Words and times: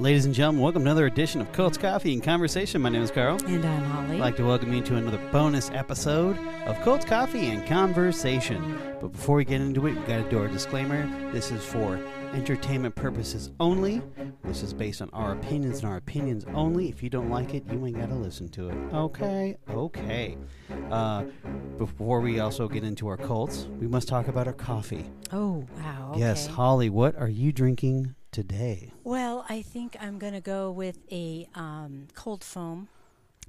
Ladies 0.00 0.24
and 0.24 0.34
gentlemen, 0.34 0.62
welcome 0.62 0.82
to 0.82 0.86
another 0.90 1.04
edition 1.04 1.42
of 1.42 1.52
Cults 1.52 1.76
Coffee 1.76 2.14
and 2.14 2.22
Conversation. 2.22 2.80
My 2.80 2.88
name 2.88 3.02
is 3.02 3.10
Carl. 3.10 3.38
And 3.44 3.62
I'm 3.62 3.82
Holly. 3.84 4.14
I'd 4.16 4.20
like 4.20 4.36
to 4.36 4.44
welcome 4.46 4.72
you 4.72 4.80
to 4.80 4.96
another 4.96 5.20
bonus 5.30 5.70
episode 5.74 6.38
of 6.64 6.80
Cults 6.80 7.04
Coffee 7.04 7.48
and 7.50 7.66
Conversation. 7.66 8.78
But 8.98 9.08
before 9.08 9.36
we 9.36 9.44
get 9.44 9.60
into 9.60 9.86
it, 9.86 9.94
we've 9.96 10.06
got 10.06 10.24
to 10.24 10.30
do 10.30 10.38
our 10.38 10.48
disclaimer. 10.48 11.06
This 11.32 11.50
is 11.50 11.62
for 11.62 12.00
entertainment 12.32 12.94
purposes 12.94 13.50
only. 13.60 14.00
This 14.42 14.62
is 14.62 14.72
based 14.72 15.02
on 15.02 15.10
our 15.12 15.32
opinions 15.32 15.80
and 15.80 15.88
our 15.90 15.98
opinions 15.98 16.46
only. 16.54 16.88
If 16.88 17.02
you 17.02 17.10
don't 17.10 17.28
like 17.28 17.52
it, 17.52 17.64
you 17.70 17.84
ain't 17.84 17.98
got 17.98 18.08
to 18.08 18.14
listen 18.14 18.48
to 18.52 18.70
it. 18.70 18.76
Okay? 18.94 19.58
Okay. 19.68 20.38
Uh, 20.90 21.24
before 21.76 22.22
we 22.22 22.40
also 22.40 22.68
get 22.68 22.84
into 22.84 23.06
our 23.06 23.18
Cults, 23.18 23.66
we 23.78 23.86
must 23.86 24.08
talk 24.08 24.28
about 24.28 24.46
our 24.46 24.54
coffee. 24.54 25.04
oh, 25.30 25.66
wow. 25.76 26.14
Yes. 26.16 26.46
Holly, 26.46 26.88
what 26.88 27.16
are 27.16 27.28
you 27.28 27.52
drinking 27.52 28.14
today? 28.32 28.92
Well, 30.00 30.08
I 30.08 30.10
think 30.10 30.14
I'm 30.14 30.18
going 30.18 30.32
to 30.32 30.40
go 30.40 30.70
with 30.70 30.98
a 31.12 31.46
um, 31.54 32.08
cold 32.14 32.42
foam. 32.44 32.88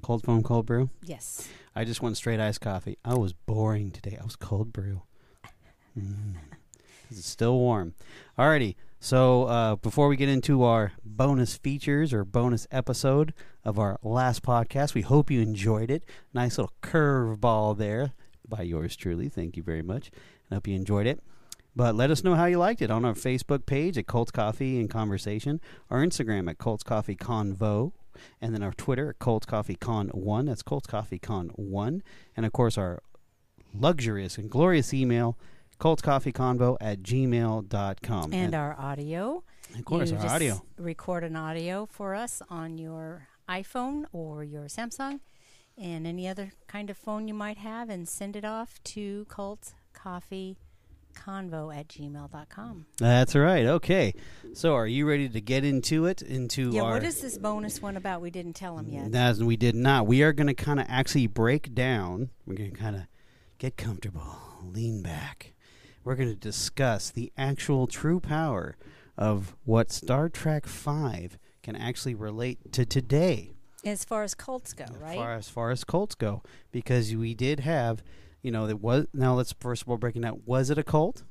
Cold 0.01 0.23
foam, 0.23 0.43
cold 0.43 0.65
brew? 0.65 0.89
Yes. 1.03 1.47
I 1.75 1.85
just 1.85 2.01
went 2.01 2.17
straight 2.17 2.39
iced 2.39 2.61
coffee. 2.61 2.97
I 3.05 3.15
was 3.15 3.33
boring 3.33 3.91
today. 3.91 4.17
I 4.19 4.23
was 4.23 4.35
cold 4.35 4.73
brew. 4.73 5.03
Mm. 5.97 6.35
It's 7.09 7.27
still 7.27 7.57
warm. 7.57 7.93
Alrighty. 8.37 8.75
So 8.99 9.43
uh, 9.45 9.75
before 9.77 10.07
we 10.07 10.15
get 10.15 10.29
into 10.29 10.63
our 10.63 10.93
bonus 11.03 11.57
features 11.57 12.13
or 12.13 12.23
bonus 12.23 12.67
episode 12.71 13.33
of 13.65 13.79
our 13.79 13.97
last 14.03 14.43
podcast, 14.43 14.93
we 14.93 15.01
hope 15.01 15.31
you 15.31 15.41
enjoyed 15.41 15.89
it. 15.91 16.03
Nice 16.33 16.57
little 16.57 16.73
curveball 16.81 17.77
there 17.77 18.13
by 18.47 18.61
yours 18.61 18.95
truly. 18.95 19.29
Thank 19.29 19.57
you 19.57 19.63
very 19.63 19.81
much. 19.81 20.11
I 20.49 20.55
hope 20.55 20.67
you 20.67 20.75
enjoyed 20.75 21.07
it. 21.07 21.21
But 21.75 21.95
let 21.95 22.11
us 22.11 22.23
know 22.23 22.35
how 22.35 22.45
you 22.45 22.57
liked 22.57 22.81
it 22.81 22.91
on 22.91 23.05
our 23.05 23.13
Facebook 23.13 23.65
page 23.65 23.97
at 23.97 24.07
Cults 24.07 24.31
Coffee 24.31 24.79
and 24.79 24.89
Conversation, 24.89 25.61
our 25.89 25.99
Instagram 26.05 26.49
at 26.49 26.57
Cults 26.57 26.83
Coffee 26.83 27.15
Convo, 27.15 27.93
and 28.41 28.53
then 28.53 28.61
our 28.61 28.73
Twitter 28.73 29.09
at 29.11 29.19
Cults 29.19 29.45
Coffee 29.45 29.75
Con 29.75 30.09
One. 30.09 30.45
That's 30.45 30.63
Cults 30.63 30.87
Coffee 30.87 31.19
Con 31.19 31.49
One, 31.55 32.03
and 32.35 32.45
of 32.45 32.51
course 32.51 32.77
our 32.77 33.01
luxurious 33.73 34.37
and 34.37 34.49
glorious 34.49 34.93
email, 34.93 35.37
Colts 35.79 36.01
Coffee 36.01 36.33
Convo 36.33 36.75
at 36.81 37.01
gmail.com. 37.01 38.33
And 38.33 38.53
our 38.53 38.75
audio. 38.77 39.43
of 39.77 39.85
course 39.85 40.11
You 40.11 40.17
our 40.17 40.23
just 40.23 40.35
audio. 40.35 40.61
Record 40.77 41.23
an 41.23 41.37
audio 41.37 41.85
for 41.85 42.15
us 42.15 42.41
on 42.49 42.77
your 42.77 43.27
iPhone 43.49 44.05
or 44.11 44.43
your 44.43 44.65
Samsung 44.65 45.21
and 45.77 46.05
any 46.05 46.27
other 46.27 46.51
kind 46.67 46.89
of 46.89 46.97
phone 46.97 47.27
you 47.27 47.33
might 47.33 47.57
have 47.57 47.89
and 47.89 48.07
send 48.07 48.35
it 48.35 48.45
off 48.45 48.83
to 48.83 49.25
cultcoffeeconvo 51.13 51.75
at 51.75 51.87
gmail.com. 51.87 52.85
That's 52.97 53.35
right. 53.35 53.65
Okay. 53.65 54.13
So 54.53 54.75
are 54.75 54.87
you 54.87 55.07
ready 55.07 55.29
to 55.29 55.41
get 55.41 55.63
into 55.63 56.05
it? 56.05 56.21
Into 56.21 56.71
Yeah, 56.71 56.83
our 56.83 56.93
what 56.93 57.03
is 57.03 57.21
this 57.21 57.37
bonus 57.37 57.81
one 57.81 57.97
about? 57.97 58.21
We 58.21 58.31
didn't 58.31 58.53
tell 58.53 58.75
them 58.77 58.89
yet. 58.89 59.13
As 59.13 59.43
we 59.43 59.57
did 59.57 59.75
not. 59.75 60.07
We 60.07 60.23
are 60.23 60.33
going 60.33 60.47
to 60.47 60.53
kind 60.53 60.79
of 60.79 60.85
actually 60.89 61.27
break 61.27 61.73
down. 61.73 62.29
We're 62.45 62.55
going 62.55 62.71
to 62.71 62.77
kind 62.77 62.95
of 62.95 63.03
get 63.57 63.77
comfortable, 63.77 64.37
lean 64.63 65.01
back. 65.01 65.53
We're 66.03 66.15
going 66.15 66.29
to 66.29 66.35
discuss 66.35 67.11
the 67.11 67.31
actual 67.37 67.85
true 67.87 68.19
power 68.19 68.75
of 69.17 69.55
what 69.65 69.91
Star 69.91 70.29
Trek 70.29 70.65
Five 70.65 71.37
can 71.61 71.75
actually 71.75 72.15
relate 72.15 72.71
to 72.73 72.85
today, 72.85 73.51
As 73.85 74.03
far 74.03 74.23
as 74.23 74.33
cults 74.33 74.73
go, 74.73 74.85
as 74.85 74.95
right? 74.97 75.15
far 75.15 75.33
as 75.35 75.47
far 75.47 75.69
as 75.69 75.83
cults 75.83 76.15
go, 76.15 76.41
because 76.71 77.15
we 77.15 77.35
did 77.35 77.59
have, 77.59 78.01
you 78.41 78.51
know, 78.51 78.67
that 78.67 78.77
was. 78.77 79.07
Now 79.13 79.33
let's 79.35 79.53
first 79.59 79.81
of 79.83 79.89
all 79.89 79.97
breaking 79.97 80.21
down. 80.23 80.41
Was 80.45 80.69
it 80.69 80.77
a 80.77 80.83
cult? 80.83 81.23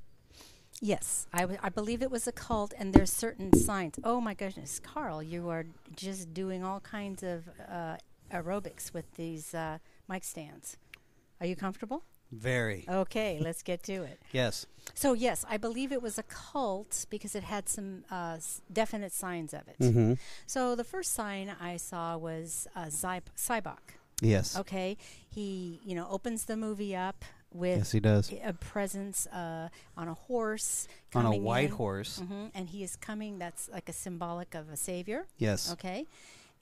Yes, 0.82 1.26
I, 1.32 1.40
w- 1.40 1.58
I 1.62 1.68
believe 1.68 2.00
it 2.00 2.10
was 2.10 2.26
a 2.26 2.32
cult, 2.32 2.72
and 2.78 2.94
there's 2.94 3.12
certain 3.12 3.52
signs. 3.52 3.96
Oh 4.02 4.18
my 4.20 4.32
goodness, 4.32 4.80
Carl, 4.82 5.22
you 5.22 5.50
are 5.50 5.66
just 5.94 6.32
doing 6.32 6.64
all 6.64 6.80
kinds 6.80 7.22
of 7.22 7.50
uh, 7.70 7.96
aerobics 8.32 8.94
with 8.94 9.04
these 9.16 9.52
uh, 9.54 9.76
mic 10.08 10.24
stands. 10.24 10.78
Are 11.38 11.46
you 11.46 11.54
comfortable? 11.54 12.04
Very. 12.32 12.86
Okay, 12.88 13.38
let's 13.42 13.62
get 13.62 13.82
to 13.84 14.04
it. 14.04 14.22
Yes. 14.32 14.64
So 14.94 15.12
yes, 15.12 15.44
I 15.50 15.58
believe 15.58 15.92
it 15.92 16.00
was 16.00 16.16
a 16.16 16.22
cult 16.22 17.04
because 17.10 17.34
it 17.34 17.42
had 17.42 17.68
some 17.68 18.04
uh, 18.10 18.34
s- 18.36 18.62
definite 18.72 19.12
signs 19.12 19.52
of 19.52 19.62
it. 19.68 19.76
Mm-hmm. 19.80 20.14
So 20.46 20.74
the 20.76 20.84
first 20.84 21.12
sign 21.12 21.52
I 21.60 21.76
saw 21.76 22.16
was 22.16 22.68
uh, 22.74 22.88
Zy- 22.88 23.20
Sybok. 23.36 23.98
Yes. 24.20 24.58
Okay, 24.58 24.96
he 25.28 25.80
you 25.84 25.94
know 25.94 26.06
opens 26.10 26.44
the 26.44 26.56
movie 26.56 26.94
up 26.96 27.24
with 27.52 27.78
Yes, 27.78 27.92
he 27.92 28.00
does. 28.00 28.32
a 28.44 28.52
presence 28.52 29.26
uh, 29.28 29.68
on 29.96 30.08
a 30.08 30.14
horse. 30.14 30.86
On 31.14 31.26
a 31.26 31.36
white 31.36 31.70
in. 31.70 31.76
horse. 31.76 32.18
hmm 32.20 32.46
And 32.54 32.68
he 32.68 32.82
is 32.82 32.96
coming. 32.96 33.38
That's 33.38 33.68
like 33.68 33.88
a 33.88 33.92
symbolic 33.92 34.54
of 34.54 34.68
a 34.70 34.76
savior. 34.76 35.26
Yes. 35.38 35.72
Okay, 35.72 36.06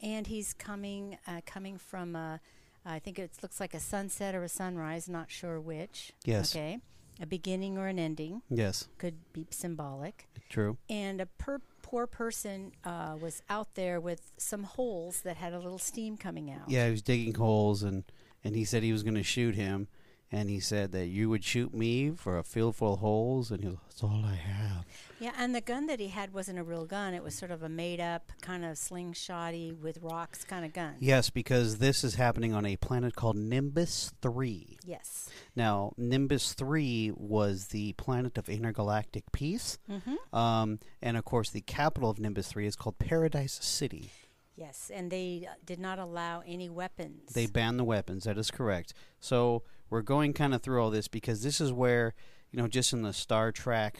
and 0.02 0.26
he's 0.26 0.52
coming, 0.54 1.18
uh, 1.26 1.40
coming 1.46 1.78
from. 1.78 2.16
A, 2.16 2.40
I 2.86 2.98
think 3.00 3.18
it 3.18 3.30
looks 3.42 3.60
like 3.60 3.74
a 3.74 3.80
sunset 3.80 4.34
or 4.34 4.42
a 4.44 4.48
sunrise. 4.48 5.08
Not 5.08 5.30
sure 5.30 5.60
which. 5.60 6.12
Yes. 6.24 6.54
Okay, 6.56 6.78
a 7.20 7.26
beginning 7.26 7.76
or 7.76 7.88
an 7.88 7.98
ending 7.98 8.40
Yes. 8.48 8.88
could 8.96 9.16
be 9.34 9.46
symbolic. 9.50 10.26
True. 10.48 10.78
And 10.88 11.20
a 11.20 11.26
per- 11.26 11.60
poor 11.88 12.06
person 12.06 12.70
uh, 12.84 13.16
was 13.18 13.42
out 13.48 13.74
there 13.74 13.98
with 13.98 14.30
some 14.36 14.62
holes 14.62 15.22
that 15.22 15.38
had 15.38 15.54
a 15.54 15.58
little 15.58 15.78
steam 15.78 16.18
coming 16.18 16.50
out. 16.50 16.68
Yeah, 16.68 16.84
he 16.84 16.90
was 16.90 17.02
digging 17.02 17.34
holes, 17.34 17.82
and 17.82 18.04
and 18.44 18.54
he 18.54 18.64
said 18.64 18.82
he 18.82 18.92
was 18.92 19.02
going 19.02 19.14
to 19.14 19.22
shoot 19.22 19.54
him, 19.54 19.88
and 20.30 20.50
he 20.50 20.60
said 20.60 20.92
that 20.92 21.06
you 21.06 21.30
would 21.30 21.42
shoot 21.42 21.72
me 21.72 22.10
for 22.10 22.36
a 22.38 22.42
field 22.44 22.76
full 22.76 22.94
of 22.94 23.00
holes, 23.00 23.50
and 23.50 23.62
he 23.62 23.68
was, 23.68 23.78
that's 23.88 24.02
all 24.02 24.22
I 24.24 24.34
have. 24.34 24.84
Yeah, 25.20 25.32
and 25.38 25.54
the 25.54 25.60
gun 25.60 25.86
that 25.86 25.98
he 26.00 26.08
had 26.08 26.32
wasn't 26.32 26.58
a 26.58 26.62
real 26.62 26.84
gun. 26.84 27.14
It 27.14 27.22
was 27.24 27.34
sort 27.34 27.50
of 27.50 27.62
a 27.62 27.68
made 27.68 27.98
up, 27.98 28.30
kind 28.40 28.64
of 28.64 28.76
slingshotty 28.76 29.76
with 29.80 29.98
rocks 30.02 30.44
kind 30.44 30.64
of 30.64 30.72
gun. 30.72 30.94
Yes, 31.00 31.30
because 31.30 31.78
this 31.78 32.04
is 32.04 32.14
happening 32.16 32.52
on 32.54 32.66
a 32.66 32.76
planet 32.76 33.16
called 33.16 33.36
Nimbus 33.36 34.12
Three. 34.22 34.78
Yes. 34.84 35.28
Now, 35.56 35.92
Nimbus 35.96 36.52
Three 36.54 37.10
was 37.16 37.68
the 37.68 37.94
planet 37.94 38.38
of 38.38 38.48
intergalactic 38.48 39.32
peace, 39.32 39.78
Mm-hmm. 39.90 40.36
um, 40.38 40.78
and 41.02 41.16
of 41.16 41.24
course, 41.24 41.50
the 41.50 41.62
capital 41.62 42.10
of 42.10 42.18
Nimbus 42.18 42.48
Three 42.48 42.66
is 42.66 42.76
called 42.76 42.98
Paradise 42.98 43.58
City. 43.62 44.10
Yes, 44.56 44.90
and 44.92 45.10
they 45.10 45.46
uh, 45.48 45.54
did 45.64 45.78
not 45.78 45.98
allow 46.00 46.42
any 46.44 46.68
weapons. 46.68 47.32
They 47.32 47.46
banned 47.46 47.78
the 47.78 47.84
weapons. 47.84 48.24
That 48.24 48.36
is 48.38 48.50
correct. 48.50 48.92
So 49.20 49.62
we're 49.90 50.02
going 50.02 50.32
kind 50.32 50.54
of 50.54 50.62
through 50.62 50.82
all 50.82 50.90
this 50.90 51.08
because 51.08 51.42
this 51.42 51.60
is 51.60 51.72
where 51.72 52.14
you 52.50 52.58
know, 52.60 52.66
just 52.68 52.92
in 52.94 53.02
the 53.02 53.12
Star 53.12 53.52
Trek 53.52 53.98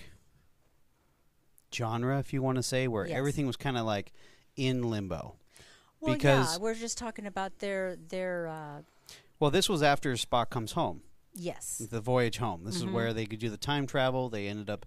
genre, 1.75 2.19
if 2.19 2.33
you 2.33 2.43
want 2.43 2.57
to 2.57 2.63
say, 2.63 2.89
where 2.89 3.07
Yes. 3.07 3.17
everything 3.19 3.47
was 3.47 3.57
kind 3.57 3.77
of 3.77 3.85
like 3.85 4.13
in 4.57 4.83
limbo. 4.91 5.37
well, 6.01 6.15
because- 6.15 6.55
yeah, 6.57 6.63
we're 6.63 6.75
just 6.75 6.97
talking 6.97 7.27
about 7.27 7.59
their 7.59 7.97
their. 7.97 8.47
Uh, 8.47 8.83
Well, 9.41 9.51
this 9.51 9.69
was 9.69 9.83
after 9.83 10.13
Spock 10.15 10.49
comes 10.51 10.73
home, 10.73 11.03
yes. 11.35 11.79
the 11.79 12.01
voyage 12.01 12.39
home. 12.39 12.65
This 12.65 12.79
Mhm. 12.83 12.87
is 12.89 12.93
where 12.93 13.13
they 13.13 13.27
could 13.27 13.39
do 13.41 13.51
the 13.51 13.57
time 13.57 13.87
travel. 13.87 14.29
They 14.29 14.47
ended 14.49 14.71
up 14.71 14.87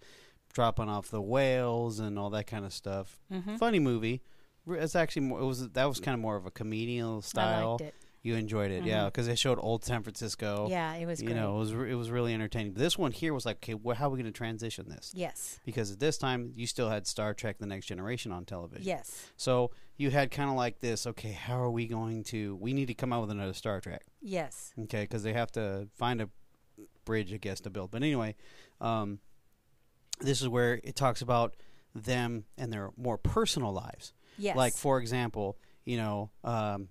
dropping 0.53 0.89
off 0.89 1.09
the 1.09 1.21
whales 1.21 1.99
and 1.99 2.17
all 2.17 2.29
that 2.31 2.47
kind 2.47 2.65
of 2.65 2.73
stuff. 2.73 3.19
Mm-hmm. 3.31 3.57
Funny 3.57 3.79
movie. 3.79 4.21
It's 4.67 4.95
actually 4.95 5.23
more, 5.23 5.39
it 5.41 5.45
was 5.45 5.69
that 5.69 5.85
was 5.85 5.99
kind 5.99 6.13
of 6.15 6.19
more 6.21 6.35
of 6.37 6.45
a 6.45 6.51
comedian 6.51 7.17
I 7.17 7.21
style. 7.21 7.79
You 8.23 8.35
enjoyed 8.35 8.69
it, 8.69 8.83
yeah, 8.83 9.01
Mhm. 9.01 9.05
because 9.07 9.25
they 9.25 9.33
showed 9.35 9.57
old 9.59 9.83
San 9.83 10.03
Francisco. 10.03 10.67
Yeah, 10.69 10.93
it 10.93 11.07
was 11.07 11.21
you 11.21 11.29
great. 11.29 11.37
know, 11.37 11.55
it 11.55 11.59
was 11.59 11.73
re- 11.73 11.91
it 11.91 11.95
was 11.95 12.11
really 12.11 12.35
entertaining. 12.35 12.75
This 12.75 12.95
one 12.95 13.11
here 13.11 13.33
was 13.33 13.47
like, 13.47 13.57
okay, 13.57 13.73
wh- 13.73 13.95
how 13.97 14.07
are 14.07 14.09
we 14.11 14.17
going 14.21 14.31
to 14.31 14.37
transition 14.37 14.87
this? 14.89 15.11
yes. 15.15 15.59
Because 15.65 15.91
at 15.91 15.99
this 15.99 16.19
time, 16.19 16.53
you 16.55 16.67
still 16.67 16.89
had 16.89 17.07
Star 17.07 17.33
Trek: 17.33 17.57
The 17.57 17.65
Next 17.65 17.87
Generation 17.87 18.31
on 18.31 18.45
television. 18.45 18.85
Yes. 18.85 19.31
So 19.37 19.71
you 19.97 20.11
had 20.11 20.29
kind 20.29 20.51
of 20.51 20.55
like 20.55 20.81
this. 20.81 21.07
Okay, 21.07 21.31
how 21.31 21.59
are 21.59 21.71
we 21.71 21.87
going 21.87 22.23
to? 22.25 22.55
We 22.57 22.73
need 22.73 22.87
to 22.87 22.93
come 22.93 23.11
out 23.11 23.21
with 23.21 23.31
another 23.31 23.53
Star 23.53 23.81
Trek. 23.81 24.05
Yes. 24.21 24.71
Okay, 24.77 25.01
because 25.01 25.23
they 25.23 25.33
have 25.33 25.51
to 25.53 25.87
find 25.95 26.21
a 26.21 26.29
bridge, 27.05 27.33
I 27.33 27.37
guess, 27.37 27.59
to 27.61 27.71
build. 27.71 27.89
But 27.89 28.03
anyway, 28.03 28.35
um, 28.79 29.19
this 30.19 30.41
is 30.43 30.47
where 30.47 30.79
it 30.83 30.95
talks 30.95 31.23
about 31.23 31.55
them 31.95 32.45
and 32.57 32.71
their 32.71 32.91
more 32.95 33.17
personal 33.17 33.73
lives. 33.73 34.13
Yes. 34.37 34.55
Like 34.55 34.75
for 34.75 34.99
example, 34.99 35.57
you 35.85 35.97
know, 35.97 36.29
um, 36.43 36.89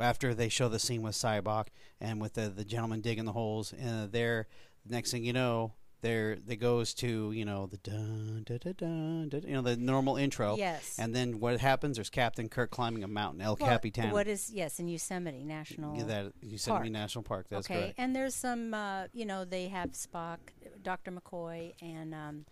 after 0.00 0.34
they 0.34 0.48
show 0.48 0.68
the 0.68 0.78
scene 0.78 1.02
with 1.02 1.14
Cyborg 1.14 1.66
and 2.00 2.20
with 2.20 2.34
the 2.34 2.48
the 2.48 2.64
gentleman 2.64 3.00
digging 3.00 3.24
the 3.24 3.32
holes, 3.32 3.72
and 3.72 4.12
there, 4.12 4.46
next 4.88 5.10
thing 5.10 5.24
you 5.24 5.32
know, 5.32 5.72
there 6.00 6.36
they 6.36 6.56
goes 6.56 6.94
to 6.94 7.32
you 7.32 7.44
know 7.44 7.66
the 7.66 7.76
dun 7.78 8.44
dun 8.46 8.58
dun 8.62 8.74
dun, 8.76 9.28
dun 9.28 9.42
you 9.42 9.54
know 9.54 9.62
the 9.62 9.76
normal 9.76 10.16
intro. 10.16 10.56
Yes. 10.56 10.96
And 10.98 11.14
then 11.14 11.40
what 11.40 11.58
happens? 11.60 11.96
There's 11.96 12.10
Captain 12.10 12.48
Kirk 12.48 12.70
climbing 12.70 13.02
a 13.02 13.08
mountain, 13.08 13.40
El 13.40 13.56
Well, 13.58 13.68
Capitan. 13.68 14.10
What 14.10 14.28
is 14.28 14.50
yes 14.50 14.78
in 14.78 14.88
Yosemite 14.88 15.44
National? 15.44 15.96
Yeah, 15.96 16.04
that 16.04 16.32
Yosemite 16.40 16.82
Park. 16.82 16.92
National 16.92 17.22
Park. 17.24 17.46
That's 17.50 17.66
okay, 17.66 17.80
correct. 17.80 17.94
and 17.98 18.14
there's 18.14 18.34
some, 18.34 18.74
uh, 18.74 19.04
you 19.12 19.26
know, 19.26 19.44
they 19.44 19.68
have 19.68 19.92
Spock, 19.92 20.38
Dr. 20.82 21.10
McCoy, 21.10 21.74
and 21.82 22.14
um, 22.14 22.44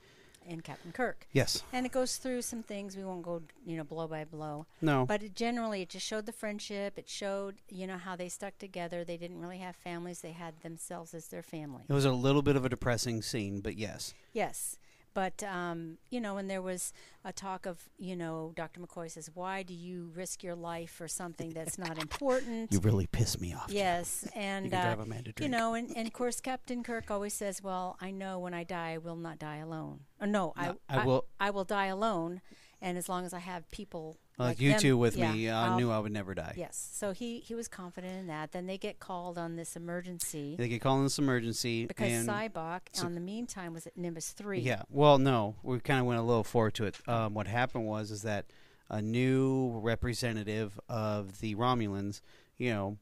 and 0.48 0.62
Captain 0.64 0.92
Kirk, 0.92 1.26
Yes. 1.32 1.62
and 1.72 1.84
it 1.86 1.92
goes 1.92 2.16
through 2.16 2.42
some 2.42 2.62
things. 2.62 2.96
We 2.96 3.04
won't 3.04 3.22
go, 3.22 3.42
you 3.64 3.76
know, 3.76 3.84
blow 3.84 4.06
by 4.06 4.24
blow, 4.24 4.66
No. 4.80 5.04
but 5.06 5.22
it 5.22 5.34
generally 5.34 5.82
it 5.82 5.88
just 5.90 6.06
showed 6.06 6.26
the 6.26 6.32
friendship. 6.32 6.98
It 6.98 7.08
showed, 7.08 7.56
you 7.68 7.86
know, 7.86 7.98
how 7.98 8.16
they 8.16 8.28
stuck 8.28 8.58
together. 8.58 9.04
They 9.04 9.16
didn't 9.16 9.40
really 9.40 9.58
have 9.58 9.76
families; 9.76 10.20
they 10.20 10.32
had 10.32 10.60
themselves 10.62 11.14
as 11.14 11.28
their 11.28 11.42
family. 11.42 11.84
it 11.88 11.92
was 11.92 12.04
a 12.04 12.12
little 12.12 12.42
bit 12.42 12.56
of 12.56 12.64
a 12.64 12.68
depressing 12.68 13.22
scene, 13.22 13.60
but 13.60 13.76
yes. 13.76 14.14
Yes, 14.32 14.78
But 15.16 15.42
um, 15.44 15.96
you 16.10 16.20
know, 16.20 16.36
and 16.36 16.48
there 16.50 16.60
was 16.60 16.92
a 17.24 17.32
talk 17.32 17.64
of 17.64 17.88
you 17.96 18.14
know, 18.14 18.52
Dr. 18.54 18.80
McCoy 18.82 19.10
says, 19.10 19.30
"Why 19.32 19.62
do 19.62 19.72
you 19.72 20.12
risk 20.14 20.44
your 20.44 20.54
life 20.54 20.90
for 20.90 21.08
something 21.08 21.54
that's 21.54 21.78
not 21.78 21.96
important?" 22.06 22.70
You 22.70 22.80
really 22.80 23.06
piss 23.06 23.40
me 23.40 23.54
off. 23.54 23.70
yes, 23.70 24.28
and 24.34 24.70
can 24.70 24.78
uh, 24.78 24.84
drive 24.84 25.00
a 25.00 25.06
man 25.06 25.24
to 25.24 25.32
you 25.42 25.48
know, 25.48 25.72
and, 25.72 25.88
and 25.96 26.06
of 26.06 26.12
course, 26.12 26.42
Captain 26.42 26.82
Kirk 26.82 27.10
always 27.10 27.32
says, 27.32 27.62
"Well, 27.62 27.96
I 27.98 28.10
know 28.10 28.38
when 28.38 28.52
I 28.52 28.62
die, 28.64 28.90
I 28.92 28.98
will 28.98 29.16
not 29.16 29.38
die 29.38 29.56
alone. 29.56 30.00
Or 30.20 30.26
no, 30.26 30.52
I, 30.54 30.66
No, 30.66 30.76
I 30.90 31.04
will- 31.06 31.24
I 31.40 31.48
will 31.50 31.64
die 31.64 31.86
alone, 31.86 32.42
and 32.86 32.96
as 32.96 33.08
long 33.08 33.26
as 33.26 33.34
I 33.34 33.40
have 33.40 33.68
people 33.72 34.16
like, 34.38 34.48
like 34.48 34.60
you 34.60 34.70
them- 34.70 34.80
two 34.80 34.96
with 34.96 35.16
yeah, 35.16 35.32
me, 35.32 35.50
I 35.50 35.66
I'll- 35.66 35.76
knew 35.76 35.90
I 35.90 35.98
would 35.98 36.12
never 36.12 36.34
die. 36.34 36.54
Yes, 36.56 36.90
so 36.94 37.10
he 37.10 37.40
he 37.40 37.54
was 37.54 37.66
confident 37.66 38.16
in 38.20 38.26
that. 38.28 38.52
Then 38.52 38.66
they 38.66 38.78
get 38.78 39.00
called 39.00 39.36
on 39.38 39.56
this 39.56 39.74
emergency 39.74 40.54
They 40.56 40.68
get 40.68 40.80
called 40.80 40.98
on 40.98 41.04
this 41.04 41.18
emergency. 41.18 41.86
because 41.86 42.12
and 42.12 42.28
Sybok, 42.28 42.82
so- 42.92 43.06
on 43.06 43.14
the 43.14 43.20
meantime, 43.20 43.72
was 43.74 43.86
at 43.88 43.96
Nimbus 43.96 44.30
three. 44.30 44.60
Yeah. 44.60 44.82
Well, 44.88 45.18
no, 45.18 45.56
we 45.64 45.80
kind 45.80 45.98
of 46.00 46.06
went 46.06 46.20
a 46.20 46.22
little 46.22 46.44
forward 46.44 46.74
to 46.74 46.84
it. 46.84 46.96
Um, 47.08 47.34
what 47.34 47.48
happened 47.48 47.86
was 47.86 48.10
is 48.12 48.22
that 48.22 48.46
a 48.88 49.02
new 49.02 49.80
representative 49.80 50.78
of 50.88 51.40
the 51.40 51.56
Romulans, 51.56 52.20
you 52.56 52.70
know, 52.70 52.98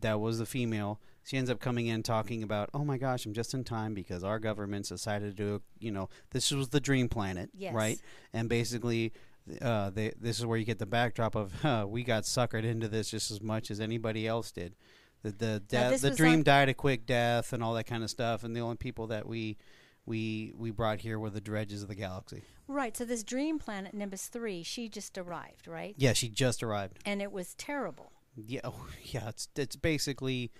that 0.00 0.18
was 0.18 0.38
the 0.38 0.46
female. 0.46 0.98
She 1.26 1.36
ends 1.36 1.50
up 1.50 1.58
coming 1.58 1.88
in 1.88 2.04
talking 2.04 2.44
about, 2.44 2.70
oh 2.72 2.84
my 2.84 2.98
gosh, 2.98 3.26
I'm 3.26 3.34
just 3.34 3.52
in 3.52 3.64
time 3.64 3.94
because 3.94 4.22
our 4.22 4.38
government's 4.38 4.90
decided 4.90 5.36
to 5.36 5.42
do, 5.42 5.62
you 5.80 5.90
know, 5.90 6.08
this 6.30 6.52
was 6.52 6.68
the 6.68 6.78
dream 6.78 7.08
planet, 7.08 7.50
Yes. 7.52 7.74
right? 7.74 7.98
And 8.32 8.48
basically, 8.48 9.12
uh, 9.60 9.90
they, 9.90 10.12
this 10.20 10.38
is 10.38 10.46
where 10.46 10.56
you 10.56 10.64
get 10.64 10.78
the 10.78 10.86
backdrop 10.86 11.34
of, 11.34 11.52
huh, 11.62 11.84
we 11.88 12.04
got 12.04 12.22
suckered 12.22 12.62
into 12.64 12.86
this 12.86 13.10
just 13.10 13.32
as 13.32 13.42
much 13.42 13.72
as 13.72 13.80
anybody 13.80 14.24
else 14.26 14.52
did. 14.52 14.76
The 15.22 15.60
the 15.68 15.98
the 16.00 16.14
dream 16.14 16.34
on- 16.34 16.42
died 16.44 16.68
a 16.68 16.74
quick 16.74 17.04
death 17.06 17.52
and 17.52 17.60
all 17.60 17.74
that 17.74 17.84
kind 17.88 18.04
of 18.04 18.10
stuff, 18.10 18.44
and 18.44 18.54
the 18.54 18.60
only 18.60 18.76
people 18.76 19.08
that 19.08 19.26
we 19.26 19.56
we 20.04 20.52
we 20.56 20.70
brought 20.70 21.00
here 21.00 21.18
were 21.18 21.30
the 21.30 21.40
dredges 21.40 21.82
of 21.82 21.88
the 21.88 21.96
galaxy. 21.96 22.42
Right. 22.68 22.96
So 22.96 23.04
this 23.04 23.24
dream 23.24 23.58
planet 23.58 23.92
Nimbus 23.94 24.28
three, 24.28 24.62
she 24.62 24.88
just 24.88 25.18
arrived, 25.18 25.66
right? 25.66 25.94
Yeah, 25.98 26.12
she 26.12 26.28
just 26.28 26.62
arrived. 26.62 27.00
And 27.04 27.20
it 27.20 27.32
was 27.32 27.54
terrible. 27.54 28.12
Yeah, 28.36 28.60
oh, 28.62 28.86
yeah. 29.02 29.30
It's 29.30 29.48
it's 29.56 29.74
basically 29.74 30.52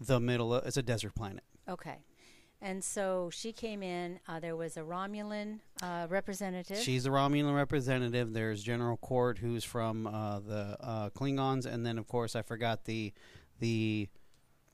the 0.00 0.20
middle. 0.20 0.54
Of, 0.54 0.66
it's 0.66 0.76
a 0.76 0.82
desert 0.82 1.14
planet. 1.14 1.44
Okay. 1.68 1.98
And 2.60 2.82
so 2.82 3.30
she 3.32 3.52
came 3.52 3.84
in. 3.84 4.18
Uh, 4.26 4.40
there 4.40 4.56
was 4.56 4.76
a 4.76 4.80
Romulan 4.80 5.60
uh, 5.80 6.08
representative. 6.10 6.78
She's 6.78 7.04
the 7.04 7.10
Romulan 7.10 7.54
representative. 7.54 8.32
There's 8.32 8.62
General 8.64 8.98
Korrd, 8.98 9.38
who's 9.38 9.62
from 9.62 10.08
uh, 10.08 10.40
the 10.40 10.76
uh, 10.80 11.10
Klingons, 11.10 11.66
and 11.66 11.86
then 11.86 11.98
of 11.98 12.08
course 12.08 12.34
I 12.34 12.42
forgot 12.42 12.84
the 12.84 13.12
the 13.60 14.08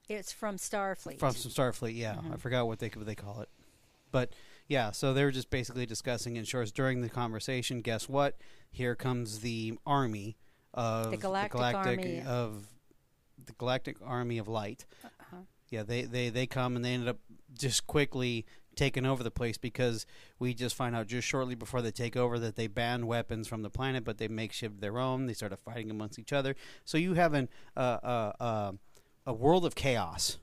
it's 0.09 0.32
from 0.32 0.56
Starfleet. 0.56 1.19
from 1.19 1.35
some 1.35 1.50
Starfleet. 1.53 1.94
Yeah, 1.94 2.17
I 2.32 2.37
forgot 2.37 2.67
what 2.67 2.79
they 2.79 2.88
what 2.88 3.06
they 3.06 3.15
call 3.15 3.41
it. 3.41 3.50
But 4.11 4.32
yeah, 4.69 4.91
so 4.93 5.12
they 5.12 5.25
were 5.25 5.31
just 5.31 5.50
basically 5.50 5.87
discussing 5.87 6.37
insurance 6.37 6.73
during 6.73 7.03
the 7.03 7.11
conversation. 7.11 7.82
Guess 7.82 8.09
what? 8.09 8.38
Here 8.71 8.94
comes 8.94 9.41
the 9.41 9.79
army 9.87 10.37
of 10.73 11.11
The 11.11 11.17
Galactic 11.19 11.61
Army. 11.61 12.23
of 12.26 12.67
the 13.44 13.53
Galactic 13.55 13.97
Army 14.05 14.38
of 14.38 14.49
Light. 14.49 14.87
Yeah, 15.75 15.82
they, 15.82 16.03
they 16.03 16.29
they 16.31 16.47
come 16.47 16.76
and 16.76 16.85
they 16.85 16.93
ended 16.94 17.09
up 17.09 17.19
just 17.59 17.87
quickly 17.87 18.47
taking 18.76 19.05
over 19.06 19.23
the 19.23 19.31
place 19.31 19.59
because 19.59 20.06
we 20.38 20.55
just 20.55 20.75
find 20.75 20.94
out 20.94 21.06
just 21.06 21.26
shortly 21.26 21.55
before 21.55 21.82
they 21.82 21.91
take 21.91 22.17
over 22.17 22.38
that 22.38 22.56
they 22.56 22.67
ban 22.67 23.06
weapons 23.06 23.49
from 23.49 23.62
the 23.62 23.71
planet, 23.71 24.05
but 24.05 24.19
they 24.19 24.29
makeshift 24.29 24.81
their 24.81 24.99
own. 24.99 25.26
They 25.26 25.32
started 25.35 25.56
fighting 25.59 25.91
amongst 25.91 26.19
each 26.19 26.32
other. 26.32 26.55
So 26.85 26.97
you 26.97 27.15
have 27.15 27.35
an 27.35 27.49
uh, 27.76 27.81
uh, 27.81 28.32
uh, 28.41 28.73
a 29.26 29.32
world 29.32 29.65
of 29.65 29.75
chaos. 29.75 30.38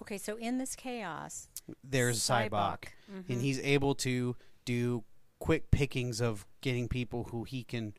Okay, 0.00 0.18
so 0.18 0.36
in 0.36 0.58
this 0.58 0.76
chaos, 0.76 1.48
There's 1.82 2.20
Sybok, 2.20 2.50
Sybok. 2.50 2.84
and 3.28 3.42
he's 3.42 3.58
able 3.60 3.96
to 3.96 4.36
do 4.64 5.02
quick 5.40 5.72
pickings 5.72 6.20
of 6.20 6.46
getting 6.60 6.86
people 6.86 7.24
who 7.32 7.42
he 7.42 7.64
can 7.64 7.94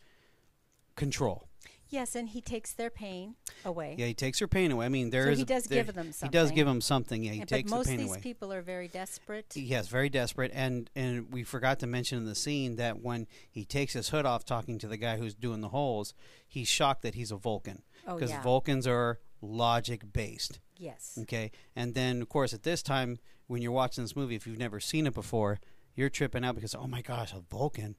control. 0.96 1.49
Yes, 1.90 2.16
and 2.16 2.30
he 2.30 2.42
takes 2.42 2.74
their 2.74 2.90
pain 2.90 3.36
away. 3.66 3.96
Yeah, 3.98 4.06
he 4.08 4.14
takes 4.14 4.40
their 4.40 4.48
pain 4.48 4.72
away. 4.72 4.86
I 4.86 4.90
mean, 4.90 5.10
there 5.10 5.26
So 5.26 5.30
is 5.32 5.38
he 5.40 5.44
a- 5.44 5.46
does 5.46 5.64
there- 5.66 5.84
give 5.84 5.94
them 5.96 6.12
something. 6.14 6.30
He 6.30 6.32
does 6.44 6.52
give 6.52 6.68
them 6.68 6.82
something. 6.82 7.24
Yeah, 7.24 7.32
he 7.34 7.40
And- 7.42 7.50
but 7.50 7.56
takes 7.56 7.72
most 7.72 7.90
of 7.90 7.98
these 7.98 8.18
people 8.18 8.54
are 8.54 8.62
very 8.62 8.88
desperate. 8.88 9.56
Yes, 9.56 9.88
very 9.88 10.10
desperate, 10.10 10.52
and 10.54 10.90
and 10.96 11.32
we 11.32 11.44
forgot 11.44 11.80
to 11.80 11.88
mention 11.88 12.18
in 12.20 12.26
the 12.26 12.36
scene 12.36 12.76
that 12.78 13.02
when 13.02 13.28
he 13.50 13.66
takes 13.66 13.94
his 13.94 14.10
hood 14.10 14.26
off, 14.26 14.46
talking 14.46 14.78
to 14.80 14.88
the 14.88 14.98
guy 14.98 15.18
who's 15.18 15.34
doing 15.36 15.62
the 15.62 15.70
holes, 15.70 16.14
he's 16.48 16.68
shocked 16.68 17.02
that 17.02 17.16
he's 17.16 17.32
a 17.32 17.38
Vulcan 17.38 17.84
Oh, 18.08 18.16
because 18.16 18.32
yeah. 18.32 18.42
Vulcans 18.42 18.88
are 18.88 19.20
logic 19.42 20.12
based. 20.14 20.60
Yes. 20.78 21.18
Okay, 21.24 21.52
and 21.76 21.94
then 21.96 22.22
of 22.22 22.30
course 22.30 22.54
at 22.54 22.64
this 22.64 22.82
time 22.82 23.20
when 23.48 23.62
you're 23.62 23.72
watching 23.72 24.04
this 24.04 24.16
movie, 24.16 24.36
if 24.36 24.46
you've 24.46 24.58
never 24.58 24.80
seen 24.80 25.08
it 25.08 25.14
before, 25.14 25.60
you're 25.96 26.10
tripping 26.10 26.46
out 26.46 26.56
because 26.56 26.76
oh 26.76 26.88
my 26.88 27.02
gosh, 27.02 27.34
a 27.34 27.40
Vulcan. 27.40 27.96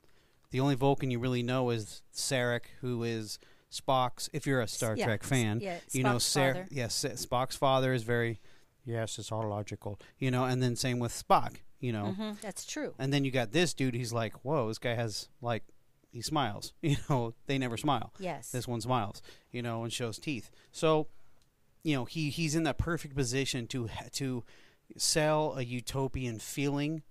The 0.51 0.61
only 0.61 0.75
Vulcan 0.75 1.11
you 1.11 1.19
really 1.19 1.43
know 1.43 1.71
is 1.71 2.03
Sarek, 2.15 2.63
who 2.81 3.03
is 3.05 3.39
Spock's. 3.73 4.29
If 4.33 4.47
you're 4.47 4.61
a 4.61 4.69
Star 4.69 4.97
yeah, 4.97 5.05
Trek 5.07 5.23
fan, 5.23 5.61
yeah, 5.61 5.79
you 5.93 6.03
know 6.03 6.17
Spock's 6.17 6.33
father. 6.35 6.67
Yes, 6.71 7.05
Spock's 7.05 7.57
father 7.57 7.93
is 7.93 8.03
very. 8.03 8.41
Yes, 8.85 9.19
it's 9.19 9.31
all 9.31 9.49
logical. 9.49 10.01
You 10.19 10.31
know, 10.31 10.45
and 10.45 10.63
then 10.63 10.75
same 10.77 10.99
with 10.99 11.13
Spock. 11.13 11.57
You 11.81 11.93
know, 11.93 12.15
Mhm, 12.19 12.41
That's 12.43 12.67
true. 12.67 12.95
and 12.99 13.13
then 13.13 13.25
you 13.25 13.31
got 13.31 13.53
this 13.53 13.73
dude. 13.73 13.95
He's 13.95 14.13
like, 14.13 14.35
whoa, 14.45 14.69
this 14.69 14.77
guy 14.79 14.95
has 14.95 15.29
like, 15.41 15.63
he 16.13 16.21
smiles. 16.21 16.73
You 16.83 16.97
know, 17.09 17.33
they 17.47 17.57
never 17.57 17.77
smile. 17.79 18.13
Yes. 18.19 18.51
This 18.51 18.69
one 18.69 18.81
smiles. 18.83 19.23
You 19.51 19.63
know, 19.63 19.83
and 19.85 19.93
shows 19.93 20.19
teeth. 20.19 20.51
So, 20.73 21.07
you 21.83 21.95
know, 21.95 22.05
he 22.05 22.29
he's 22.31 22.55
in 22.55 22.65
that 22.65 22.77
perfect 22.79 23.15
position 23.15 23.67
to 23.69 23.89
to 24.13 24.45
sell 24.97 25.55
a 25.57 25.63
utopian 25.63 26.39
feeling 26.39 27.03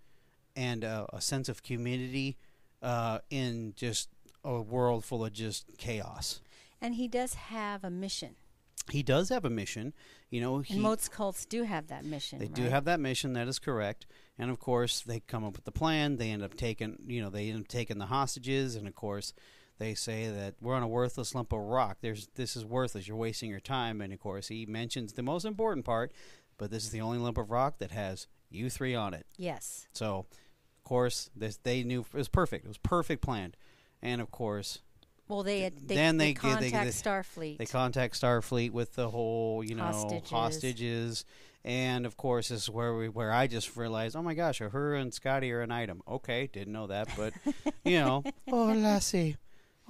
and 0.55 0.83
uh, 0.83 1.07
a 1.13 1.21
sense 1.21 1.47
of 1.49 1.63
community 1.63 2.37
uh, 2.81 3.19
in 3.29 3.73
just 3.75 4.09
a 4.43 4.61
world 4.61 5.05
full 5.05 5.23
of 5.25 5.33
just 5.33 5.65
chaos. 5.77 6.41
And 6.81 6.95
he 6.95 7.07
does 7.07 7.33
have 7.35 7.83
a 7.83 7.89
mission. 7.89 8.35
He 8.91 9.03
does 9.03 9.29
have 9.29 9.45
a 9.45 9.49
mission. 9.49 9.93
You 10.29 10.41
know, 10.41 10.59
he 10.59 10.75
and 10.75 10.83
most 10.83 11.11
cults 11.11 11.45
do 11.45 11.63
have 11.63 11.87
that 11.87 12.05
mission. 12.05 12.39
They 12.39 12.47
do 12.47 12.63
have 12.63 12.85
that 12.85 12.99
mission. 12.99 13.33
That 13.33 13.47
is 13.47 13.59
correct. 13.59 14.05
And 14.37 14.49
of 14.49 14.59
course, 14.59 15.01
they 15.01 15.19
come 15.19 15.43
up 15.43 15.55
with 15.55 15.65
the 15.65 15.71
plan. 15.71 16.17
They 16.17 16.31
end 16.31 16.43
up 16.43 16.55
taking, 16.55 16.97
you 17.05 17.21
know, 17.21 17.29
they 17.29 17.49
end 17.49 17.61
up 17.61 17.67
taking 17.67 17.97
the 17.97 18.07
hostages. 18.07 18.75
And 18.75 18.87
of 18.87 18.95
course, 18.95 19.33
they 19.77 19.93
say 19.93 20.29
that 20.29 20.55
we're 20.61 20.75
on 20.75 20.83
a 20.83 20.87
worthless 20.87 21.35
lump 21.35 21.53
of 21.53 21.59
rock. 21.59 21.97
There's 22.01 22.27
this 22.35 22.55
is 22.55 22.65
worthless. 22.65 23.07
You're 23.07 23.17
wasting 23.17 23.49
your 23.49 23.59
time. 23.59 24.01
And 24.01 24.13
of 24.13 24.19
course, 24.19 24.47
he 24.47 24.65
mentions 24.65 25.13
the 25.13 25.23
most 25.23 25.45
important 25.45 25.85
part. 25.85 26.11
But 26.57 26.71
this 26.71 26.83
is 26.83 26.89
the 26.89 27.01
only 27.01 27.17
lump 27.17 27.37
of 27.37 27.51
rock 27.51 27.77
that 27.79 27.91
has 27.91 28.27
you 28.49 28.69
three 28.69 28.95
on 28.95 29.13
it. 29.13 29.25
Yes. 29.37 29.87
So, 29.93 30.25
of 30.77 30.83
course, 30.83 31.29
this 31.35 31.57
they 31.57 31.83
knew 31.83 32.01
it 32.01 32.17
was 32.17 32.27
perfect. 32.27 32.65
It 32.65 32.67
was 32.67 32.77
perfect 32.77 33.21
planned. 33.21 33.55
And 34.01 34.21
of 34.21 34.31
course, 34.31 34.79
Well, 35.29 35.43
they 35.43 35.61
had, 35.61 35.87
they, 35.87 35.95
Then 35.95 36.17
they, 36.17 36.25
they 36.25 36.29
they- 36.33 36.33
contact 36.33 36.71
they- 36.85 37.09
Starfleet. 37.09 37.57
They 37.59 37.65
contact 37.65 38.19
Starfleet 38.19 38.71
with 38.71 38.95
the 38.95 39.09
whole, 39.09 39.63
you 39.63 39.75
know, 39.75 39.83
Hostages. 39.83 40.29
hostages. 40.29 41.25
And 41.63 42.05
of 42.05 42.17
course, 42.17 42.49
this 42.49 42.63
is 42.63 42.69
where 42.69 42.95
we 42.95 43.09
where 43.09 43.31
I 43.31 43.45
just 43.47 43.75
realized, 43.77 44.15
oh 44.15 44.21
my 44.23 44.33
gosh, 44.33 44.59
her 44.59 44.95
and 44.95 45.13
Scotty 45.13 45.51
are 45.51 45.61
an 45.61 45.71
item. 45.71 46.01
Okay, 46.07 46.49
didn't 46.51 46.71
know 46.73 46.87
that, 46.87 47.09
but 47.17 47.33
you 47.83 47.99
know, 47.99 48.23
oh 48.51 48.67
Lassie, 48.73 49.35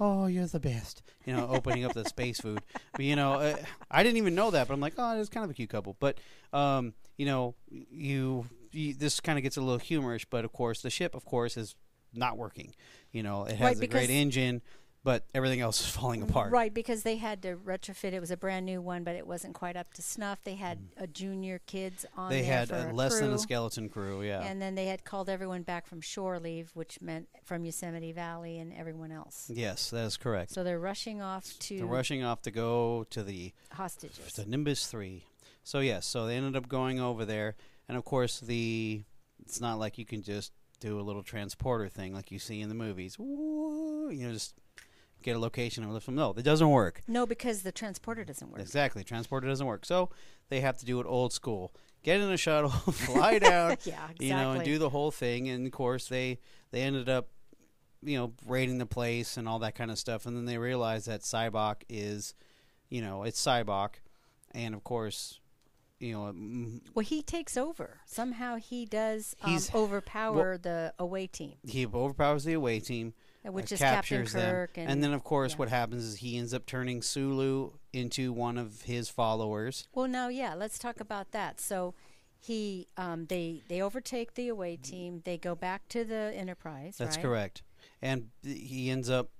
oh 0.00 0.26
you're 0.26 0.46
the 0.46 0.58
best. 0.60 1.02
You 1.26 1.32
know, 1.34 1.46
opening 1.48 1.84
up 1.84 1.94
the 1.94 2.04
space 2.04 2.40
food. 2.40 2.60
But 2.92 3.04
you 3.04 3.14
know, 3.14 3.34
uh, 3.34 3.56
I 3.88 4.02
didn't 4.02 4.16
even 4.18 4.34
know 4.34 4.50
that, 4.50 4.66
but 4.66 4.74
I'm 4.74 4.80
like, 4.80 4.94
oh, 4.98 5.18
it's 5.20 5.28
kind 5.30 5.44
of 5.44 5.50
a 5.50 5.54
cute 5.54 5.70
couple. 5.70 5.96
But 6.00 6.18
um, 6.52 6.92
you 7.16 7.24
know, 7.24 7.54
you, 7.70 8.46
you 8.72 8.92
this 8.94 9.20
kind 9.20 9.38
of 9.38 9.44
gets 9.44 9.56
a 9.56 9.60
little 9.60 9.78
humorous, 9.78 10.24
but 10.24 10.44
of 10.44 10.52
course, 10.52 10.82
the 10.82 10.90
ship, 10.90 11.14
of 11.14 11.24
course, 11.24 11.56
is 11.56 11.76
not 12.12 12.36
working. 12.36 12.74
You 13.12 13.22
know, 13.22 13.44
it 13.44 13.54
has 13.56 13.76
Right, 13.78 13.84
a 13.84 13.86
great 13.86 14.10
engine, 14.10 14.60
but 15.02 15.24
everything 15.34 15.60
else 15.60 15.80
is 15.80 15.86
falling 15.96 16.22
apart. 16.22 16.52
Right, 16.52 16.72
because 16.72 17.02
they 17.02 17.16
had 17.16 17.42
to 17.42 17.56
retrofit. 17.56 18.12
It 18.12 18.20
was 18.20 18.30
a 18.30 18.36
brand 18.36 18.66
new 18.66 18.80
one, 18.82 19.02
but 19.04 19.16
it 19.16 19.26
wasn't 19.26 19.54
quite 19.54 19.76
up 19.76 19.92
to 19.94 20.02
snuff. 20.02 20.42
They 20.44 20.56
had 20.56 20.78
a 20.96 21.06
junior 21.06 21.60
kids 21.66 22.04
on 22.16 22.30
Mm. 22.30 22.34
They 22.34 22.42
had 22.42 22.70
a 22.70 22.92
less 22.92 23.18
than 23.18 23.32
a 23.32 23.38
skeleton 23.38 23.88
crew, 23.88 24.22
yeah. 24.22 24.42
And 24.42 24.60
then 24.60 24.74
they 24.74 24.86
had 24.86 25.04
called 25.04 25.28
everyone 25.28 25.62
back 25.62 25.86
from 25.86 26.00
shore 26.00 26.38
leave, 26.38 26.70
which 26.74 27.00
meant 27.00 27.28
from 27.44 27.64
Yosemite 27.64 28.12
Valley 28.12 28.58
and 28.58 28.72
everyone 28.72 29.10
else. 29.12 29.50
yes, 29.52 29.90
that 29.90 30.04
is 30.04 30.16
correct. 30.16 30.50
So 30.52 30.62
they're 30.64 30.78
rushing 30.78 31.20
off 31.22 31.58
to 31.60 31.78
They're 31.78 31.86
rushing 31.86 32.22
off 32.22 32.42
to 32.42 32.50
go 32.50 33.06
to 33.10 33.22
the 33.22 33.52
hostages. 33.72 34.32
to 34.34 34.48
Nimbus 34.48 34.86
Three. 34.86 35.24
So 35.62 35.80
yes, 35.80 36.06
so 36.06 36.26
they 36.26 36.36
ended 36.36 36.56
up 36.56 36.68
going 36.68 37.00
over 37.00 37.24
there, 37.24 37.56
and 37.88 37.96
of 37.96 38.04
course 38.04 38.40
the 38.40 39.04
it's 39.42 39.60
not 39.60 39.78
like 39.78 39.96
you 39.98 40.04
can 40.04 40.22
just 40.22 40.52
do 40.80 40.98
a 40.98 41.02
little 41.02 41.22
transporter 41.22 41.88
thing 41.88 42.14
like 42.14 42.30
you 42.30 42.38
see 42.38 42.60
in 42.60 42.68
the 42.68 42.74
movies. 42.74 43.16
Ooh, 43.18 44.08
you 44.12 44.26
know, 44.26 44.32
just 44.32 44.54
get 45.22 45.36
a 45.36 45.38
location 45.38 45.84
and 45.84 45.92
lift 45.92 46.06
them. 46.06 46.14
No, 46.14 46.32
that 46.32 46.42
doesn't 46.42 46.70
work. 46.70 47.02
No, 47.08 47.26
because 47.26 47.62
the 47.62 47.72
transporter 47.72 48.24
doesn't 48.24 48.50
work. 48.50 48.60
Exactly, 48.60 49.04
transporter 49.04 49.46
doesn't 49.48 49.66
work. 49.66 49.84
So 49.84 50.10
they 50.48 50.60
have 50.60 50.78
to 50.78 50.84
do 50.86 51.00
it 51.00 51.06
old 51.06 51.32
school. 51.32 51.72
Get 52.02 52.20
in 52.20 52.30
a 52.30 52.36
shuttle, 52.36 52.70
fly 52.92 53.38
down, 53.40 53.76
yeah, 53.84 54.04
exactly. 54.04 54.26
you 54.28 54.34
know, 54.34 54.52
and 54.52 54.64
do 54.64 54.78
the 54.78 54.88
whole 54.90 55.10
thing. 55.10 55.48
And 55.48 55.66
of 55.66 55.72
course, 55.72 56.08
they 56.08 56.38
they 56.70 56.80
ended 56.82 57.08
up, 57.08 57.28
you 58.02 58.16
know, 58.16 58.32
raiding 58.46 58.78
the 58.78 58.86
place 58.86 59.36
and 59.36 59.46
all 59.48 59.58
that 59.60 59.74
kind 59.74 59.90
of 59.90 59.98
stuff. 59.98 60.24
And 60.26 60.36
then 60.36 60.46
they 60.46 60.56
realized 60.58 61.06
that 61.08 61.20
Sybok 61.20 61.82
is, 61.88 62.34
you 62.88 63.02
know, 63.02 63.24
it's 63.24 63.44
Sybok, 63.44 63.96
and 64.52 64.74
of 64.74 64.82
course, 64.82 65.40
you 65.98 66.14
know, 66.14 66.32
mm, 66.32 66.80
Well, 66.94 67.04
he 67.04 67.20
takes 67.20 67.58
over. 67.58 68.00
Somehow 68.06 68.56
he 68.56 68.86
does 68.86 69.36
um, 69.42 69.50
He's- 69.50 69.74
overpower 69.74 70.56
the 70.56 70.94
away 70.98 71.26
team, 71.26 71.56
he 71.66 71.84
overpowers 71.86 72.44
the 72.44 72.54
away 72.54 72.80
team, 72.80 73.12
which 73.44 73.72
uh, 73.72 73.74
is 73.74 73.80
Captain 73.80 74.18
captures 74.18 74.32
them, 74.32 74.50
Kirk. 74.50 74.70
And, 74.76 74.90
and 74.90 75.02
then 75.02 75.12
of 75.12 75.24
course 75.24 75.52
yeah. 75.52 75.58
what 75.58 75.68
happens 75.68 76.04
is 76.04 76.16
he 76.16 76.38
ends 76.38 76.52
up 76.52 76.66
turning 76.66 77.02
Sulu 77.02 77.72
into 77.92 78.32
one 78.32 78.58
of 78.58 78.82
his 78.82 79.08
followers. 79.08 79.88
well, 79.94 80.08
now, 80.08 80.28
yeah, 80.28 80.54
let's 80.54 80.78
talk 80.78 81.00
about 81.00 81.32
that. 81.32 81.60
So 81.60 81.94
he, 82.38 82.88
um, 82.96 83.26
they, 83.26 83.62
they 83.68 83.80
overtake 83.80 84.34
the 84.34 84.48
away 84.48 84.76
team. 84.76 85.22
They 85.24 85.38
go 85.38 85.54
back 85.54 85.88
to 85.88 86.04
the 86.04 86.32
Enterprise. 86.34 86.96
That's 86.98 87.16
right? 87.16 87.22
correct, 87.22 87.62
and 88.02 88.28
he 88.42 88.90
ends 88.90 89.08
up 89.08 89.30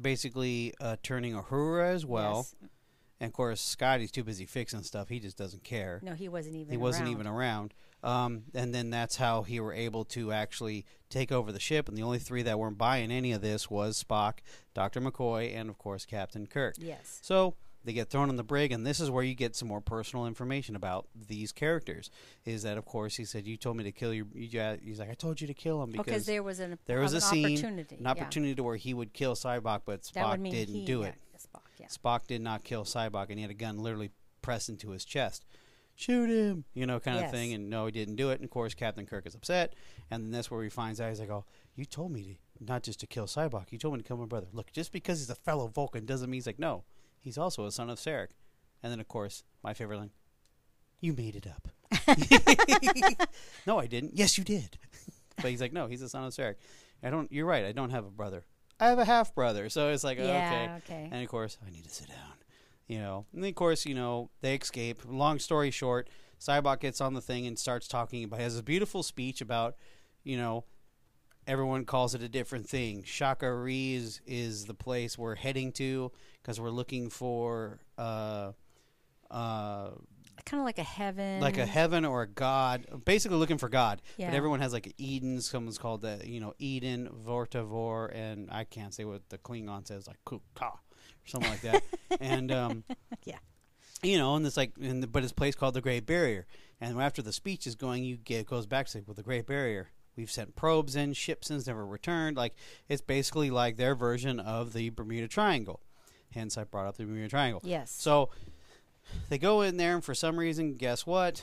basically 0.00 0.74
uh, 0.80 0.96
turning 1.02 1.34
Uhura 1.34 1.94
as 1.94 2.04
well. 2.04 2.46
Yes. 2.60 2.70
And 3.18 3.28
of 3.28 3.32
course, 3.32 3.62
Scotty's 3.62 4.10
too 4.10 4.24
busy 4.24 4.44
fixing 4.44 4.82
stuff; 4.82 5.08
he 5.08 5.20
just 5.20 5.38
doesn't 5.38 5.64
care. 5.64 6.00
No, 6.02 6.12
he 6.12 6.28
wasn't 6.28 6.56
even. 6.56 6.70
he 6.70 6.76
wasn't 6.76 7.08
even 7.08 7.26
around. 7.26 7.72
Um, 8.02 8.44
and 8.54 8.74
then 8.74 8.90
that's 8.90 9.16
how 9.16 9.42
he 9.42 9.58
were 9.58 9.72
able 9.72 10.04
to 10.06 10.30
actually 10.30 10.84
take 11.10 11.32
over 11.32 11.50
the 11.50 11.60
ship. 11.60 11.88
And 11.88 11.96
the 11.96 12.02
only 12.02 12.18
three 12.18 12.42
that 12.42 12.58
weren't 12.58 12.78
buying 12.78 13.10
any 13.10 13.32
of 13.32 13.40
this 13.40 13.70
was 13.70 14.02
Spock, 14.02 14.38
Doctor 14.74 15.00
McCoy, 15.00 15.54
and 15.56 15.68
of 15.68 15.78
course 15.78 16.04
Captain 16.04 16.46
Kirk. 16.46 16.74
Yes. 16.78 17.18
So 17.22 17.56
they 17.84 17.92
get 17.92 18.10
thrown 18.10 18.28
in 18.28 18.36
the 18.36 18.42
brig, 18.42 18.72
and 18.72 18.84
this 18.84 18.98
is 19.00 19.10
where 19.10 19.22
you 19.22 19.34
get 19.34 19.54
some 19.54 19.68
more 19.68 19.80
personal 19.80 20.26
information 20.26 20.74
about 20.74 21.06
these 21.28 21.52
characters. 21.52 22.10
Is 22.44 22.64
that 22.64 22.76
of 22.76 22.84
course 22.84 23.16
he 23.16 23.24
said, 23.24 23.46
"You 23.46 23.56
told 23.56 23.76
me 23.76 23.84
to 23.84 23.92
kill 23.92 24.12
your." 24.12 24.26
You, 24.34 24.48
ja-" 24.48 24.76
he's 24.82 24.98
like, 24.98 25.08
"I 25.08 25.14
told 25.14 25.40
you 25.40 25.46
to 25.46 25.54
kill 25.54 25.82
him 25.82 25.92
Because 25.92 26.04
because 26.04 26.26
there 26.26 26.42
was 26.42 26.58
an 26.58 26.78
there 26.86 27.00
was 27.00 27.12
an 27.12 27.18
a 27.18 27.20
scene, 27.20 27.44
opportunity. 27.46 27.96
an 27.96 28.02
yeah. 28.02 28.10
opportunity 28.10 28.54
to 28.56 28.62
where 28.62 28.76
he 28.76 28.92
would 28.92 29.12
kill 29.12 29.34
Sybok, 29.34 29.82
but 29.84 30.02
Spock 30.02 30.50
didn't 30.50 30.84
do 30.84 31.02
it. 31.04 31.14
Spock, 31.38 31.62
yeah. 31.78 31.86
Spock 31.86 32.26
did 32.26 32.40
not 32.40 32.64
kill 32.64 32.84
Sybok, 32.84 33.30
and 33.30 33.38
he 33.38 33.42
had 33.42 33.50
a 33.50 33.54
gun 33.54 33.78
literally 33.78 34.10
pressed 34.42 34.68
into 34.68 34.90
his 34.90 35.04
chest. 35.04 35.44
Shoot 35.98 36.28
him, 36.28 36.64
you 36.74 36.84
know, 36.86 37.00
kind 37.00 37.16
of 37.16 37.22
Yes. 37.24 37.30
thing. 37.32 37.54
And 37.54 37.70
no, 37.70 37.86
he 37.86 37.92
didn't 37.92 38.16
do 38.16 38.30
it. 38.30 38.34
And 38.34 38.44
of 38.44 38.50
course, 38.50 38.74
Captain 38.74 39.06
Kirk 39.06 39.26
is 39.26 39.34
upset. 39.34 39.74
And 40.10 40.22
then 40.24 40.30
that's 40.30 40.50
where 40.50 40.62
he 40.62 40.68
finds 40.68 41.00
out. 41.00 41.08
He's 41.08 41.18
like, 41.20 41.30
"Oh, 41.30 41.46
you 41.74 41.86
told 41.86 42.12
me 42.12 42.22
to 42.58 42.64
not 42.64 42.82
just 42.82 43.00
to 43.00 43.06
kill 43.06 43.26
Sybok. 43.26 43.72
You 43.72 43.78
told 43.78 43.94
me 43.94 44.02
to 44.02 44.06
kill 44.06 44.18
my 44.18 44.26
brother. 44.26 44.48
Look, 44.52 44.70
just 44.72 44.92
because 44.92 45.20
he's 45.20 45.30
a 45.30 45.34
fellow 45.34 45.68
Vulcan 45.68 46.04
doesn't 46.04 46.28
mean 46.30 46.36
he's 46.36 46.46
like 46.46 46.58
no. 46.58 46.84
He's 47.18 47.38
also 47.38 47.64
a 47.64 47.72
son 47.72 47.88
of 47.90 47.98
Sarek." 47.98 48.28
And 48.82 48.92
then 48.92 49.00
of 49.00 49.08
course, 49.08 49.42
my 49.64 49.72
favorite 49.72 49.96
line: 49.96 50.10
"You 51.00 51.14
made 51.14 51.34
it 51.34 51.46
up." 51.46 51.68
no, 53.66 53.78
I 53.78 53.86
didn't. 53.86 54.16
Yes, 54.16 54.36
you 54.36 54.44
did. 54.44 54.78
but 55.36 55.50
he's 55.50 55.60
like, 55.62 55.72
"No, 55.72 55.86
he's 55.86 56.02
a 56.02 56.08
son 56.08 56.24
of 56.24 56.32
Sarek." 56.32 56.56
I 57.02 57.10
don't. 57.10 57.30
You're 57.32 57.46
right. 57.46 57.64
I 57.64 57.72
don't 57.72 57.90
have 57.90 58.04
a 58.04 58.10
brother. 58.10 58.44
I 58.78 58.88
have 58.88 58.98
a 58.98 59.04
half 59.06 59.34
brother. 59.34 59.70
So 59.70 59.88
it's 59.88 60.04
like, 60.04 60.18
okay. 60.18 60.70
Okay. 60.84 61.08
And 61.10 61.22
of 61.22 61.28
course, 61.30 61.56
I 61.66 61.70
need 61.70 61.84
to 61.84 61.90
sit 61.90 62.08
down. 62.08 62.35
You 62.86 62.98
know, 62.98 63.26
and 63.32 63.42
then 63.42 63.48
of 63.48 63.56
course, 63.56 63.84
you 63.84 63.94
know, 63.94 64.30
they 64.42 64.54
escape. 64.54 65.02
Long 65.06 65.38
story 65.40 65.70
short, 65.70 66.08
Sybok 66.40 66.80
gets 66.80 67.00
on 67.00 67.14
the 67.14 67.20
thing 67.20 67.46
and 67.46 67.58
starts 67.58 67.88
talking 67.88 68.22
about. 68.22 68.40
Has 68.40 68.58
a 68.58 68.62
beautiful 68.62 69.02
speech 69.02 69.40
about, 69.40 69.76
you 70.22 70.36
know, 70.36 70.64
everyone 71.46 71.84
calls 71.84 72.14
it 72.14 72.22
a 72.22 72.28
different 72.28 72.68
thing. 72.68 73.02
Sha 73.04 73.34
Ka 73.34 73.46
Ree 73.46 73.94
is 73.94 74.20
is 74.26 74.66
the 74.66 74.74
place 74.74 75.18
we're 75.18 75.34
heading 75.34 75.72
to 75.72 76.12
because 76.40 76.60
we're 76.60 76.70
looking 76.70 77.10
for, 77.10 77.80
uh, 77.98 78.52
uh, 79.30 79.90
kind 80.46 80.60
of 80.60 80.64
like 80.64 80.78
a 80.78 80.82
heaven. 80.82 81.40
like 81.40 81.58
a 81.58 81.66
heaven 81.66 82.04
or 82.06 82.22
a 82.22 82.26
god. 82.26 82.86
Basically, 83.04 83.36
looking 83.36 83.58
for 83.58 83.68
God. 83.68 84.00
Yeah. 84.16 84.30
But 84.30 84.36
everyone 84.36 84.60
has 84.60 84.72
like 84.72 84.94
Eden. 84.96 85.40
Someone's 85.42 85.76
called 85.76 86.00
the 86.00 86.22
you 86.24 86.40
know 86.40 86.54
Eden, 86.58 87.10
Vorta 87.26 87.64
Vor, 87.66 88.06
and 88.06 88.48
I 88.50 88.64
can't 88.64 88.94
say 88.94 89.04
what 89.04 89.28
the 89.28 89.36
Klingon 89.38 89.86
says, 89.86 90.06
like 90.06 90.16
Kuka 90.26 90.64
or 90.64 90.78
something 91.26 91.50
like 91.50 91.60
that. 91.62 91.82
and 92.20 92.50
um, 92.50 92.84
Yeah. 93.24 93.38
you 94.02 94.16
know, 94.16 94.36
and 94.36 94.46
it's 94.46 94.56
like, 94.56 94.72
and 94.80 95.02
the, 95.02 95.06
but 95.06 95.22
it's 95.24 95.32
place 95.32 95.54
called 95.54 95.74
the 95.74 95.80
Great 95.82 96.06
Barrier. 96.06 96.46
And 96.80 97.00
after 97.00 97.22
the 97.22 97.32
speech 97.32 97.66
is 97.66 97.74
going, 97.74 98.04
you 98.04 98.16
get 98.16 98.40
it 98.40 98.46
goes 98.46 98.66
back 98.66 98.86
to 98.88 99.02
well, 99.06 99.14
the 99.14 99.22
Great 99.22 99.46
Barrier. 99.46 99.90
We've 100.16 100.30
sent 100.30 100.56
probes 100.56 100.96
in, 100.96 101.12
ships 101.12 101.48
since 101.48 101.66
never 101.66 101.86
returned. 101.86 102.36
Like 102.36 102.54
it's 102.88 103.02
basically 103.02 103.50
like 103.50 103.76
their 103.76 103.94
version 103.94 104.40
of 104.40 104.72
the 104.72 104.90
Bermuda 104.90 105.28
Triangle. 105.28 105.80
Hence, 106.32 106.56
I 106.58 106.64
brought 106.64 106.86
up 106.86 106.96
the 106.96 107.04
Bermuda 107.04 107.28
Triangle. 107.28 107.60
Yes. 107.64 107.90
So 107.90 108.30
they 109.28 109.38
go 109.38 109.60
in 109.62 109.76
there, 109.76 109.94
and 109.94 110.04
for 110.04 110.14
some 110.14 110.38
reason, 110.38 110.74
guess 110.74 111.06
what? 111.06 111.42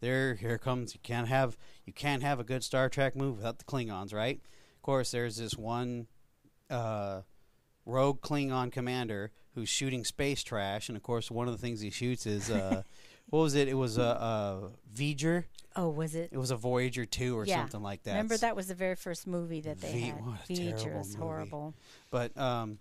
There, 0.00 0.34
here 0.36 0.58
comes. 0.58 0.94
You 0.94 1.00
can't 1.02 1.28
have 1.28 1.56
you 1.84 1.92
can't 1.92 2.22
have 2.22 2.38
a 2.38 2.44
good 2.44 2.62
Star 2.62 2.88
Trek 2.88 3.16
move 3.16 3.36
without 3.38 3.58
the 3.58 3.64
Klingons, 3.64 4.14
right? 4.14 4.40
Of 4.76 4.82
course, 4.82 5.10
there's 5.10 5.36
this 5.36 5.54
one 5.56 6.06
uh, 6.70 7.22
rogue 7.84 8.20
Klingon 8.20 8.70
commander 8.70 9.32
who's 9.54 9.68
shooting 9.68 10.04
space 10.04 10.42
trash, 10.42 10.88
and 10.88 10.96
of 10.96 11.02
course, 11.02 11.30
one 11.30 11.48
of 11.48 11.52
the 11.52 11.58
things 11.58 11.80
he 11.80 11.90
shoots 11.90 12.26
is 12.26 12.48
uh, 12.50 12.82
what 13.28 13.40
was 13.40 13.54
it? 13.56 13.66
It 13.68 13.74
was 13.74 13.98
a, 13.98 14.02
a 14.02 14.70
Voyager. 14.94 15.46
oh, 15.74 15.88
was 15.88 16.14
it? 16.14 16.28
It 16.32 16.38
was 16.38 16.52
a 16.52 16.56
Voyager 16.56 17.04
two 17.04 17.36
or 17.36 17.44
Yeah. 17.44 17.56
something 17.60 17.82
like 17.82 18.04
that. 18.04 18.12
Remember 18.12 18.36
that 18.36 18.54
was 18.54 18.68
the 18.68 18.74
very 18.76 18.94
first 18.94 19.26
movie 19.26 19.60
that 19.62 19.80
they 19.80 19.92
V- 19.92 20.00
had. 20.02 20.24
what 20.24 20.34
a 20.48 20.54
Voyager 20.54 20.76
terrible 20.78 20.98
was 21.00 21.14
horrible. 21.16 21.74
But 22.12 22.36
um, 22.38 22.78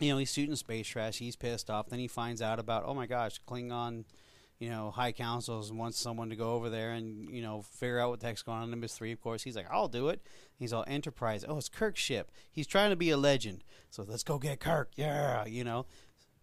you 0.00 0.10
know, 0.12 0.18
he's 0.18 0.32
shooting 0.32 0.56
space 0.56 0.86
trash. 0.86 1.18
He's 1.18 1.36
pissed 1.36 1.70
off. 1.70 1.88
Then 1.88 1.98
he 1.98 2.08
finds 2.08 2.42
out 2.42 2.58
about, 2.58 2.84
oh 2.86 2.94
my 2.94 3.06
gosh, 3.06 3.40
Klingon, 3.48 4.04
you 4.58 4.68
know, 4.70 4.90
High 4.90 5.12
Councils 5.12 5.72
wants 5.72 5.98
someone 5.98 6.30
to 6.30 6.36
go 6.36 6.52
over 6.52 6.70
there 6.70 6.92
and 6.92 7.28
you 7.30 7.42
know 7.42 7.62
figure 7.62 7.98
out 8.00 8.10
what 8.10 8.20
the 8.20 8.26
heck's 8.26 8.42
going 8.42 8.58
on 8.58 8.64
in 8.64 8.70
Nimbus 8.70 8.94
Three. 8.94 9.12
Of 9.12 9.20
course, 9.20 9.42
he's 9.42 9.56
like, 9.56 9.66
I'll 9.70 9.88
do 9.88 10.08
it. 10.08 10.20
He's 10.58 10.72
all 10.72 10.84
Enterprise. 10.86 11.44
Oh, 11.46 11.58
it's 11.58 11.68
Kirk's 11.68 12.00
ship. 12.00 12.30
He's 12.50 12.66
trying 12.66 12.90
to 12.90 12.96
be 12.96 13.10
a 13.10 13.16
legend. 13.16 13.64
So 13.90 14.04
let's 14.06 14.22
go 14.22 14.38
get 14.38 14.60
Kirk. 14.60 14.90
Yeah, 14.96 15.44
you 15.46 15.64
know. 15.64 15.86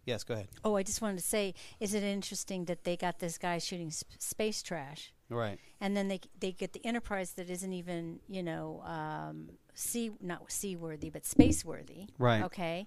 Yes, 0.06 0.24
go 0.26 0.34
ahead. 0.34 0.48
Oh, 0.66 0.76
I 0.76 0.84
just 0.84 1.02
wanted 1.02 1.20
to 1.20 1.24
say, 1.24 1.54
is 1.80 1.94
it 1.94 2.04
interesting 2.04 2.66
that 2.66 2.84
they 2.84 2.98
got 2.98 3.20
this 3.20 3.38
guy 3.38 3.58
shooting 3.58 3.90
sp- 3.90 4.20
space 4.20 4.62
trash, 4.62 5.14
Right. 5.30 5.58
and 5.80 5.96
then 5.96 6.08
they 6.10 6.20
they 6.40 6.52
get 6.52 6.74
the 6.74 6.86
Enterprise 6.86 7.32
that 7.34 7.50
isn't 7.50 7.72
even 7.74 8.20
you 8.28 8.44
know 8.44 8.82
um, 8.86 9.50
sea 9.74 10.12
not 10.22 10.52
seaworthy 10.52 11.10
but 11.10 11.26
space 11.26 11.64
worthy. 11.64 12.08
Right. 12.20 12.44
Okay. 12.44 12.86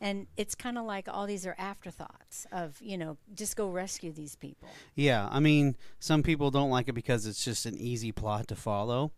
And 0.00 0.26
it's 0.36 0.54
kind 0.54 0.78
of 0.78 0.84
like 0.86 1.08
all 1.10 1.26
these 1.26 1.46
are 1.46 1.54
afterthoughts 1.58 2.46
of 2.52 2.80
you 2.80 2.96
know 2.96 3.18
just 3.34 3.56
go 3.56 3.68
rescue 3.68 4.12
these 4.12 4.34
people. 4.36 4.68
Yeah, 4.94 5.28
I 5.30 5.40
mean, 5.40 5.76
some 5.98 6.22
people 6.22 6.50
don't 6.50 6.70
like 6.70 6.88
it 6.88 6.94
because 6.94 7.26
it's 7.26 7.44
just 7.44 7.66
an 7.66 7.76
easy 7.76 8.10
plot 8.12 8.48
to 8.48 8.56
follow, 8.56 9.12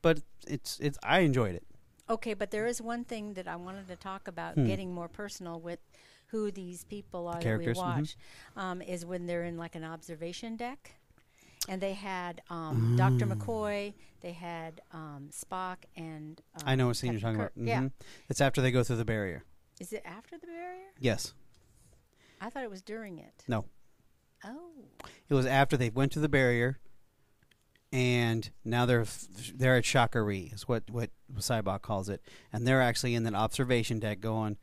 but 0.00 0.20
it's 0.46 0.78
it's 0.80 0.98
I 1.02 1.20
enjoyed 1.20 1.54
it. 1.54 1.64
Okay, 2.08 2.34
but 2.34 2.50
there 2.50 2.66
is 2.66 2.80
one 2.82 3.04
thing 3.04 3.34
that 3.34 3.46
I 3.46 3.56
wanted 3.56 3.88
to 3.88 3.96
talk 3.96 4.26
about, 4.28 4.54
Hmm. 4.54 4.66
getting 4.66 4.92
more 4.92 5.08
personal 5.08 5.60
with 5.60 5.78
who 6.28 6.50
these 6.50 6.84
people 6.84 7.28
are 7.28 7.40
that 7.40 7.58
we 7.58 7.66
mhm. 7.66 7.76
watch, 7.76 8.16
um, 8.56 8.80
is 8.82 9.04
when 9.04 9.26
they're 9.26 9.44
in 9.44 9.56
like 9.58 9.74
an 9.74 9.84
observation 9.84 10.56
deck. 10.56 10.96
And 11.68 11.80
they 11.80 11.92
had 11.92 12.42
um, 12.50 12.96
Dr. 12.96 13.24
Mm. 13.24 13.36
McCoy, 13.38 13.94
they 14.20 14.32
had 14.32 14.80
um, 14.92 15.28
Spock, 15.30 15.76
and 15.94 16.40
um, 16.56 16.62
I 16.66 16.74
know 16.74 16.88
what 16.88 16.96
scene 16.96 17.12
you're 17.12 17.20
talking 17.20 17.38
Kirk. 17.38 17.52
about. 17.54 17.66
Yeah, 17.68 17.80
Mhm. 17.82 17.92
It's 18.28 18.40
after 18.40 18.60
they 18.60 18.72
go 18.72 18.82
through 18.82 18.96
the 18.96 19.04
barrier. 19.04 19.44
Is 19.80 19.92
it 19.92 20.02
after 20.04 20.38
the 20.38 20.46
barrier? 20.46 20.90
Yes. 21.00 21.34
I 22.40 22.50
thought 22.50 22.62
it 22.64 22.70
was 22.70 22.82
during 22.82 23.18
it. 23.18 23.44
No. 23.48 23.64
Oh, 24.44 24.70
It 25.28 25.34
was 25.34 25.46
after 25.46 25.76
they 25.76 25.90
went 25.90 26.10
to 26.12 26.18
the 26.18 26.28
barrier, 26.28 26.80
and 27.92 28.50
now 28.64 28.86
they're 28.86 29.06
they're 29.54 29.76
at 29.76 29.84
Sha 29.84 30.08
Ka 30.08 30.18
Ree, 30.18 30.50
is 30.52 30.66
what 30.66 30.82
what 30.90 31.10
Sybok 31.36 31.82
calls 31.82 32.08
it, 32.08 32.22
and 32.52 32.66
they're 32.66 32.82
actually 32.82 33.14
in 33.14 33.22
that 33.24 33.34
observation 33.34 34.00
deck 34.00 34.20
going, 34.20 34.56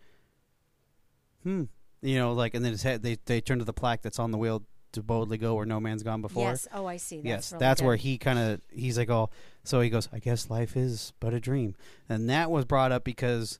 hmm, 1.43 1.63
you 2.01 2.17
know, 2.17 2.33
like, 2.33 2.53
and 2.55 2.65
then 2.65 2.77
had, 2.77 3.03
they 3.03 3.17
they 3.25 3.39
turn 3.39 3.59
to 3.59 3.65
the 3.65 3.71
plaque 3.73 4.01
that's 4.01 4.19
on 4.19 4.31
the 4.31 4.37
wheel 4.37 4.63
to 4.91 5.01
boldly 5.03 5.37
go 5.37 5.53
where 5.55 5.65
no 5.65 5.79
man's 5.79 6.03
gone 6.03 6.21
before. 6.21 6.49
yes. 6.49 6.67
Oh, 6.73 6.85
I 6.85 6.97
see. 6.97 7.17
That's 7.17 7.25
yes, 7.25 7.51
really 7.53 7.59
that's 7.59 7.79
good. 7.81 7.87
where 7.87 7.95
he 7.95 8.17
kind 8.17 8.39
of 8.39 8.61
he's 8.71 8.97
like, 8.97 9.09
oh, 9.09 9.29
so 9.63 9.79
he 9.79 9.89
goes, 9.89 10.09
I 10.11 10.19
guess 10.19 10.49
life 10.49 10.75
is 10.75 11.13
but 11.21 11.33
a 11.33 11.39
dream, 11.39 11.75
and 12.09 12.29
that 12.29 12.51
was 12.51 12.65
brought 12.65 12.91
up 12.91 13.05
because 13.05 13.59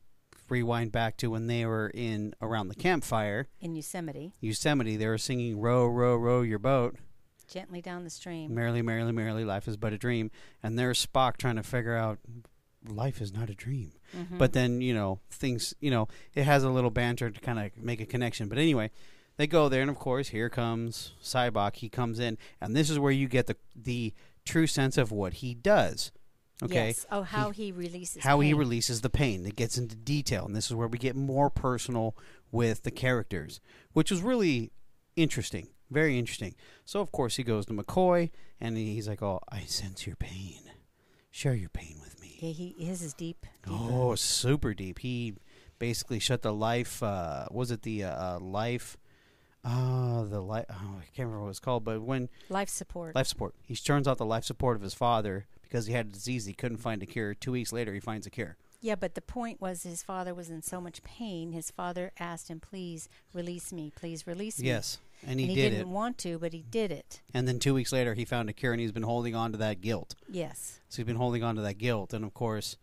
rewind 0.51 0.91
back 0.91 1.18
to 1.18 1.27
when 1.29 1.48
they 1.48 1.65
were 1.65 1.89
in 1.94 2.34
around 2.41 2.68
the 2.70 2.75
campfire, 2.75 3.48
in 3.62 3.75
Yosemite, 3.75 4.34
Yosemite, 4.39 4.98
they 4.98 5.08
were 5.08 5.18
singing 5.18 5.60
"Row, 5.60 5.86
row, 5.86 6.15
row 6.15 6.41
your 6.41 6.60
boat." 6.60 6.98
gently 7.48 7.82
down 7.82 8.03
the 8.03 8.10
stream. 8.12 8.53
Merrily, 8.53 8.84
merrily, 8.84 9.12
merrily, 9.12 9.44
life 9.44 9.68
is 9.68 9.75
but 9.75 9.91
a 9.91 9.98
dream. 9.98 10.29
And 10.62 10.77
there's 10.77 11.03
Spock 11.03 11.38
trying 11.38 11.56
to 11.56 11.63
figure 11.63 11.96
out 11.96 12.20
life 12.88 13.22
is 13.22 13.34
not 13.34 13.50
a 13.50 13.56
dream. 13.56 13.94
Mhm. 14.15 14.38
But 14.38 14.53
then, 14.53 14.82
you 14.82 14.94
know, 14.94 15.20
things, 15.32 15.74
you 15.79 15.91
know, 15.91 16.08
it 16.36 16.44
has 16.44 16.63
a 16.63 16.70
little 16.70 16.91
banter 16.91 17.29
to 17.29 17.39
kind 17.39 17.60
of 17.60 17.75
make 17.75 18.00
a 18.01 18.06
connection. 18.06 18.50
But 18.50 18.60
anyway, 18.60 18.91
they 19.38 19.48
go 19.48 19.68
there, 19.68 19.82
and 19.82 19.89
of 19.89 19.98
course, 19.98 20.29
here 20.29 20.50
comes 20.50 21.13
Sybok. 21.24 21.77
He 21.77 21.89
comes 21.89 22.20
in, 22.20 22.38
and 22.62 22.75
this 22.75 22.89
is 22.89 23.00
where 23.00 23.12
you 23.12 23.27
get 23.27 23.48
the 23.48 23.58
the 23.75 24.13
true 24.46 24.68
sense 24.68 24.98
of 24.98 25.12
what 25.12 25.36
he 25.36 25.53
does. 25.53 26.12
Okay, 26.62 26.88
Yes. 26.88 27.06
Oh, 27.12 27.22
how 27.24 27.51
he, 27.51 27.72
releases. 27.72 28.24
how 28.24 28.42
he 28.42 28.54
releases 28.54 29.01
the 29.01 29.10
pain. 29.10 29.46
It 29.46 29.56
gets 29.56 29.78
into 29.78 29.96
detail, 29.96 30.46
and 30.46 30.56
this 30.56 30.68
is 30.68 30.75
where 30.75 30.88
we 30.89 30.98
get 30.98 31.16
more 31.16 31.50
personal 31.50 32.18
with 32.51 32.84
the 32.84 32.92
characters, 32.92 33.62
which 33.94 34.12
was 34.12 34.22
really 34.22 34.72
interesting, 35.16 35.68
very 35.89 36.20
interesting. 36.20 36.56
So 36.86 37.00
of 37.00 37.12
course 37.13 37.38
he 37.38 37.44
goes 37.44 37.66
to 37.68 37.74
McCoy, 37.74 38.32
and 38.60 38.75
he's 38.78 39.08
like, 39.08 39.22
"Oh, 39.24 39.39
I 39.50 39.62
sense 39.62 40.06
your 40.06 40.18
pain. 40.18 40.60
Share 41.32 41.54
your 41.54 41.70
pain 41.70 41.98
with 42.01 42.20
me." 42.22 42.38
Yeah, 42.42 42.51
he 42.51 42.75
his 42.78 43.01
is 43.01 43.13
deep. 43.13 43.46
deeper. 43.63 43.78
Oh, 43.80 44.16
super 44.16 44.74
deep. 44.74 45.00
He 45.00 45.36
basically 45.78 46.20
shut 46.20 46.42
the 46.42 46.54
life. 46.54 47.01
Uh, 47.01 47.46
was 47.51 47.72
it 47.72 47.84
the 47.84 48.04
uh, 48.04 48.36
uh, 48.36 48.39
life? 48.39 48.98
uh, 49.63 50.24
the 50.24 50.42
life. 50.42 50.66
Oh, 50.70 50.74
I 51.00 51.04
can't 51.16 51.28
remember 51.28 51.44
what 51.44 51.50
it's 51.50 51.60
called, 51.60 51.84
but 51.84 52.01
when 52.01 52.30
Life 52.50 52.70
support. 52.70 53.16
life 53.16 53.28
support, 53.28 53.56
he 53.63 53.75
turns 53.75 54.08
off 54.08 54.18
the 54.18 54.25
life 54.25 54.44
support 54.46 54.75
of 54.78 54.82
his 54.82 54.94
father 54.94 55.48
because 55.70 55.86
he 55.86 55.94
had 55.94 56.08
a 56.08 56.12
disease 56.12 56.46
he 56.46 56.54
couldn't 56.54 56.78
find 56.78 57.02
a 57.04 57.06
cure. 57.06 57.34
Two 57.34 57.52
weeks 57.52 57.72
later, 57.72 57.94
he 57.94 58.00
finds 58.00 58.26
a 58.26 58.30
cure. 58.30 58.58
Yeah, 58.82 58.96
but 58.96 59.14
the 59.16 59.22
point 59.22 59.60
was 59.62 59.84
his 59.84 60.02
father 60.02 60.34
was 60.34 60.50
in 60.50 60.62
so 60.62 60.80
much 60.80 61.04
pain. 61.04 61.52
His 61.52 61.70
father 61.70 62.12
asked 62.18 62.48
him, 62.48 62.60
"Please 62.62 63.10
release 63.34 63.74
me. 63.74 63.92
Please 63.94 64.26
release 64.26 64.60
me." 64.60 64.68
Yes, 64.68 65.00
and 65.28 65.40
he, 65.40 65.46
and 65.46 65.50
he 65.52 65.56
did 65.56 65.70
didn't 65.72 65.82
it. 65.82 65.88
want 65.88 66.18
to, 66.20 66.40
but 66.40 66.54
he 66.54 66.64
did 66.70 66.92
it. 66.92 67.22
And 67.34 67.46
then 67.48 67.60
two 67.60 67.74
weeks 67.74 67.92
later, 67.92 68.14
he 68.14 68.24
found 68.24 68.50
a 68.50 68.54
cure, 68.54 68.72
and 68.72 68.80
he's 68.80 68.94
been 68.94 69.04
holding 69.04 69.36
on 69.36 69.52
to 69.52 69.58
that 69.58 69.82
guilt. 69.82 70.16
Yes. 70.30 70.80
So 70.88 70.98
he's 70.98 71.06
been 71.08 71.18
holding 71.18 71.44
on 71.44 71.56
to 71.56 71.62
that 71.62 71.78
guilt, 71.78 72.14
and 72.14 72.24
of 72.24 72.34
course, 72.34 72.78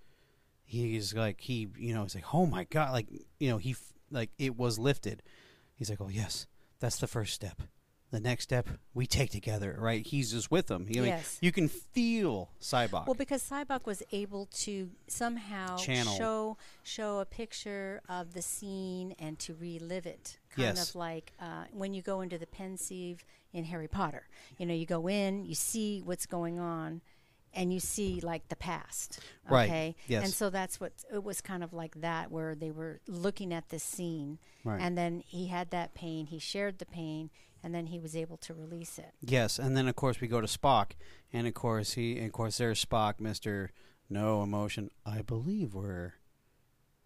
he's 0.65 1.15
like 1.15 1.41
he, 1.41 1.69
you 1.79 1.95
know, 1.95 2.03
he's 2.03 2.15
like, 2.15 2.35
oh 2.35 2.45
my 2.47 2.65
god, 2.65 2.93
like 2.93 3.07
you 3.41 3.49
know, 3.49 3.57
he 3.57 3.71
f- 3.71 3.95
like 4.11 4.31
it 4.39 4.57
was 4.57 4.79
lifted. 4.79 5.23
He's 5.75 5.89
like, 5.89 6.01
oh 6.01 6.11
yes, 6.11 6.47
that's 6.79 6.99
the 6.99 7.07
first 7.07 7.33
step. 7.33 7.63
The 8.17 8.23
next 8.23 8.45
step 8.45 8.67
we 8.95 9.07
take 9.07 9.31
together, 9.31 9.77
right? 9.79 10.05
He's 10.07 10.31
just 10.33 10.51
with 10.51 10.69
them. 10.69 10.87
Yes. 10.89 11.37
you 11.43 11.53
can 11.53 11.69
feel 11.69 12.49
Sybok. 12.63 13.05
Well, 13.07 13.13
because 13.15 13.43
Sybok 13.47 13.85
was 13.85 14.03
able 14.11 14.47
to 14.65 14.89
somehow 15.07 15.77
Channel. 15.77 16.17
show 16.17 16.57
show 16.83 17.19
a 17.19 17.27
picture 17.27 18.01
of 18.09 18.33
the 18.33 18.41
scene 18.41 19.15
and 19.19 19.39
to 19.41 19.55
relive 19.55 20.07
it, 20.07 20.39
kind 20.49 20.77
Yes. 20.79 20.89
of 20.91 20.95
like 20.97 21.33
uh, 21.39 21.65
when 21.73 21.93
you 21.93 22.01
go 22.01 22.23
into 22.23 22.39
the 22.39 22.47
pensieve 22.47 23.23
in 23.53 23.65
Harry 23.65 23.87
Potter. 23.89 24.27
You 24.57 24.65
know, 24.65 24.73
you 24.73 24.87
go 24.87 25.09
in, 25.11 25.45
you 25.45 25.55
see 25.55 26.01
what's 26.01 26.25
going 26.25 26.59
on, 26.59 27.03
and 27.53 27.71
you 27.71 27.81
see 27.81 28.21
like 28.23 28.49
the 28.49 28.57
past. 28.57 29.21
Right. 29.47 29.69
Okay. 29.69 29.97
Yes. 30.09 30.25
And 30.25 30.33
so 30.33 30.49
that's 30.49 30.81
what 30.81 30.93
it 31.13 31.23
was 31.23 31.43
kind 31.43 31.63
of 31.63 31.75
like 31.75 32.01
that, 32.01 32.31
where 32.31 32.55
they 32.55 32.71
were 32.71 33.01
looking 33.07 33.53
at 33.53 33.69
this 33.69 33.85
scene, 33.85 34.39
Right. 34.65 34.81
and 34.81 34.97
then 34.97 35.23
he 35.27 35.49
had 35.49 35.69
that 35.73 35.93
pain. 35.93 36.25
He 36.27 36.39
shared 36.39 36.79
the 36.79 36.87
pain, 36.87 37.29
and 37.67 37.75
then 37.75 37.87
he 37.87 37.99
was 37.99 38.15
able 38.15 38.37
to 38.37 38.55
release 38.55 38.97
it. 38.97 39.13
Yes, 39.21 39.59
and 39.59 39.77
then 39.77 39.89
of 39.89 39.97
course 39.97 40.21
we 40.21 40.29
go 40.29 40.41
to 40.41 40.47
Spock, 40.47 40.93
and 41.33 41.49
of 41.49 41.55
course 41.55 41.95
he, 41.95 42.17
and 42.17 42.27
of 42.27 42.33
course 42.33 42.59
there's 42.59 42.83
Spock, 42.85 43.19
Mister 43.19 43.73
No 44.09 44.45
Emotion. 44.45 44.89
I 45.05 45.23
believe 45.23 45.75
we're 45.75 46.15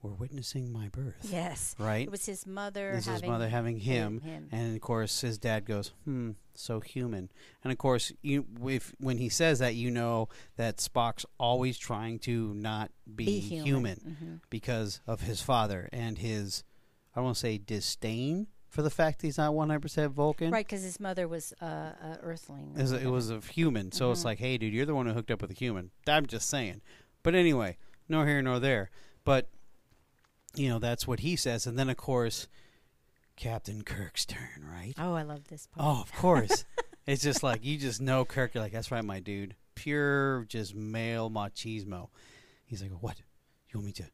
we're 0.02 0.12
witnessing 0.12 0.70
my 0.70 0.88
birth, 0.88 1.28
Yes. 1.30 1.74
right? 1.78 2.06
It 2.06 2.10
was 2.10 2.24
his 2.26 2.46
mother 2.46 2.92
This 2.94 3.06
is 3.06 3.20
his 3.20 3.22
mother 3.22 3.48
having 3.48 3.78
him, 3.78 4.20
him. 4.20 4.48
and 4.52 4.74
of 4.74 4.80
course 4.82 5.22
his 5.22 5.38
dad 5.38 5.64
goes, 5.64 5.92
"Hmm, 6.04 6.32
so 6.54 6.80
human." 6.80 7.30
And 7.64 7.72
of 7.72 7.78
course, 7.78 8.12
you 8.20 8.44
if 8.66 8.92
when 8.98 9.16
he 9.16 9.30
says 9.30 9.60
that, 9.60 9.74
you 9.76 9.90
know 9.90 10.28
that 10.56 10.76
Spock's 10.76 11.24
always 11.38 11.78
trying 11.78 12.18
to 12.20 12.52
not 12.52 12.90
be, 13.14 13.24
Be 13.24 13.40
human. 13.40 13.96
Mhm. 14.20 14.40
because 14.50 15.00
of 15.06 15.22
his 15.22 15.40
father 15.40 15.88
and 15.90 16.18
his, 16.18 16.64
I 17.16 17.20
won't 17.22 17.38
say 17.38 17.56
disdain 17.56 18.46
for 18.70 18.80
the 18.82 18.90
fact 18.90 19.20
he's 19.22 19.36
not 19.36 19.52
one 19.52 19.68
hundred 19.68 19.80
percent 19.82 20.12
Vulcan. 20.12 20.50
Right, 20.50 20.66
because 20.66 20.82
his 20.82 20.98
mother 20.98 21.28
was 21.28 21.52
uh, 21.60 21.66
a 21.66 22.18
Earthling. 22.22 22.72
It 22.76 22.80
was, 22.82 22.92
it 22.92 23.06
was 23.06 23.30
a 23.30 23.40
human, 23.40 23.92
so 23.92 24.10
it's 24.12 24.22
Mhm. 24.22 24.24
like, 24.24 24.38
hey, 24.38 24.56
dude, 24.58 24.72
you're 24.72 24.86
the 24.86 24.94
one 24.94 25.06
who 25.06 25.12
hooked 25.12 25.30
up 25.30 25.42
with 25.42 25.50
a 25.50 25.54
human. 25.54 25.90
I'm 26.06 26.26
just 26.26 26.48
saying. 26.48 26.80
But 27.22 27.34
anyway, 27.34 27.76
nor 28.08 28.26
here 28.26 28.40
nor 28.40 28.58
there. 28.58 28.90
But 29.24 29.48
you 30.54 30.68
know, 30.68 30.78
that's 30.78 31.06
what 31.06 31.20
he 31.20 31.36
says, 31.36 31.66
and 31.66 31.78
then 31.78 31.90
of 31.90 31.96
course, 31.96 32.48
Captain 33.36 33.82
Kirk's 33.82 34.24
turn, 34.26 34.64
right? 34.70 34.94
Oh, 34.98 35.14
I 35.14 35.22
love 35.22 35.48
this 35.48 35.66
part. 35.66 35.86
Oh, 35.86 36.00
of 36.02 36.12
course. 36.12 36.64
it's 37.06 37.22
just 37.22 37.42
like 37.42 37.64
you 37.64 37.76
just 37.78 38.00
know 38.00 38.24
Kirk. 38.24 38.54
You're 38.54 38.62
like, 38.62 38.72
that's 38.72 38.90
right, 38.90 39.04
my 39.04 39.20
dude. 39.20 39.54
Pure, 39.74 40.44
just 40.48 40.74
male 40.74 41.30
machismo. 41.30 42.08
He's 42.66 42.82
like, 42.82 42.90
what? 43.00 43.16
You 43.72 43.78
want 43.78 43.86
me 43.86 43.92
to 43.92 44.04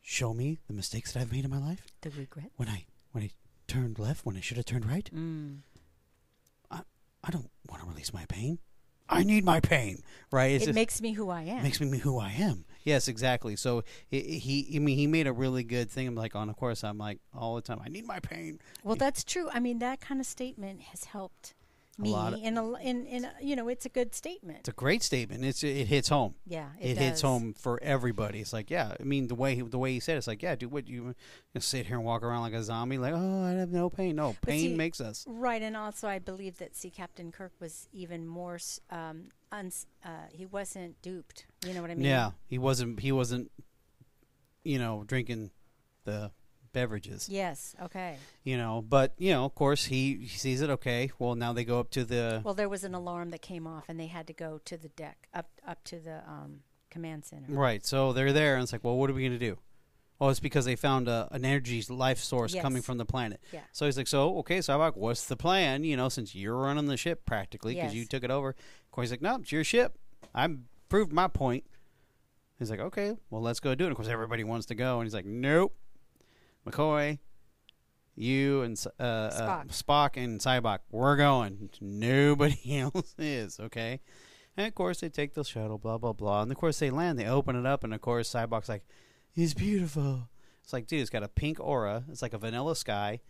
show 0.00 0.32
me 0.34 0.58
the 0.66 0.72
mistakes 0.74 1.12
that 1.12 1.20
I've 1.20 1.32
made 1.32 1.44
in 1.44 1.50
my 1.50 1.58
life 1.58 1.82
the 2.02 2.10
regret. 2.10 2.50
when 2.56 2.68
I 2.68 2.84
when 3.12 3.24
I 3.24 3.30
turned 3.74 3.98
left 3.98 4.24
when 4.24 4.36
I 4.36 4.40
should 4.40 4.56
have 4.56 4.66
turned 4.66 4.86
right? 4.86 5.08
Mm. 5.14 5.58
I 7.26 7.30
don't 7.30 7.50
want 7.70 7.82
to 7.82 7.88
release 7.88 8.12
my 8.12 8.26
pain. 8.26 8.58
I 9.08 9.22
need 9.22 9.44
my 9.44 9.60
pain, 9.60 10.02
right? 10.30 10.52
It's 10.52 10.64
It 10.64 10.66
just, 10.68 10.74
makes 10.74 11.00
me 11.00 11.12
who 11.12 11.28
I 11.30 11.42
am. 11.42 11.62
makes 11.62 11.80
me 11.80 11.98
who 11.98 12.18
I 12.18 12.30
am. 12.30 12.64
Yes, 12.84 13.08
exactly. 13.08 13.56
So 13.56 13.84
i 14.12 14.16
he, 14.16 14.72
I 14.74 14.78
mean, 14.78 14.96
he 14.96 15.06
made 15.06 15.26
a 15.26 15.32
really 15.32 15.62
good 15.62 15.90
thing. 15.90 16.06
I'm 16.06 16.14
like, 16.14 16.34
on 16.34 16.48
of 16.48 16.56
course, 16.56 16.84
I'm 16.84 16.98
like 16.98 17.18
all 17.34 17.54
the 17.54 17.62
time. 17.62 17.80
I 17.84 17.88
need 17.88 18.06
my 18.06 18.20
pain. 18.20 18.60
well, 18.82 18.96
that's 18.96 19.24
true. 19.24 19.48
I 19.52 19.60
mean, 19.60 19.78
that 19.78 20.00
kind 20.00 20.20
of 20.20 20.26
statement 20.26 20.82
has 20.82 21.04
helped 21.04 21.54
me. 21.98 22.10
lot 22.10 22.32
of- 22.34 22.40
in 22.42 22.56
a, 22.58 22.72
in 22.78 23.06
in 23.06 23.24
a, 23.24 23.32
you 23.40 23.54
know, 23.56 23.68
it's 23.68 23.86
a 23.86 23.88
good 23.88 24.14
statement. 24.14 24.58
It's 24.60 24.68
a 24.68 24.72
great 24.72 25.02
statement. 25.02 25.44
It's 25.44 25.62
it 25.62 25.86
hits 25.86 26.08
home. 26.08 26.34
yeah, 26.46 26.68
It, 26.80 26.90
it, 26.90 26.98
hits 26.98 27.20
home 27.22 27.54
for 27.54 27.82
everybody. 27.82 28.40
It's 28.40 28.52
like, 28.52 28.70
yeah. 28.70 28.94
I 28.98 29.02
mean, 29.04 29.28
the 29.28 29.34
way 29.34 29.54
he, 29.54 29.62
the 29.62 29.78
way 29.78 29.92
he 29.92 30.00
said, 30.00 30.14
it, 30.14 30.18
it's 30.18 30.26
like, 30.26 30.42
yeah, 30.42 30.54
dude, 30.54 30.70
what 30.72 30.88
you, 30.88 31.14
you 31.54 31.60
sit 31.60 31.86
here 31.86 31.96
and 31.96 32.04
walk 32.04 32.22
around 32.22 32.42
like 32.42 32.52
a 32.54 32.62
zombie, 32.62 32.98
like, 32.98 33.14
oh, 33.14 33.44
I 33.44 33.52
have 33.52 33.70
no 33.70 33.88
pain. 33.90 34.16
No, 34.16 34.34
pain 34.42 34.70
see- 34.70 34.76
makes 34.76 35.00
us. 35.00 35.24
Right, 35.28 35.62
and 35.62 35.76
also 35.76 36.08
I 36.08 36.18
believe 36.18 36.58
that 36.58 36.74
see 36.76 36.90
Captain 36.90 37.30
Kirk 37.32 37.52
was 37.60 37.88
even 37.92 38.26
more. 38.26 38.58
Um, 38.90 39.28
uns, 39.52 39.86
uh, 40.04 40.08
he 40.30 40.46
wasn't 40.46 41.00
duped. 41.02 41.46
You 41.66 41.74
know 41.74 41.82
what 41.82 41.90
I 41.90 41.94
mean? 41.94 42.04
yeah, 42.06 42.32
he 42.46 42.58
wasn't. 42.58 43.00
He 43.00 43.12
wasn't. 43.12 43.50
You 44.64 44.78
know, 44.78 45.04
drinking 45.06 45.50
the 46.04 46.30
beverages. 46.74 47.28
Yes. 47.30 47.74
Okay. 47.82 48.18
you 48.42 48.58
know 48.58 48.84
but 48.86 49.14
you 49.16 49.30
know 49.30 49.46
of 49.46 49.54
course 49.54 49.86
he, 49.86 50.16
he 50.16 50.28
sees 50.28 50.60
it 50.60 50.68
okay 50.68 51.10
well 51.18 51.34
now 51.34 51.52
they 51.54 51.64
go 51.64 51.80
up 51.80 51.88
to 51.92 52.04
the 52.04 52.42
Well, 52.44 52.52
there 52.54 52.68
was 52.68 52.84
an 52.84 52.94
alarm 52.94 53.30
that 53.30 53.40
came 53.40 53.66
off, 53.66 53.84
and 53.88 53.98
they 53.98 54.08
had 54.08 54.26
to 54.26 54.34
go 54.34 54.60
to 54.66 54.76
the 54.76 54.88
deck, 54.90 55.28
up 55.32 55.48
up 55.66 55.82
to 55.84 55.98
the 55.98 56.16
um, 56.28 56.60
command 56.90 57.24
center. 57.24 57.46
right 57.48 57.84
so 57.86 58.12
they're 58.12 58.32
there 58.32 58.54
and 58.54 58.62
it's 58.62 58.72
like 58.72 58.84
well 58.84 58.96
what 58.96 59.08
are 59.10 59.14
we 59.14 59.22
going 59.22 59.32
to 59.40 59.46
do 59.50 59.56
oh 60.20 60.28
it's 60.28 60.38
because 60.38 60.64
they 60.64 60.76
found 60.76 61.08
a, 61.08 61.26
an 61.32 61.44
energy 61.44 61.82
life 61.88 62.18
source 62.20 62.54
coming 62.54 62.82
from 62.82 62.98
the 62.98 63.04
planet 63.04 63.40
Yeah. 63.52 63.60
so 63.72 63.86
he's 63.86 63.96
like 63.96 64.06
so 64.06 64.36
okay 64.38 64.60
so 64.60 64.78
like, 64.78 64.94
what's 64.96 65.24
the 65.26 65.36
plan 65.36 65.82
you 65.82 65.96
know 65.96 66.08
since 66.08 66.34
you're 66.36 66.56
running 66.56 66.86
the 66.86 66.96
ship 66.96 67.24
practically 67.26 67.74
because 67.74 67.94
you 67.94 68.04
took 68.04 68.22
it 68.22 68.30
over 68.30 68.50
of 68.50 68.90
course 68.92 69.06
he's 69.06 69.10
like 69.12 69.22
no 69.22 69.36
it's 69.40 69.50
your 69.50 69.64
ship 69.64 69.98
i 70.34 70.48
proved 70.88 71.12
my 71.12 71.26
point 71.26 71.64
he's 72.60 72.70
like 72.70 72.78
okay 72.80 73.16
well 73.30 73.42
let's 73.42 73.58
go 73.58 73.74
do 73.74 73.86
it 73.86 73.90
of 73.90 73.96
course 73.96 74.06
everybody 74.08 74.44
wants 74.44 74.66
to 74.66 74.76
go 74.76 75.00
and 75.00 75.06
he's 75.06 75.14
like 75.14 75.26
nope 75.26 75.74
mccoy 76.66 77.18
you 78.16 78.62
and 78.62 78.82
uh, 79.00 79.02
uh, 79.02 79.30
Spock. 79.64 79.82
Spock 79.82 80.22
and 80.22 80.38
Sybok, 80.40 80.78
we're 80.92 81.16
going. 81.16 81.68
Nobody 81.80 82.78
else 82.78 83.12
is, 83.18 83.58
okay? 83.58 84.00
And 84.56 84.68
of 84.68 84.74
course, 84.76 85.00
they 85.00 85.08
take 85.08 85.34
the 85.34 85.42
shuttle, 85.42 85.78
blah, 85.78 85.98
blah, 85.98 86.12
blah. 86.12 86.42
And 86.42 86.52
of 86.52 86.56
course, 86.56 86.78
they 86.78 86.90
land, 86.90 87.18
they 87.18 87.26
open 87.26 87.56
it 87.56 87.66
up, 87.66 87.82
and 87.82 87.92
of 87.92 88.00
course, 88.00 88.32
Sybok's 88.32 88.68
like, 88.68 88.84
it's 89.34 89.52
beautiful. 89.52 90.28
It's 90.62 90.72
like, 90.72 90.86
dude, 90.86 91.00
it's 91.00 91.10
got 91.10 91.24
a 91.24 91.28
pink 91.28 91.58
aura. 91.58 92.04
It's 92.08 92.22
like 92.22 92.34
a 92.34 92.38
vanilla 92.38 92.76
sky, 92.76 93.20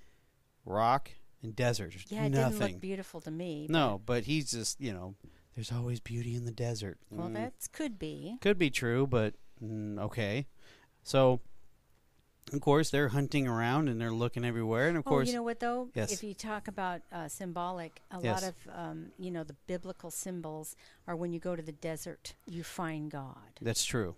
rock, 0.66 1.10
and 1.42 1.56
desert. 1.56 1.92
There's 1.92 2.04
Yeah, 2.12 2.24
it 2.26 2.28
nothing. 2.32 2.58
didn't 2.58 2.72
look 2.72 2.80
beautiful 2.82 3.20
to 3.22 3.30
me. 3.30 3.66
no, 3.70 4.02
but 4.04 4.24
he's 4.24 4.50
just, 4.50 4.78
you 4.82 4.92
know, 4.92 5.14
there's 5.54 5.72
always 5.72 5.98
beauty 5.98 6.34
in 6.34 6.44
the 6.44 6.52
desert. 6.52 6.98
Well, 7.08 7.28
Mm. 7.28 7.34
that 7.36 7.54
could 7.72 7.98
be. 7.98 8.36
Could 8.42 8.58
be 8.58 8.68
true, 8.68 9.06
but 9.06 9.32
mm, 9.64 9.98
okay. 9.98 10.46
So, 11.02 11.40
of 12.52 12.60
course, 12.60 12.90
they're 12.90 13.08
hunting 13.08 13.48
around 13.48 13.88
and 13.88 14.00
they're 14.00 14.12
looking 14.12 14.44
everywhere, 14.44 14.88
and 14.88 14.96
of 14.98 15.04
oh, 15.06 15.10
course, 15.10 15.28
you 15.28 15.34
know 15.34 15.42
what 15.42 15.60
though? 15.60 15.88
Yes. 15.94 16.12
If 16.12 16.22
you 16.22 16.34
talk 16.34 16.68
about 16.68 17.00
uh, 17.12 17.26
symbolic, 17.28 18.00
a 18.10 18.20
Yes. 18.22 18.42
lot 18.42 18.48
of 18.50 18.54
um, 18.76 19.06
you 19.18 19.30
know 19.30 19.44
the 19.44 19.56
biblical 19.66 20.10
symbols 20.10 20.76
are 21.06 21.16
when 21.16 21.32
you 21.32 21.40
go 21.40 21.56
to 21.56 21.62
the 21.62 21.72
desert, 21.72 22.34
you 22.46 22.62
find 22.62 23.10
God. 23.10 23.36
that's 23.62 23.84
true. 23.84 24.14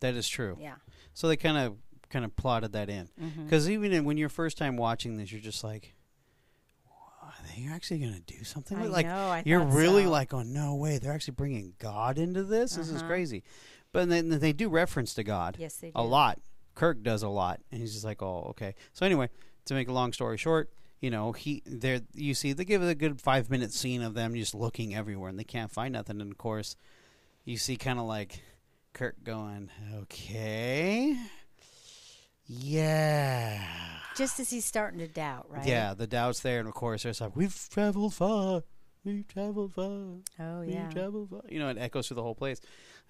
That 0.00 0.14
is 0.14 0.28
true. 0.28 0.56
Yeah. 0.60 0.76
So 1.14 1.26
they 1.28 1.36
kind 1.36 1.58
of 1.58 1.76
kind 2.10 2.24
of 2.24 2.34
plotted 2.36 2.72
that 2.72 2.88
in 2.88 3.08
Mm-hmm. 3.20 3.44
because 3.44 3.68
even 3.68 3.92
in, 3.92 4.04
when 4.04 4.16
you're 4.16 4.28
first 4.30 4.56
time 4.56 4.76
watching 4.76 5.16
this, 5.16 5.30
you're 5.32 5.40
just 5.40 5.62
like, 5.64 5.94
"Are 7.22 7.34
actually 7.74 7.98
going 7.98 8.14
to 8.14 8.20
do 8.20 8.44
something? 8.44 8.78
I 8.78 8.84
like 8.86 9.06
know. 9.06 9.42
You're 9.44 9.64
really 9.64 10.04
so. 10.04 10.10
like, 10.10 10.32
oh 10.32 10.42
no 10.42 10.74
way, 10.76 10.98
they're 10.98 11.12
actually 11.12 11.34
bringing 11.34 11.74
God 11.78 12.18
into 12.18 12.44
this. 12.44 12.76
This 12.76 12.88
is 12.88 12.98
Uh-huh. 12.98 13.08
crazy. 13.08 13.42
But 13.92 14.08
then 14.08 14.28
they 14.28 14.52
do 14.52 14.68
reference 14.68 15.14
to 15.14 15.24
God 15.24 15.56
yes, 15.58 15.76
they 15.76 15.88
do. 15.88 15.92
a 15.96 16.02
lot. 16.02 16.40
Kirk 16.78 17.02
does 17.02 17.24
a 17.24 17.28
lot, 17.28 17.58
and 17.72 17.80
he's 17.80 17.92
just 17.92 18.04
like, 18.04 18.22
oh, 18.22 18.46
okay. 18.50 18.76
So 18.92 19.04
anyway, 19.04 19.30
to 19.64 19.74
make 19.74 19.88
a 19.88 19.92
long 19.92 20.12
story 20.12 20.36
short, 20.36 20.70
you 21.00 21.10
know, 21.10 21.32
he 21.32 21.60
there 21.66 22.02
you 22.14 22.34
see 22.34 22.52
they 22.52 22.64
give 22.64 22.84
it 22.84 22.88
a 22.88 22.94
good 22.94 23.20
five 23.20 23.50
minute 23.50 23.72
scene 23.72 24.00
of 24.00 24.14
them 24.14 24.32
just 24.36 24.54
looking 24.54 24.94
everywhere, 24.94 25.28
and 25.28 25.36
they 25.36 25.42
can't 25.44 25.72
find 25.72 25.92
nothing. 25.92 26.20
And 26.20 26.30
of 26.30 26.38
course, 26.38 26.76
you 27.44 27.56
see 27.56 27.76
kind 27.76 27.98
of 27.98 28.04
like 28.04 28.42
Kirk 28.92 29.16
going, 29.24 29.70
okay, 30.02 31.16
yeah, 32.46 33.60
Just 34.16 34.38
as 34.38 34.48
he's 34.48 34.64
starting 34.64 35.00
to 35.00 35.08
doubt, 35.08 35.46
right? 35.50 35.66
yeah. 35.66 35.94
The 35.94 36.06
doubt's 36.06 36.40
there, 36.40 36.60
and 36.60 36.68
of 36.68 36.74
course, 36.74 37.02
there's 37.02 37.20
like, 37.20 37.34
we've 37.34 37.68
traveled 37.70 38.14
far, 38.14 38.62
we've 39.04 39.26
traveled 39.26 39.74
far. 39.74 39.84
Oh 39.84 40.22
yeah. 40.38 40.60
We 40.60 40.72
yeah. 40.72 40.90
travel 40.90 41.26
far. 41.30 41.42
You 41.48 41.58
know, 41.58 41.68
it 41.68 41.78
echoes 41.78 42.08
through 42.08 42.16
the 42.16 42.22
whole 42.22 42.34
place. 42.34 42.60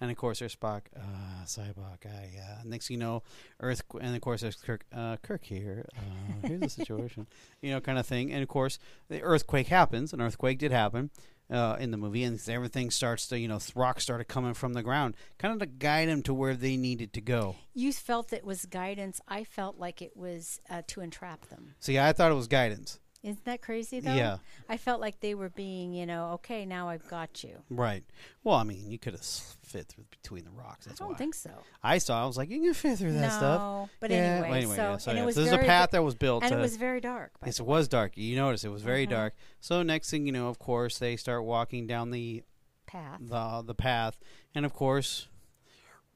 And 0.01 0.09
of 0.09 0.15
course, 0.15 0.39
there's 0.39 0.55
Spock, 0.55 0.83
uh, 0.95 1.43
Sybok, 1.45 2.05
I, 2.05 2.39
uh, 2.39 2.61
next 2.63 2.87
thing 2.87 2.95
you 2.95 2.99
know, 2.99 3.23
Earth, 3.59 3.81
and 3.99 4.15
of 4.15 4.21
course, 4.21 4.41
there's 4.41 4.55
Kirk, 4.55 4.85
uh, 4.93 5.17
Kirk 5.17 5.43
here. 5.43 5.85
Uh, 5.97 6.47
here's 6.47 6.61
the 6.61 6.69
situation, 6.69 7.27
you 7.61 7.71
know, 7.71 7.81
kind 7.81 7.99
of 7.99 8.05
thing. 8.05 8.31
And 8.31 8.41
of 8.41 8.47
course, 8.47 8.79
the 9.09 9.21
earthquake 9.21 9.67
happens. 9.67 10.13
An 10.13 10.21
earthquake 10.21 10.57
did 10.57 10.71
happen 10.71 11.09
uh, 11.49 11.75
in 11.79 11.91
the 11.91 11.97
movie, 11.97 12.23
and 12.23 12.39
everything 12.47 12.91
starts 12.91 13.27
to, 13.27 13.39
you 13.39 13.47
know, 13.47 13.59
rocks 13.75 14.03
started 14.03 14.25
coming 14.25 14.53
from 14.53 14.73
the 14.73 14.83
ground, 14.83 15.15
kind 15.37 15.53
of 15.53 15.59
to 15.59 15.65
guide 15.65 16.07
them 16.07 16.21
to 16.23 16.33
where 16.33 16.55
they 16.55 16.77
needed 16.77 17.11
to 17.13 17.21
go. 17.21 17.55
You 17.73 17.91
felt 17.91 18.31
it 18.31 18.45
was 18.45 18.65
guidance. 18.65 19.19
I 19.27 19.43
felt 19.43 19.77
like 19.77 20.01
it 20.01 20.15
was 20.15 20.61
uh, 20.69 20.83
to 20.87 21.01
entrap 21.01 21.49
them. 21.49 21.75
See, 21.79 21.99
I 21.99 22.13
thought 22.13 22.31
it 22.31 22.35
was 22.35 22.47
guidance. 22.47 22.99
Isn't 23.21 23.43
that 23.43 23.61
crazy 23.61 23.99
though? 23.99 24.13
Yeah. 24.13 24.37
I 24.69 24.77
felt 24.77 25.01
like 25.01 25.19
they 25.19 25.35
were 25.35 25.49
being, 25.49 25.93
you 25.93 26.05
know, 26.05 26.31
okay, 26.35 26.65
now 26.65 26.87
I've 26.87 27.05
got 27.09 27.43
you. 27.43 27.57
Right. 27.69 28.03
Well, 28.45 28.55
I 28.55 28.63
mean, 28.63 28.89
you 28.89 28.97
could 28.97 29.11
have 29.11 29.21
fit 29.21 29.87
through 29.87 30.05
between 30.09 30.45
the 30.45 30.51
rocks. 30.51 30.85
That's 30.85 31.01
I 31.01 31.03
don't 31.03 31.11
why. 31.13 31.17
think 31.17 31.35
so. 31.35 31.51
I 31.83 31.97
saw. 31.97 32.23
I 32.23 32.25
was 32.27 32.37
like, 32.37 32.49
you 32.49 32.61
can 32.61 32.73
fit 32.73 32.97
through 32.97 33.11
that 33.13 33.21
no, 33.21 33.37
stuff. 33.37 33.89
but 33.99 34.11
yeah. 34.11 34.17
anyway, 34.17 34.47
well, 34.49 34.57
anyway, 34.57 34.75
so 34.77 34.81
yeah. 34.83 34.97
So, 34.97 35.11
and 35.11 35.17
yeah. 35.17 35.23
it 35.23 35.25
was 35.25 35.35
So 35.35 35.41
there's 35.43 35.53
a 35.53 35.65
path 35.65 35.91
that 35.91 36.01
was 36.03 36.15
built. 36.15 36.43
and 36.43 36.51
to, 36.53 36.57
it 36.57 36.61
was 36.61 36.77
very 36.77 37.01
dark. 37.01 37.33
yes, 37.45 37.59
it 37.59 37.65
was 37.65 37.89
dark. 37.89 38.15
You 38.15 38.37
notice 38.37 38.63
it 38.63 38.69
was 38.71 38.83
very 38.83 39.05
Mhm. 39.05 39.09
dark. 39.11 39.33
So 39.59 39.83
next 39.83 40.09
thing 40.11 40.25
you 40.25 40.31
know, 40.31 40.47
of 40.47 40.57
course, 40.59 40.97
they 40.97 41.17
start 41.17 41.43
walking 41.43 41.87
down 41.87 42.11
the 42.11 42.43
path. 42.87 43.19
the 43.21 43.63
the 43.65 43.75
path, 43.75 44.17
and 44.55 44.65
of 44.65 44.73
course, 44.73 45.27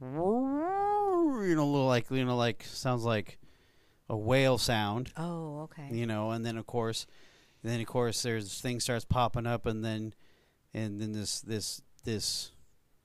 you 0.01 0.07
know, 0.07 1.63
a 1.63 1.65
little 1.65 1.85
like 1.87 2.09
you 2.09 2.23
know, 2.25 2.37
like 2.37 2.63
sounds 2.63 3.03
like 3.03 3.39
a 4.13 4.17
whale 4.17 4.57
sound. 4.57 5.11
Oh, 5.17 5.61
okay. 5.63 5.87
you 5.91 6.05
know 6.05 6.31
and 6.31 6.45
then 6.45 6.57
of 6.57 6.65
course 6.67 7.05
then 7.63 7.79
of 7.81 7.87
course 7.87 8.21
there's 8.21 8.59
things 8.61 8.83
starts 8.83 9.05
popping 9.05 9.47
up 9.47 9.65
and 9.65 9.83
then 9.83 10.13
and 10.73 10.99
then 11.01 11.11
this 11.13 11.41
this 11.41 11.81
this 12.03 12.51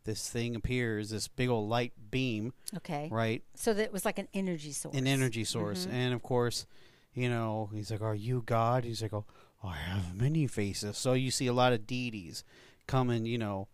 this 0.04 0.28
thing 0.30 0.56
appears 0.56 1.10
this 1.10 1.28
big 1.28 1.48
old 1.48 1.68
light 1.68 1.92
beam 2.10 2.52
Okay. 2.76 3.08
right 3.10 3.42
So 3.54 3.74
that 3.74 3.92
was 3.92 4.04
like 4.04 4.18
an 4.18 4.28
energy 4.34 4.72
source. 4.72 4.96
an 4.96 5.06
energy 5.06 5.44
source 5.44 5.86
Mhm. 5.86 5.92
and 5.92 6.14
of 6.14 6.22
course 6.22 6.66
you 7.14 7.28
know 7.28 7.70
he's 7.74 7.90
like 7.90 8.00
are 8.02 8.14
you 8.14 8.42
god 8.46 8.84
he's 8.84 9.02
like 9.02 9.12
oh 9.12 9.24
i 9.62 9.76
have 9.76 10.14
many 10.14 10.46
faces 10.46 10.96
so 10.96 11.12
you 11.14 11.30
see 11.30 11.46
a 11.46 11.52
lot 11.52 11.72
of 11.72 11.86
deities 11.86 12.42
coming 12.86 13.26
you 13.26 13.38
know 13.38 13.68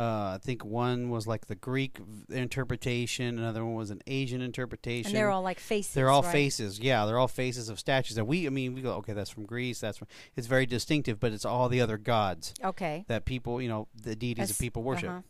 uh, 0.00 0.32
I 0.36 0.38
think 0.42 0.64
one 0.64 1.10
was 1.10 1.26
like 1.26 1.46
the 1.46 1.54
Greek 1.54 1.98
interpretation, 2.30 3.38
another 3.38 3.64
one 3.64 3.74
was 3.74 3.90
an 3.90 4.00
Asian 4.06 4.40
interpretation. 4.40 5.10
And 5.10 5.16
they're 5.16 5.30
all 5.30 5.42
like 5.42 5.60
faces. 5.60 5.92
They're 5.92 6.08
all 6.08 6.22
right? 6.22 6.32
faces. 6.32 6.78
Yeah, 6.80 7.04
they're 7.04 7.18
all 7.18 7.28
faces 7.28 7.68
of 7.68 7.78
statues. 7.78 8.16
That 8.16 8.24
we, 8.24 8.46
I 8.46 8.50
mean, 8.50 8.74
we 8.74 8.80
go, 8.80 8.92
okay, 8.94 9.12
that's 9.12 9.30
from 9.30 9.44
Greece. 9.44 9.78
That's 9.80 9.98
from. 9.98 10.08
It's 10.36 10.46
very 10.46 10.64
distinctive, 10.66 11.20
but 11.20 11.32
it's 11.32 11.44
all 11.44 11.68
the 11.68 11.80
other 11.82 11.98
gods 11.98 12.54
Okay. 12.64 13.04
that 13.08 13.24
people, 13.26 13.60
you 13.60 13.68
know, 13.68 13.88
the 13.94 14.16
deities 14.16 14.48
that 14.48 14.58
people 14.58 14.82
worship. 14.82 15.10
uh-huh. 15.10 15.20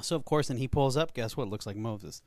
So 0.00 0.16
of 0.16 0.24
course, 0.24 0.48
then 0.48 0.56
he 0.56 0.68
pulls 0.68 0.96
up. 0.96 1.12
Guess 1.12 1.36
what? 1.36 1.48
Looks 1.48 1.66
like 1.66 1.76
Moses. 1.76 2.22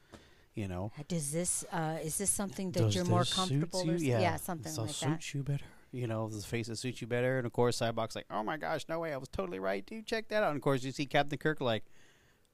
You 0.53 0.69
know, 0.69 0.91
Does 1.09 1.33
this 1.33 1.65
uh, 1.73 1.97
is 2.01 2.17
this 2.17 2.29
something 2.29 2.71
that 2.71 2.79
Does 2.79 2.95
you're 2.95 3.03
more 3.03 3.25
suits 3.25 3.35
comfortable 3.35 3.85
you? 3.85 3.91
with? 3.91 4.03
Yeah, 4.03 4.37
something 4.37 4.71
so 4.71 4.83
like 4.83 4.97
that. 4.99 5.33
you 5.33 5.43
better. 5.43 5.65
You 5.95 6.07
know, 6.07 6.27
the 6.29 6.41
face 6.41 6.67
that 6.67 6.75
suits 6.77 7.01
you 7.01 7.07
better. 7.07 7.37
And 7.37 7.45
of 7.47 7.53
course, 7.53 7.79
Cyborg's 7.79 8.15
like, 8.15 8.25
oh 8.29 8.43
my 8.43 8.57
gosh, 8.57 8.85
no 8.89 8.99
way, 8.99 9.13
I 9.13 9.17
was 9.17 9.29
totally 9.29 9.59
right, 9.59 9.85
dude. 9.85 10.05
Check 10.05 10.27
that 10.29 10.43
out. 10.43 10.49
And 10.49 10.57
of 10.57 10.61
course, 10.61 10.83
you 10.83 10.91
see 10.91 11.05
Captain 11.05 11.37
Kirk 11.37 11.61
like. 11.61 11.85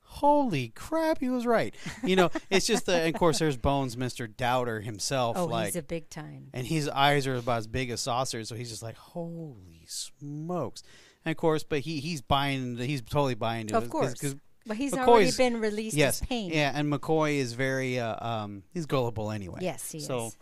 Holy 0.04 0.70
crap, 0.70 1.20
he 1.20 1.30
was 1.30 1.46
right. 1.46 1.74
You 2.04 2.18
know, 2.18 2.30
it's 2.50 2.66
just 2.68 2.86
the, 2.86 2.96
and 2.96 3.16
of 3.16 3.20
course, 3.20 3.40
there's 3.40 3.56
Bones, 3.56 3.96
Mr. 3.96 4.28
Doubter 4.36 4.82
himself. 4.82 5.38
Oh, 5.38 5.46
like, 5.46 5.68
he's 5.68 5.76
a 5.78 5.82
big 5.84 6.10
time. 6.10 6.50
and 6.54 6.68
his 6.68 6.90
eyes 6.90 7.28
are 7.28 7.36
about 7.36 7.60
as 7.60 7.68
big 7.68 7.90
as 7.92 8.02
saucers, 8.02 8.50
so 8.50 8.56
he's 8.56 8.70
just 8.70 8.84
like, 8.84 8.98
"Holy 8.98 9.86
smokes!" 9.88 10.84
And 11.24 11.32
of 11.32 11.38
course, 11.38 11.64
but 11.64 11.80
he 11.80 12.00
he's 12.02 12.22
buying, 12.22 12.76
he's 12.78 13.02
totally 13.02 13.36
buying 13.36 13.62
into 13.62 13.78
Of 13.78 13.86
it, 13.86 13.90
course. 13.90 14.16
'cause- 14.16 14.36
But 14.66 14.76
he's 14.78 14.92
McCoy's- 14.92 15.08
already 15.08 15.32
been 15.38 15.62
released 15.62 15.96
yes, 15.96 16.22
yeah, 16.30 16.72
and 16.76 16.92
McCoy 16.92 17.36
is 17.38 17.54
very, 17.54 17.98
uh, 17.98 18.16
um, 18.28 18.64
he's 18.74 18.86
gullible 18.88 19.32
anyway. 19.32 19.60
Yes, 19.62 19.92
he 19.92 20.02
So, 20.02 20.28
is. 20.28 20.38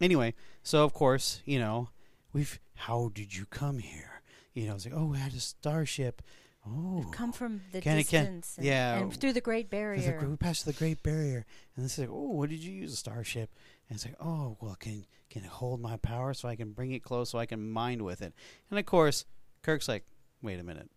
Anyway, 0.00 0.34
so 0.64 0.82
of 0.84 0.92
course, 0.92 1.40
you 1.44 1.60
know, 1.60 1.88
we've. 2.34 2.60
How 2.74 3.10
did 3.14 3.34
you 3.34 3.46
come 3.46 3.78
here? 3.78 4.20
You 4.52 4.66
know, 4.66 4.74
it's 4.74 4.84
like, 4.84 4.94
oh, 4.94 5.06
we 5.06 5.18
had 5.18 5.32
a 5.32 5.40
starship. 5.40 6.20
Oh, 6.66 6.96
We've 6.96 7.10
come 7.10 7.32
from 7.32 7.60
the 7.72 7.80
Can 7.80 7.98
it- 7.98 8.08
can- 8.08 8.24
distance. 8.24 8.54
and, 8.56 8.66
yeah. 8.66 8.98
and 8.98 9.12
through 9.14 9.34
the 9.34 9.40
Great 9.40 9.68
Barrier. 9.70 10.18
a, 10.22 10.28
we 10.28 10.36
passed 10.36 10.64
the 10.64 10.72
Great 10.72 11.02
Barrier, 11.02 11.44
and 11.76 11.84
this 11.84 11.92
is 11.94 11.98
like, 11.98 12.08
oh, 12.10 12.30
what 12.32 12.48
did 12.50 12.60
you 12.60 12.72
use 12.72 12.92
a 12.92 12.96
starship? 12.96 13.50
And 13.88 13.96
it's 13.96 14.06
like, 14.06 14.16
oh, 14.20 14.56
well, 14.60 14.74
can 14.74 15.04
can 15.30 15.44
it 15.44 15.50
hold 15.50 15.80
my 15.80 15.96
power 15.98 16.32
so 16.34 16.48
I 16.48 16.56
can 16.56 16.72
bring 16.72 16.92
it 16.92 17.02
close 17.02 17.30
so 17.30 17.38
I 17.38 17.44
can 17.46 17.70
mind 17.70 18.02
with 18.02 18.22
it? 18.22 18.32
And 18.70 18.78
of 18.78 18.86
course, 18.86 19.26
Kirk's 19.62 19.88
like, 19.88 20.04
wait 20.42 20.58
a 20.58 20.62
minute, 20.62 20.90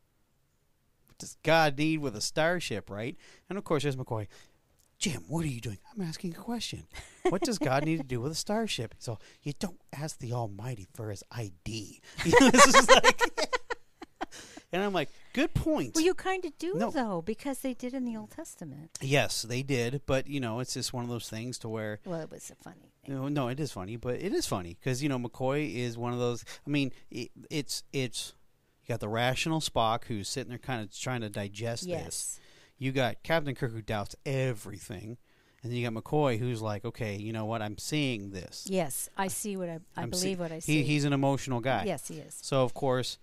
what 1.08 1.17
does 1.17 1.38
God 1.43 1.78
need 1.78 2.00
with 2.00 2.15
a 2.15 2.21
starship, 2.21 2.89
right? 2.89 3.17
And 3.50 3.58
of 3.58 3.63
course, 3.65 3.84
there's 3.84 3.95
McCoy. 3.97 4.28
Jim, 4.99 5.23
what 5.27 5.45
are 5.45 5.49
you 5.49 5.62
doing? 5.62 5.77
I'm 5.95 6.01
asking 6.01 6.31
a 6.33 6.38
question. 6.39 6.88
What 7.29 7.41
does 7.41 7.60
God 7.60 7.86
need 7.86 7.97
to 7.97 8.03
do 8.03 8.19
with 8.19 8.31
a 8.31 8.36
starship? 8.36 8.95
So 8.97 9.19
you 9.43 9.53
don't 9.60 9.79
ask 9.93 10.17
the 10.17 10.33
Almighty 10.33 10.88
for 10.93 11.12
his 11.12 11.23
ID. 11.31 12.01
This 12.25 12.67
is 12.75 12.89
like, 12.89 13.21
and 14.73 14.81
I'm 14.83 14.93
like, 14.93 15.10
good 15.33 15.53
point. 15.53 15.93
well, 15.93 16.03
you 16.03 16.15
kind 16.15 16.43
of 16.45 16.57
do 16.57 16.73
No. 16.75 16.89
though, 16.89 17.21
because 17.21 17.60
they 17.60 17.75
did 17.75 17.93
in 17.93 18.05
the 18.05 18.17
Old 18.17 18.31
Testament. 18.31 18.97
Yes, 18.99 19.43
they 19.43 19.62
did, 19.62 20.01
but 20.07 20.27
you 20.27 20.39
know, 20.39 20.60
it's 20.62 20.73
just 20.73 20.93
one 20.93 21.03
of 21.03 21.10
those 21.12 21.29
things 21.29 21.60
to 21.60 21.69
where 21.69 21.99
Well, 22.03 22.21
it 22.21 22.31
was 22.31 22.49
a 22.49 22.55
funny. 22.55 22.91
Thing. 23.05 23.15
know, 23.15 23.27
no, 23.27 23.49
it 23.49 23.60
is 23.60 23.71
funny, 23.71 23.97
but 23.97 24.15
it 24.15 24.33
is 24.33 24.47
funny 24.47 24.77
because 24.81 25.03
you 25.03 25.10
know 25.10 25.19
McCoy 25.19 25.75
is 25.75 25.95
one 25.95 26.12
of 26.12 26.17
those. 26.19 26.43
I 26.65 26.69
mean, 26.71 26.91
it, 27.12 27.29
it's 27.51 27.83
it's 27.93 28.33
you 28.81 28.88
got 28.93 28.99
the 28.99 29.10
rational 29.10 29.60
Spock 29.62 30.05
who's 30.05 30.27
sitting 30.27 30.49
there 30.49 30.57
kind 30.57 30.81
of 30.81 30.97
trying 30.97 31.21
to 31.21 31.29
digest 31.29 31.86
this. 31.88 32.39
You 32.78 32.92
got 32.92 33.24
Captain 33.24 33.56
Kirk 33.56 33.72
who 33.72 33.82
doubts 33.82 34.16
everything, 34.26 35.18
and 35.63 35.72
then 35.72 35.80
you 35.80 35.90
got 35.90 36.04
McCoy 36.04 36.38
who's 36.40 36.62
like, 36.62 36.86
okay, 36.86 37.16
you 37.16 37.34
know 37.34 37.46
what, 37.46 37.62
I'm 37.62 37.78
seeing 37.78 38.30
this. 38.30 38.68
Yes, 38.70 39.10
I 39.18 39.28
see 39.28 39.58
what 39.58 39.70
I. 39.70 39.80
I 39.96 40.04
I'm 40.04 40.13
see- 40.13 40.22
believe 40.22 40.40
what 40.40 40.52
I 40.52 40.60
see. 40.60 40.74
He, 40.78 40.84
he's 40.84 41.04
an 41.06 41.13
emotional 41.13 41.60
guy. 41.60 41.84
Yes, 41.86 42.08
he 42.08 42.16
is. 42.16 42.38
So 42.42 42.63
of 42.63 42.74
course, 42.74 43.18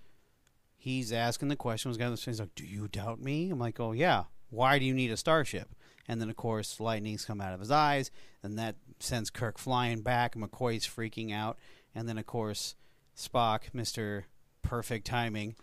he's 0.76 1.12
asking 1.12 1.48
the 1.48 1.56
question. 1.56 1.88
Was 1.88 1.98
going 1.98 2.16
he's 2.16 2.40
like, 2.40 2.54
"Do 2.54 2.64
you 2.64 2.88
doubt 2.88 3.20
me?" 3.20 3.50
I'm 3.50 3.58
like, 3.58 3.78
"Oh 3.80 3.92
yeah. 3.92 4.24
Why 4.50 4.78
do 4.78 4.84
you 4.84 4.94
need 4.94 5.10
a 5.10 5.16
starship?" 5.16 5.74
And 6.06 6.20
then 6.20 6.28
of 6.28 6.36
course, 6.36 6.80
lightnings 6.80 7.24
come 7.24 7.40
out 7.40 7.54
of 7.54 7.60
his 7.60 7.70
eyes, 7.70 8.10
and 8.42 8.58
that 8.58 8.76
sends 9.00 9.30
Kirk 9.30 9.58
flying 9.58 10.02
back. 10.02 10.34
McCoy's 10.34 10.86
freaking 10.86 11.32
out, 11.32 11.58
and 11.94 12.08
then 12.08 12.18
of 12.18 12.26
course, 12.26 12.74
Spock, 13.16 13.72
Mister 13.72 14.26
Perfect 14.62 15.06
Timing. 15.06 15.54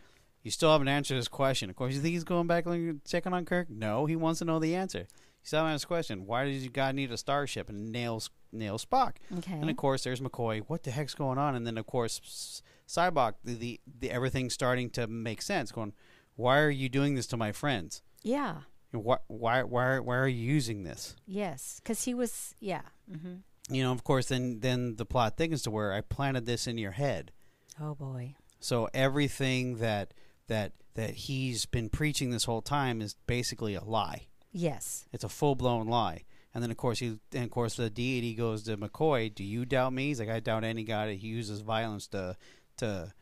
You 0.44 0.52
still 0.52 0.72
haven't 0.72 0.88
answered 0.88 1.16
his 1.18 1.28
question. 1.28 1.70
Of 1.70 1.76
course, 1.76 1.94
you 1.94 2.02
think 2.02 2.14
he's 2.14 2.24
going 2.24 2.48
back 2.48 2.66
and 2.66 3.04
checking 3.06 3.34
on 3.34 3.46
Kirk? 3.46 3.70
No, 3.70 4.06
he 4.06 4.16
wants 4.16 4.40
to 4.40 4.46
know 4.46 4.60
the 4.60 4.76
answer. 4.76 5.00
You 5.00 5.44
still 5.44 5.60
haven't 5.60 5.74
his 5.74 5.86
question. 5.86 6.26
Why 6.26 6.46
does 6.50 6.68
God 6.70 6.96
need 6.96 7.12
a 7.12 7.18
starship? 7.18 7.70
And 7.70 7.92
nails 7.92 8.30
nails 8.52 8.86
Spock. 8.86 9.14
Okay. 9.38 9.54
And 9.54 9.70
of 9.70 9.78
course, 9.78 10.04
there's 10.04 10.20
McCoy. 10.20 10.64
What 10.68 10.84
the 10.84 10.92
heck's 10.92 11.14
going 11.16 11.38
on? 11.38 11.56
And 11.56 11.66
then 11.66 11.78
of 11.78 11.86
course, 11.86 12.62
Sybok. 12.88 13.34
The, 13.44 13.54
the, 13.56 13.80
the 14.00 14.12
everything's 14.12 14.54
starting 14.54 14.90
to 14.92 15.08
make 15.08 15.42
sense. 15.42 15.72
Going, 15.72 15.94
why 16.36 16.60
are 16.60 16.70
you 16.70 16.90
doing 16.90 17.16
this 17.16 17.28
to 17.28 17.38
my 17.38 17.52
friends? 17.52 18.02
yeah. 18.24 18.62
Why 18.94 19.18
why 19.28 19.64
why 19.64 20.00
why 20.00 20.18
are 20.18 20.28
you 20.28 20.44
using 20.54 20.84
this? 20.84 21.16
Yes, 21.26 21.80
because 21.82 22.04
he 22.04 22.14
was. 22.14 22.54
Yeah. 22.60 22.82
hmm 23.10 23.36
You 23.70 23.84
know, 23.84 23.94
of 23.94 24.04
course, 24.04 24.26
then 24.28 24.60
then 24.60 24.98
the 24.98 25.06
plot 25.06 25.38
thickens 25.38 25.62
to 25.64 25.72
where 25.72 25.94
I 25.94 26.02
planted 26.02 26.46
this 26.46 26.68
in 26.68 26.78
your 26.78 26.92
head. 26.92 27.32
Oh 27.80 27.96
boy. 27.96 28.36
So 28.60 28.90
everything 28.94 29.78
that 29.78 30.14
that 30.52 30.74
that 30.96 31.12
he's 31.12 31.66
been 31.66 31.90
preaching 31.90 32.30
this 32.32 32.44
whole 32.44 32.62
time 32.62 33.02
is 33.02 33.16
basically 33.26 33.74
a 33.74 33.84
lie. 33.84 34.28
Yes. 34.52 35.06
It's 35.14 35.24
a 35.24 35.30
full 35.30 35.56
blown 35.56 35.88
lie. 35.88 36.26
And 36.54 36.62
then 36.62 36.70
of 36.70 36.76
course 36.76 37.00
he 37.00 37.18
and 37.34 37.46
of 37.46 37.52
course 37.52 37.76
the 37.76 37.90
deity 37.90 38.34
goes 38.36 38.64
to 38.64 38.76
McCoy, 38.76 39.34
do 39.34 39.46
you 39.46 39.66
doubt 39.66 39.94
me? 39.94 40.08
He's 40.08 40.20
like, 40.20 40.30
I 40.30 40.42
doubt 40.42 40.66
any 40.66 40.84
god. 40.84 41.10
He 41.10 41.28
uses 41.28 41.62
violence 41.62 42.08
to 42.08 42.36
to 42.78 43.14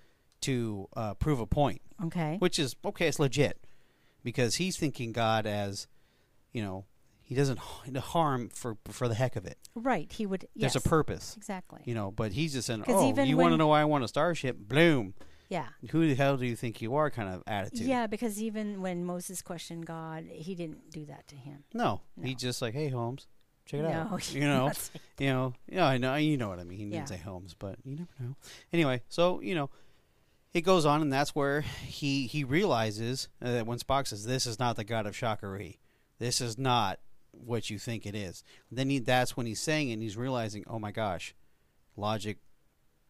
to 0.42 0.88
uh, 0.96 1.14
prove 1.14 1.40
a 1.40 1.46
point. 1.46 1.82
Okay. 2.06 2.38
Which 2.40 2.58
is 2.58 2.76
okay, 2.84 3.08
it's 3.08 3.20
legit. 3.20 3.60
Because 4.24 4.56
he's 4.56 4.76
thinking 4.76 5.12
God 5.12 5.46
as, 5.46 5.88
you 6.52 6.64
know, 6.64 6.86
he 7.22 7.36
doesn't 7.36 7.60
harm 7.60 8.50
for 8.50 8.78
for 8.86 9.08
the 9.08 9.14
heck 9.14 9.36
of 9.36 9.46
it. 9.46 9.60
Right. 9.76 10.12
He 10.12 10.26
would. 10.26 10.48
There's 10.56 10.74
yes. 10.74 10.84
a 10.84 10.90
purpose. 10.90 11.36
Exactly. 11.38 11.82
You 11.86 11.94
know, 11.94 12.10
but 12.10 12.32
he's 12.32 12.54
just 12.54 12.66
saying, 12.66 12.86
Oh, 12.88 13.14
you 13.24 13.38
want 13.38 13.54
to 13.54 13.58
know 13.58 13.68
why 13.68 13.82
I 13.82 13.86
want 13.86 14.04
a 14.04 14.08
starship? 14.08 14.58
Bloom. 14.58 15.14
Yeah. 15.50 15.66
Who 15.92 16.08
the 16.08 16.14
hell 16.14 16.38
do 16.38 16.46
you 16.46 16.56
think 16.56 16.82
you 16.82 16.96
are 16.96 17.10
kind 17.10 17.34
of 17.34 17.44
attitude. 17.48 17.88
Yeah, 17.88 18.06
because 18.06 18.42
even 18.42 18.82
when 18.82 19.04
Moses 19.04 19.42
questioned 19.42 19.88
God, 19.88 20.26
he 20.30 20.54
didn't 20.54 20.92
do 20.92 21.06
that 21.06 21.28
to 21.28 21.36
him. 21.36 21.64
No. 21.74 22.02
No. 22.16 22.28
He's 22.28 22.36
just 22.38 22.62
like, 22.62 22.76
Hey 22.76 22.90
Holmes, 22.90 23.28
check 23.66 23.80
it 23.80 23.84
no, 23.84 23.90
out. 23.90 24.34
You 24.34 24.42
know. 24.42 24.72
You 25.18 25.28
know, 25.28 25.54
yeah, 25.68 25.86
I 25.86 25.98
know. 25.98 26.16
You 26.16 26.38
know 26.38 26.50
what 26.50 26.60
I 26.60 26.64
mean. 26.64 26.78
He 26.78 26.86
didn't 26.86 27.10
say 27.10 27.18
Holmes, 27.18 27.56
but 27.58 27.78
you 27.84 27.96
never 27.96 28.10
know. 28.20 28.36
Anyway, 28.72 29.02
so 29.10 29.42
you 29.42 29.56
know, 29.56 29.70
it 30.54 30.62
goes 30.62 30.86
on, 30.86 31.02
and 31.02 31.12
that's 31.12 31.36
where 31.36 31.62
he 31.62 32.28
he 32.28 32.44
realizes 32.44 33.28
uh, 33.42 33.52
that 33.52 33.68
when 33.68 33.80
Spock 33.80 34.08
says, 34.08 34.26
"This 34.26 34.46
is 34.46 34.60
not 34.60 34.76
the 34.76 34.84
god 34.84 35.06
of 35.06 35.16
Sha 35.16 35.36
Ka 35.36 35.48
Ree. 35.48 35.80
This 36.20 36.42
is 36.42 36.58
not 36.58 37.00
what 37.32 37.70
you 37.70 37.78
think 37.78 38.06
it 38.06 38.16
is." 38.16 38.44
Then 38.72 38.90
he, 38.90 39.00
that's 39.00 39.36
when 39.36 39.46
he's 39.46 39.62
saying 39.62 39.90
it, 39.90 39.94
and 39.94 40.02
he's 40.02 40.18
realizing, 40.18 40.64
"Oh 40.68 40.80
my 40.80 40.92
gosh, 40.92 41.36
logic. 41.98 42.38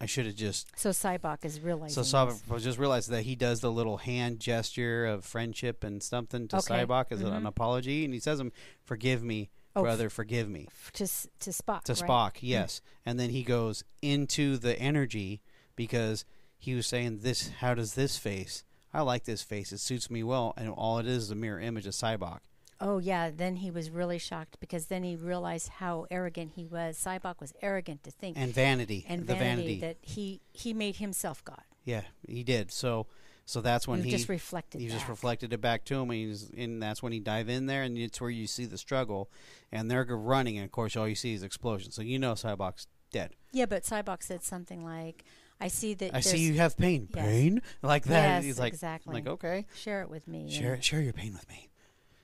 I 0.00 0.06
should 0.06 0.26
have 0.26 0.34
just." 0.34 0.66
So 0.76 0.90
Sybok 0.90 1.44
is 1.44 1.60
realizing. 1.60 2.02
So 2.02 2.26
this. 2.26 2.62
Just 2.64 2.78
realized 2.78 3.10
that 3.10 3.22
he 3.24 3.36
does 3.36 3.60
the 3.60 3.70
little 3.70 3.98
hand 3.98 4.40
gesture 4.40 5.06
of 5.06 5.24
friendship 5.24 5.84
and 5.84 6.02
something 6.02 6.48
to 6.48 6.56
Okay. 6.58 6.84
Sybok 6.84 7.06
as 7.12 7.20
an 7.20 7.42
Mhm. 7.42 7.46
apology, 7.48 8.04
and 8.04 8.14
he 8.14 8.20
says, 8.20 8.40
"Him, 8.40 8.52
forgive 8.82 9.22
me, 9.22 9.50
Oh, 9.76 9.82
brother, 9.82 10.08
forgive 10.10 10.48
me." 10.48 10.68
to 10.94 11.06
to 11.06 11.50
Spock. 11.50 11.82
to 11.84 11.92
right? 11.92 12.02
Spock, 12.08 12.36
yes. 12.40 12.80
And 13.04 13.20
then 13.20 13.30
he 13.30 13.42
goes 13.42 13.84
into 14.02 14.56
the 14.56 14.78
energy 14.78 15.42
because 15.76 16.24
he 16.58 16.74
was 16.74 16.86
saying 16.86 17.18
this 17.20 17.48
how 17.60 17.74
does 17.74 17.94
this 17.94 18.16
face? 18.16 18.64
I 18.92 19.02
like 19.02 19.24
this 19.24 19.42
face. 19.42 19.70
It 19.72 19.78
suits 19.78 20.10
me 20.10 20.22
well 20.22 20.52
and 20.56 20.68
all 20.68 20.98
it 20.98 21.06
is 21.06 21.24
is 21.24 21.30
a 21.30 21.34
mirror 21.36 21.60
image 21.60 21.86
of 21.86 21.94
Sybok. 21.94 22.40
Oh 22.80 22.98
yeah, 22.98 23.30
then 23.34 23.56
he 23.56 23.70
was 23.70 23.90
really 23.90 24.18
shocked 24.18 24.56
because 24.60 24.86
then 24.86 25.02
he 25.02 25.14
realized 25.16 25.68
how 25.68 26.06
arrogant 26.10 26.52
he 26.56 26.64
was. 26.66 26.96
Sybok 26.98 27.38
was 27.40 27.52
arrogant 27.60 28.04
to 28.04 28.10
think 28.10 28.36
And 28.38 28.52
vanity. 28.54 29.04
and 29.08 29.26
the 29.26 29.34
vanity, 29.34 29.78
vanity. 29.78 29.80
that 29.80 29.96
he 30.02 30.40
he 30.52 30.72
made 30.72 30.96
himself 30.96 31.44
God. 31.44 31.62
yeah, 31.84 32.02
he 32.26 32.42
did. 32.42 32.72
So 32.72 33.06
so 33.44 33.60
that's 33.60 33.86
when 33.88 33.98
he 34.02 34.10
he 34.10 34.16
just 34.16 34.28
reflected. 34.28 34.80
he 34.80 34.88
just 34.88 35.08
reflected 35.08 35.52
it 35.52 35.60
back 35.60 35.84
to 35.86 35.94
him, 35.96 36.10
and, 36.10 36.12
he's, 36.12 36.50
and 36.56 36.80
that's 36.82 37.02
when 37.02 37.12
he 37.12 37.18
dive 37.20 37.48
in 37.48 37.66
there, 37.66 37.82
and 37.82 37.98
it's 37.98 38.20
where 38.20 38.30
you 38.30 38.46
see 38.46 38.64
the 38.64 38.78
struggle, 38.78 39.28
and 39.72 39.90
they're 39.90 40.04
running, 40.04 40.56
and 40.56 40.64
of 40.64 40.70
course 40.70 40.96
all 40.96 41.08
you 41.08 41.16
see 41.16 41.34
is 41.34 41.42
explosions. 41.42 41.94
So 41.96 42.02
you 42.02 42.18
know 42.18 42.34
Sybok's 42.34 42.86
dead. 43.12 43.34
Yeah, 43.52 43.66
but 43.66 43.82
Sybok 43.82 44.22
said 44.22 44.44
something 44.44 44.84
like, 44.84 45.24
"I 45.60 45.66
see 45.68 45.94
that." 45.94 46.14
I 46.14 46.20
see 46.20 46.38
you 46.38 46.54
have 46.54 46.76
pain. 46.78 47.08
Yes. 47.14 47.24
Pain 47.26 47.62
like 47.82 48.04
that. 48.04 48.36
Yes, 48.36 48.44
He's 48.44 48.58
like, 48.60 48.72
exactly. 48.72 49.14
like 49.14 49.26
okay, 49.26 49.66
Share 49.74 50.02
it 50.02 50.08
with 50.10 50.28
me. 50.28 50.48
share 50.50 50.80
share 50.80 51.00
your 51.00 51.12
pain 51.12 51.32
with 51.32 51.48
me, 51.48 51.69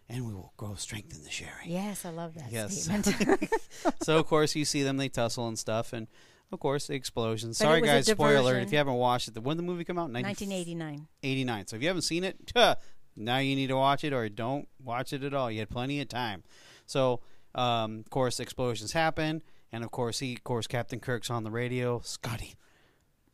and 0.08 0.26
we 0.26 0.32
will 0.34 0.52
grow 0.56 0.74
strength 0.74 1.16
in 1.16 1.24
the 1.24 1.30
sharing. 1.30 1.70
Yes, 1.70 2.04
I 2.04 2.10
love 2.10 2.34
that 2.34 2.50
Yes. 2.50 2.84
statement. 2.84 3.48
so 4.02 4.18
of 4.18 4.26
course 4.26 4.54
you 4.54 4.64
see 4.64 4.82
them, 4.82 4.96
they 4.96 5.08
tussle 5.08 5.48
and 5.48 5.58
stuff, 5.58 5.92
and 5.92 6.06
of 6.52 6.60
course 6.60 6.86
the 6.86 6.94
explosions. 6.94 7.58
But 7.58 7.64
Sorry 7.64 7.80
guys, 7.80 8.06
spoiler 8.06 8.36
alert 8.36 8.62
if 8.62 8.72
you 8.72 8.78
haven't 8.78 8.94
watched 8.94 9.28
it. 9.28 9.38
When 9.38 9.56
did 9.56 9.64
the 9.64 9.66
movie 9.66 9.84
come 9.84 9.98
out? 9.98 10.10
1989. 10.12 11.08
89. 11.22 11.66
So 11.66 11.76
if 11.76 11.82
you 11.82 11.88
haven't 11.88 12.02
seen 12.02 12.24
it, 12.24 12.46
tuh, 12.46 12.74
now 13.16 13.38
you 13.38 13.56
need 13.56 13.68
to 13.68 13.76
watch 13.76 14.04
it 14.04 14.12
or 14.12 14.28
don't 14.28 14.68
watch 14.82 15.12
it 15.12 15.24
at 15.24 15.34
all. 15.34 15.50
You 15.50 15.60
had 15.60 15.70
plenty 15.70 16.00
of 16.00 16.08
time. 16.08 16.44
So, 16.86 17.20
um, 17.54 18.00
of 18.00 18.10
course, 18.10 18.38
explosions 18.38 18.92
happen, 18.92 19.42
and 19.72 19.82
of 19.82 19.90
course, 19.90 20.20
he, 20.20 20.34
of 20.34 20.44
course, 20.44 20.66
Captain 20.66 21.00
Kirk's 21.00 21.30
on 21.30 21.42
the 21.42 21.50
radio. 21.50 22.00
Scotty, 22.04 22.54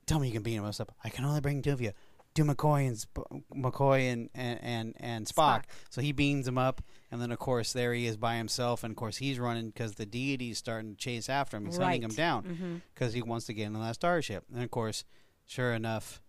tell 0.06 0.18
me 0.20 0.28
you 0.28 0.32
can 0.32 0.42
beat 0.42 0.54
him 0.54 0.64
up. 0.64 0.94
I 1.04 1.08
can 1.10 1.24
only 1.24 1.40
bring 1.40 1.60
two 1.60 1.72
of 1.72 1.80
you. 1.80 1.92
Do 2.34 2.44
McCoy 2.44 2.86
and 2.88 2.98
Sp- 2.98 3.28
McCoy 3.54 4.12
and 4.12 4.30
and 4.34 4.58
and, 4.62 4.94
and 4.98 5.26
Spock. 5.26 5.60
Spock. 5.60 5.64
So 5.90 6.00
he 6.00 6.12
beams 6.12 6.48
him 6.48 6.56
up, 6.58 6.82
and 7.10 7.20
then 7.20 7.30
of 7.30 7.38
course 7.38 7.72
there 7.72 7.92
he 7.92 8.06
is 8.06 8.16
by 8.16 8.36
himself, 8.36 8.84
and 8.84 8.90
of 8.92 8.96
course 8.96 9.18
he's 9.18 9.38
running 9.38 9.66
because 9.66 9.94
the 9.96 10.06
deity's 10.06 10.58
starting 10.58 10.92
to 10.92 10.96
chase 10.96 11.28
after 11.28 11.56
him. 11.56 11.66
He's 11.66 11.76
hunting 11.76 12.02
him 12.02 12.10
Right. 12.10 12.16
down 12.16 12.42
mm-hmm. 12.44 12.76
because 12.94 13.12
he 13.12 13.22
wants 13.22 13.46
to 13.46 13.54
get 13.54 13.66
in 13.66 13.74
that 13.74 13.94
starship. 13.96 14.44
And 14.54 14.62
of 14.64 14.70
course, 14.70 15.04
sure 15.46 15.74
enough, 15.74 16.22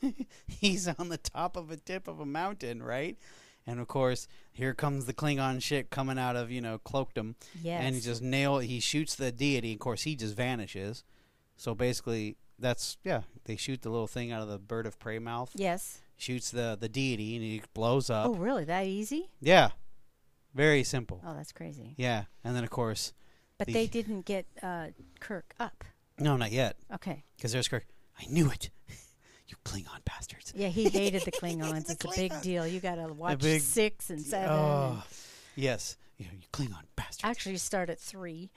he's 0.46 0.88
on 0.88 1.08
the 1.08 1.18
top 1.18 1.56
of 1.56 1.70
a 1.70 1.76
tip 1.76 2.08
of 2.08 2.20
a 2.20 2.26
mountain, 2.26 2.82
right? 2.82 3.18
And 3.66 3.78
of 3.78 3.86
course, 3.86 4.26
here 4.52 4.74
comes 4.74 5.04
the 5.04 5.14
Klingon 5.14 5.62
ship 5.62 5.88
coming 5.90 6.18
out 6.18 6.34
of 6.34 6.50
you 6.50 6.60
know 6.60 6.78
cloakdom, 6.78 7.34
Yes. 7.62 7.80
and 7.84 7.94
he 7.94 8.00
just 8.00 8.22
nail. 8.22 8.58
He 8.58 8.80
shoots 8.80 9.14
the 9.14 9.30
deity. 9.30 9.74
Of 9.74 9.78
course, 9.80 10.02
he 10.02 10.16
just 10.16 10.34
vanishes. 10.36 11.04
So 11.56 11.74
basically, 11.74 12.36
that's 12.62 12.96
yeah. 13.04 13.22
They 13.44 13.56
shoot 13.56 13.82
the 13.82 13.90
little 13.90 14.06
thing 14.06 14.32
out 14.32 14.40
of 14.42 14.48
the 14.48 14.58
bird 14.58 14.86
of 14.86 14.98
prey 14.98 15.18
mouth. 15.18 15.50
yes. 15.54 15.98
Shoots 16.16 16.50
the 16.52 16.76
the 16.80 16.88
deity, 16.88 17.34
and 17.34 17.44
he 17.44 17.62
blows 17.74 18.08
up. 18.08 18.28
Oh, 18.28 18.34
really? 18.34 18.64
That 18.64 18.86
easy? 18.86 19.28
Yeah, 19.40 19.70
very 20.54 20.84
simple. 20.84 21.20
Oh, 21.26 21.34
that's 21.34 21.50
crazy. 21.52 21.94
Yeah, 21.96 22.24
and 22.44 22.54
then 22.54 22.62
of 22.64 22.70
course, 22.70 23.12
But 23.58 23.66
The- 23.66 23.72
they 23.72 23.86
didn't 23.88 24.22
get 24.24 24.46
uh, 24.62 24.88
Kirk 25.20 25.54
up. 25.58 25.84
no, 26.18 26.36
not 26.36 26.52
yet, 26.52 26.76
Okay. 26.94 27.24
because 27.36 27.50
there's 27.52 27.66
Kirk. 27.68 27.86
I 28.20 28.26
knew 28.26 28.50
it. 28.50 28.70
you 29.48 29.56
Klingon 29.64 30.04
bastards. 30.04 30.52
Yeah, 30.54 30.68
he 30.68 30.88
hated 30.88 31.22
the 31.22 31.32
Klingons. 31.32 31.86
the 31.86 31.92
it's 31.94 32.04
a 32.04 32.08
big 32.20 32.40
deal. 32.40 32.66
You 32.66 32.78
got 32.78 32.96
to 32.96 33.12
watch 33.12 33.40
big- 33.40 33.60
six 33.62 34.08
and 34.10 34.20
seven. 34.20 34.48
Oh, 34.48 34.92
and 34.92 35.02
yes. 35.64 35.96
You, 36.18 36.26
know, 36.26 36.32
you 36.34 36.46
Klingon 36.52 36.82
bastards. 36.94 37.24
actually, 37.24 37.52
you 37.52 37.58
start 37.58 37.90
at 37.90 37.98
three 37.98 38.52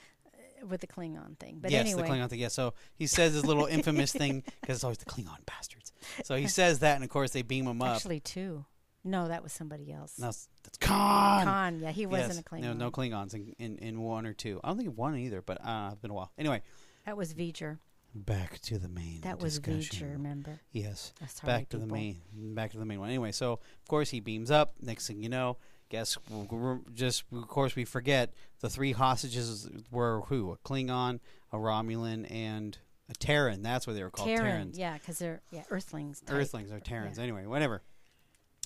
with 0.67 0.81
the 0.81 0.87
Klingon 0.87 1.37
thing. 1.39 1.59
But 1.61 1.71
yes, 1.71 1.81
anyway, 1.85 2.03
the 2.03 2.07
Klingon 2.09 2.29
thing. 2.29 2.39
Yeah, 2.39 2.49
so 2.49 2.73
he 2.95 3.07
says 3.07 3.33
his 3.33 3.45
little 3.45 3.65
infamous 3.65 4.11
thing 4.21 4.43
because 4.61 4.77
it's 4.77 4.83
always 4.83 4.97
the 4.97 5.05
Klingon 5.05 5.45
bastards. 5.45 5.91
So 6.23 6.35
he 6.35 6.47
says 6.47 6.79
that, 6.79 6.95
and 6.95 7.03
of 7.03 7.09
course 7.09 7.31
they 7.31 7.41
beam 7.41 7.67
him 7.67 7.81
up. 7.81 7.95
actually 7.95 8.19
two. 8.19 8.65
No, 9.07 9.27
that 9.27 9.43
was 9.43 9.53
somebody 9.53 9.91
else. 9.93 10.17
No, 10.17 10.25
that's, 10.27 10.47
Khan. 10.79 11.45
Khan. 11.45 11.79
Yeah, 11.79 11.91
he 11.91 12.07
wasn't 12.07 12.39
a 12.39 12.43
Klingon. 12.43 12.61
No, 12.61 12.73
no 12.73 12.91
Klingons 12.91 13.35
in, 13.35 13.53
in, 13.59 13.77
in 13.77 14.01
one 14.01 14.25
or 14.25 14.33
two. 14.33 14.59
I 14.63 14.69
don't 14.69 14.77
think 14.77 14.97
one 14.97 15.15
either, 15.15 15.43
but 15.43 15.63
uh, 15.63 15.89
it's 15.91 16.01
been 16.01 16.09
a 16.09 16.15
while. 16.15 16.31
Anyway, 16.39 16.63
That 17.05 17.15
was 17.15 17.35
V'ger. 17.35 17.77
back 18.15 18.59
to 18.61 18.79
the 18.79 18.89
main. 18.89 19.21
That 19.21 19.39
was. 19.39 19.59
V'ger. 19.59 20.13
Remember? 20.13 20.59
Yes. 20.71 21.13
That's 21.19 21.37
how 21.37 21.47
back 21.47 21.69
to 21.69 21.77
the 21.77 21.85
main 21.85 22.19
back 22.33 22.71
to 22.71 22.79
the 22.79 22.85
main 22.85 22.99
one 22.99 23.09
anyway 23.09 23.31
so 23.31 23.53
of 23.53 23.87
course 23.87 24.09
he 24.09 24.19
beams 24.21 24.49
up 24.49 24.73
next 24.81 25.05
thing 25.07 25.21
you 25.21 25.29
know 25.29 25.57
guess 25.89 26.17
we're 26.29 26.79
just 26.93 27.23
of 27.31 27.47
course 27.47 27.75
we 27.75 27.85
forget 27.85 28.33
the 28.61 28.69
three 28.69 28.91
hostages 28.93 29.69
were 29.91 30.21
who 30.27 30.51
a 30.51 30.57
klingon 30.57 31.19
a 31.51 31.57
romulan 31.57 32.29
and 32.31 32.77
a 33.09 33.13
terran 33.13 33.61
that's 33.61 33.85
what 33.85 33.95
they 33.95 34.03
were 34.03 34.09
called 34.09 34.27
Terran. 34.27 34.43
terrans 34.43 34.77
Yeah, 34.79 34.93
because 34.97 35.19
they're 35.19 35.41
yeah 35.51 35.63
Earthlings. 35.69 36.21
type. 36.21 36.35
earthlings 36.35 36.71
or 36.71 36.79
terrans 36.79 37.17
Yeah. 37.17 37.23
anyway 37.25 37.45
whatever 37.45 37.81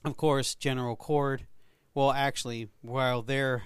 of 0.05 0.15
course 0.15 0.55
general 0.55 0.95
Korrd 0.95 1.41
well 1.93 2.11
actually 2.11 2.69
while 2.81 3.21
they're 3.21 3.63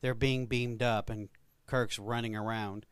they're 0.00 0.14
being 0.14 0.46
beamed 0.46 0.82
up 0.82 1.10
and 1.10 1.28
kirk's 1.66 1.98
running 1.98 2.36
around 2.36 2.86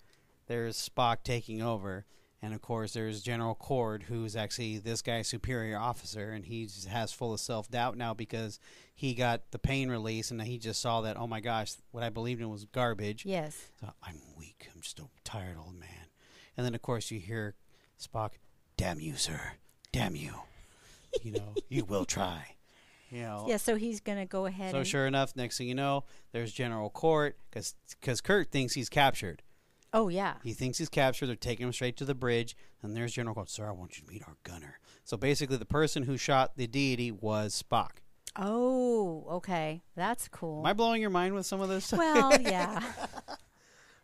there's 0.49 0.77
spock 0.77 1.19
taking 1.23 1.63
over 1.63 2.05
and 2.47 2.55
of 2.55 2.63
course 2.63 2.93
there's 2.93 3.23
general 3.23 3.57
Korrd 3.61 4.05
who's 4.05 4.37
actually 4.37 4.79
this 4.79 5.03
guy's 5.03 5.27
superior 5.27 5.77
officer 5.79 6.31
and 6.31 6.45
he 6.45 6.65
just 6.67 6.87
has 6.87 7.13
full 7.13 7.35
of 7.35 7.41
self-doubt 7.41 7.97
now 7.97 8.15
because 8.15 8.61
he 8.95 9.15
got 9.15 9.51
the 9.51 9.59
pain 9.59 9.91
release 9.91 10.31
and 10.31 10.41
he 10.43 10.57
just 10.57 10.81
saw 10.81 11.01
that 11.01 11.17
oh 11.19 11.27
my 11.27 11.41
gosh 11.41 11.73
what 11.91 12.05
i 12.05 12.09
believed 12.09 12.41
in 12.41 12.49
was 12.49 12.65
garbage 12.67 13.25
Yes. 13.27 13.69
so 13.81 13.89
I'm 14.03 14.21
weak. 14.39 14.69
I'm 14.73 14.81
just 14.81 15.01
a 15.01 15.05
tired 15.25 15.57
old 15.59 15.75
man. 15.75 15.89
And 16.57 16.65
then, 16.65 16.75
of 16.75 16.81
course, 16.83 17.11
you 17.11 17.19
hear 17.19 17.55
Spock, 18.01 18.33
"Damn 18.77 19.01
you, 19.01 19.17
sir! 19.17 19.41
Damn 19.93 20.15
you! 20.17 20.35
You 21.23 21.33
know, 21.33 21.55
you 21.69 21.85
will 21.85 22.05
try." 22.05 22.55
You 23.11 23.23
know. 23.23 23.45
Yeah. 23.49 23.57
So 23.59 23.77
he's 23.77 24.01
gonna 24.01 24.27
go 24.27 24.47
ahead. 24.47 24.71
So 24.73 24.85
sure 24.85 25.07
enough, 25.07 25.35
next 25.37 25.59
thing 25.59 25.69
you 25.69 25.75
know, 25.75 26.05
there's 26.33 26.53
General 26.53 26.91
Korrd 26.91 27.33
because 27.51 28.21
Kirk 28.23 28.51
thinks 28.51 28.75
he's 28.75 28.89
captured. 28.89 29.43
Oh 29.97 30.09
yeah. 30.09 30.35
He 30.45 30.53
thinks 30.53 30.77
he's 30.77 30.91
captured. 30.91 31.27
They're 31.27 31.37
taking 31.37 31.67
him 31.67 31.73
straight 31.73 31.97
to 31.97 32.05
the 32.05 32.15
bridge, 32.15 32.55
and 32.83 32.95
there's 32.95 33.15
General 33.15 33.35
Korrd. 33.35 33.49
Sir, 33.49 33.67
I 33.67 33.73
want 33.73 33.97
you 33.97 34.05
to 34.05 34.13
meet 34.13 34.23
our 34.29 34.37
gunner. 34.43 34.79
So 35.05 35.17
basically, 35.17 35.57
the 35.57 35.65
person 35.65 36.03
who 36.03 36.19
shot 36.19 36.59
the 36.59 36.67
deity 36.67 37.11
was 37.11 37.63
Spock. 37.63 37.93
Oh, 38.37 39.25
okay. 39.31 39.81
That's 39.95 40.29
cool. 40.29 40.61
Am 40.61 40.67
I 40.67 40.75
blowing 40.75 41.01
your 41.01 41.09
mind 41.09 41.33
with 41.33 41.47
some 41.47 41.63
of 41.63 41.71
this? 41.71 41.87
Stuff? 41.87 42.01
Well, 42.01 42.39
yeah. 42.43 42.83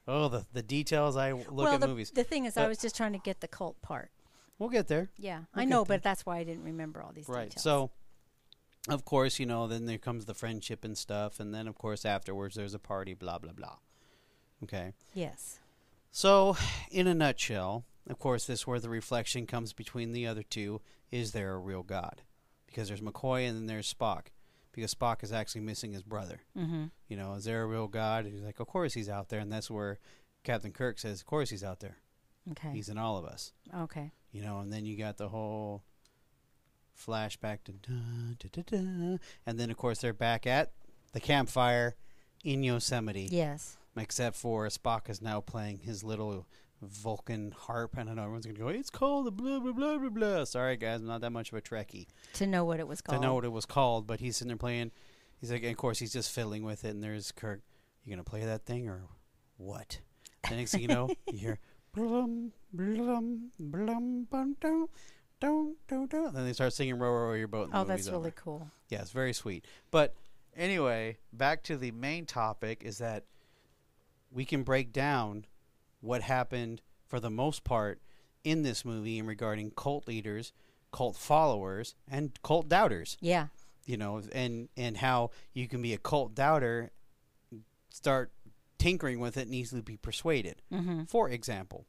oh, 0.09 0.28
the 0.28 0.46
the 0.55 0.62
details 0.62 1.14
I 1.14 1.33
look 1.33 1.50
well, 1.50 1.74
at 1.74 1.81
the, 1.81 1.88
movies. 1.88 2.11
the 2.11 2.24
thing 2.24 2.46
is, 2.46 2.57
I 2.57 2.64
uh, 2.64 2.68
was 2.68 2.78
just 2.78 2.96
trying 2.96 3.12
to 3.12 3.18
get 3.18 3.40
the 3.40 3.48
cult 3.48 3.81
part. 3.83 4.11
We'll 4.59 4.70
get 4.70 4.88
there. 4.88 5.11
Yeah, 5.18 5.40
We'll 5.55 5.62
I 5.62 5.66
know, 5.66 5.85
but 5.85 6.02
that's 6.02 6.24
why 6.24 6.38
I 6.38 6.44
didn't 6.44 6.64
remember 6.64 7.02
all 7.02 7.12
these 7.12 7.28
Right. 7.28 7.50
details. 7.50 7.62
So, 7.64 7.90
of 8.88 9.05
course, 9.05 9.38
you 9.38 9.44
know, 9.44 9.66
then 9.66 9.85
there 9.85 9.98
comes 9.98 10.24
the 10.24 10.35
friendship 10.35 10.85
and 10.85 10.96
stuff, 10.96 11.38
and 11.38 11.52
then 11.52 11.68
of 11.68 11.76
course 11.76 12.07
afterwards 12.07 12.55
there's 12.55 12.72
a 12.72 12.78
party, 12.78 13.12
blah 13.12 13.37
blah 13.37 13.52
blah. 13.52 13.76
Okay. 14.62 14.94
yes. 15.12 15.59
So, 16.14 16.57
in 16.90 17.07
a 17.07 17.14
nutshell, 17.14 17.85
of 18.09 18.18
course, 18.18 18.46
this 18.46 18.61
is 18.61 18.66
where 18.66 18.79
the 18.79 18.90
reflection 18.90 19.46
comes 19.46 19.72
between 19.72 20.12
the 20.12 20.27
other 20.27 20.42
two: 20.42 20.81
is 21.11 21.33
there 21.33 21.53
a 21.55 21.59
real 21.59 21.83
God? 21.83 22.22
Because 22.66 22.88
there's 22.88 23.01
McCoy 23.01 23.48
and 23.48 23.57
then 23.57 23.66
there's 23.66 23.92
Spock. 23.92 24.27
Because 24.72 24.94
Spock 24.94 25.22
is 25.22 25.33
actually 25.33 25.62
missing 25.62 25.92
his 25.92 26.03
brother. 26.03 26.40
Mm-hmm. 26.57 26.85
You 27.09 27.16
know, 27.16 27.35
is 27.35 27.44
there 27.44 27.62
a 27.62 27.66
real 27.66 27.88
God? 27.88 28.25
And 28.25 28.35
He's 28.35 28.42
like, 28.42 28.61
of 28.61 28.66
course 28.66 28.94
he's 28.94 29.09
out 29.09 29.29
there, 29.29 29.40
and 29.40 29.51
that's 29.53 29.70
where 29.70 29.98
Captain 30.44 30.72
Kirk 30.72 30.98
says, 30.98 31.20
of 31.20 31.27
course 31.27 31.51
he's 31.51 31.64
out 31.64 31.81
there. 31.81 31.96
Okay. 32.53 32.70
He's 32.72 32.88
in 32.88 32.98
all 32.98 33.16
of 33.16 33.25
us. 33.25 33.53
okay. 33.83 34.12
you 34.33 34.42
know, 34.42 34.61
and 34.61 34.72
then 34.72 34.85
you 34.85 34.96
got 34.96 35.16
the 35.18 35.29
whole 35.29 35.83
flashback 36.98 37.59
to 37.64 37.72
da, 37.72 38.35
da, 38.38 38.48
da, 38.53 38.62
da, 38.66 39.18
and 39.46 39.59
then 39.59 39.70
of 39.70 39.77
course 39.77 39.98
they're 40.01 40.12
back 40.12 40.46
at 40.46 40.72
the 41.12 41.20
campfire 41.20 41.94
in 42.44 42.62
Yosemite, 42.62 43.29
Yes. 43.31 43.77
Except 43.96 44.37
for 44.37 44.66
Spock 44.68 45.09
is 45.11 45.20
now 45.20 45.40
playing 45.40 45.78
his 45.78 46.02
little 46.02 46.46
Vulcan 46.83 47.52
harp, 47.52 47.96
and 47.96 48.11
I 48.11 48.14
know 48.14 48.22
everyone's 48.22 48.46
gonna 48.46 48.59
go, 48.59 48.68
it's 48.68 48.90
called 48.90 49.26
the 49.26 49.31
blah 49.31 49.61
blah 49.61 49.72
blah 49.72 49.98
blah 49.98 50.09
blah. 50.09 50.44
Sorry 50.44 50.76
guys, 50.76 51.00
I'm 51.00 51.07
not 51.07 51.20
that 51.20 51.31
much 51.31 51.52
of 51.52 51.59
a 51.59 51.61
Trekkie 51.62 52.07
To 52.35 52.46
know 52.46 52.64
what 52.64 52.81
it 52.81 52.88
was 52.88 53.00
called. 53.00 53.20
to 53.20 53.26
know 53.26 53.35
what 53.35 53.44
it 53.44 53.52
was 53.52 53.66
called, 53.66 54.07
but 54.07 54.20
he's 54.20 54.37
sitting 54.37 54.48
there 54.48 54.57
playing. 54.57 54.90
He's 55.40 55.52
like, 55.52 55.62
and 55.62 55.70
of 55.70 55.76
course 55.76 55.98
he's 56.00 56.12
just 56.12 56.31
fiddling 56.33 56.64
with 56.64 56.85
it, 56.85 56.88
and 56.90 57.02
there's 57.02 57.31
Kirk. 57.33 57.61
You 58.05 58.11
gonna 58.12 58.24
play 58.24 58.44
that 58.44 58.66
thing 58.66 58.88
or 58.88 59.02
what? 59.59 60.00
The 60.48 60.57
next 60.57 60.72
thing 60.72 60.81
you 60.83 60.88
know, 60.88 61.09
you 61.31 61.38
hear 61.38 61.59
blum 61.94 62.52
blum 62.72 63.50
blum 63.61 64.26
bum 64.28 64.57
dum 64.61 64.88
dum 65.40 65.76
dum. 65.88 66.09
And 66.26 66.35
then 66.37 66.46
they 66.46 66.52
start 66.52 66.72
singing 66.72 66.98
"Row, 66.98 67.12
row, 67.12 67.35
your 67.35 67.46
boat." 67.48 67.70
Oh, 67.72 67.85
that's 67.85 68.07
really 68.09 68.16
over. 68.16 68.31
cool. 68.33 68.70
Yeah, 68.88 69.02
it's 69.02 69.12
very 69.12 69.33
sweet. 69.33 69.66
But 69.92 70.14
anyway, 70.57 71.18
back 71.33 71.62
to 71.64 71.76
the 71.76 71.92
main 71.92 72.26
topic 72.26 72.83
is 72.85 72.98
that 72.98 73.24
we 74.32 74.44
can 74.44 74.62
break 74.62 74.92
down 74.92 75.44
what 76.00 76.22
happened 76.22 76.80
for 77.06 77.20
the 77.20 77.30
most 77.30 77.64
part 77.64 78.00
in 78.44 78.62
this 78.62 78.84
movie 78.84 79.18
in 79.18 79.26
regarding 79.26 79.70
cult 79.72 80.08
leaders, 80.08 80.52
cult 80.92 81.16
followers, 81.16 81.94
and 82.10 82.32
cult 82.42 82.68
doubters 82.68 83.16
Yeah. 83.20 83.48
you 83.86 83.96
know, 83.96 84.22
and 84.32 84.68
and 84.76 84.96
how 84.96 85.30
you 85.52 85.68
can 85.68 85.80
be 85.82 85.92
a 85.92 85.98
cult 85.98 86.34
doubter, 86.34 86.90
start 87.90 88.32
tinkering 88.78 89.20
with 89.20 89.36
it 89.36 89.42
and 89.46 89.54
easily 89.54 89.80
be 89.82 89.96
persuaded. 89.96 90.62
Mm-hmm. 90.72 91.04
For 91.04 91.28
example, 91.28 91.86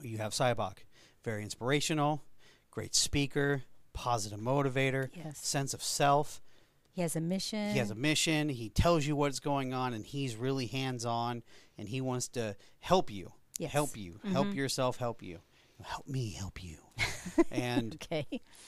you 0.00 0.18
have 0.18 0.32
Sybok, 0.32 0.78
very 1.24 1.42
inspirational, 1.42 2.22
great 2.70 2.94
speaker, 2.94 3.62
positive 3.92 4.38
motivator, 4.40 5.10
Yes. 5.14 5.38
sense 5.46 5.74
of 5.74 5.82
self, 5.82 6.40
He 6.92 7.00
has 7.02 7.16
a 7.16 7.20
mission. 7.20 7.70
he 7.70 7.78
has 7.78 7.90
a 7.90 7.94
mission. 7.94 8.48
He 8.50 8.68
tells 8.68 9.06
you 9.06 9.16
what's 9.16 9.40
going 9.40 9.72
on, 9.72 9.94
and 9.94 10.04
he's 10.04 10.36
really 10.36 10.66
hands 10.66 11.04
on, 11.06 11.42
and 11.78 11.88
he 11.88 12.00
wants 12.00 12.28
to 12.28 12.54
help 12.80 13.10
you, 13.10 13.32
Yes. 13.58 13.72
help 13.72 13.96
you, 13.96 14.20
help 14.32 14.48
Mhm. 14.48 14.54
yourself, 14.56 14.98
help 14.98 15.22
you, 15.22 15.40
help 15.82 16.06
me, 16.06 16.32
help 16.32 16.62
you, 16.62 16.78
and 17.50 17.94
Okay. 17.94 18.26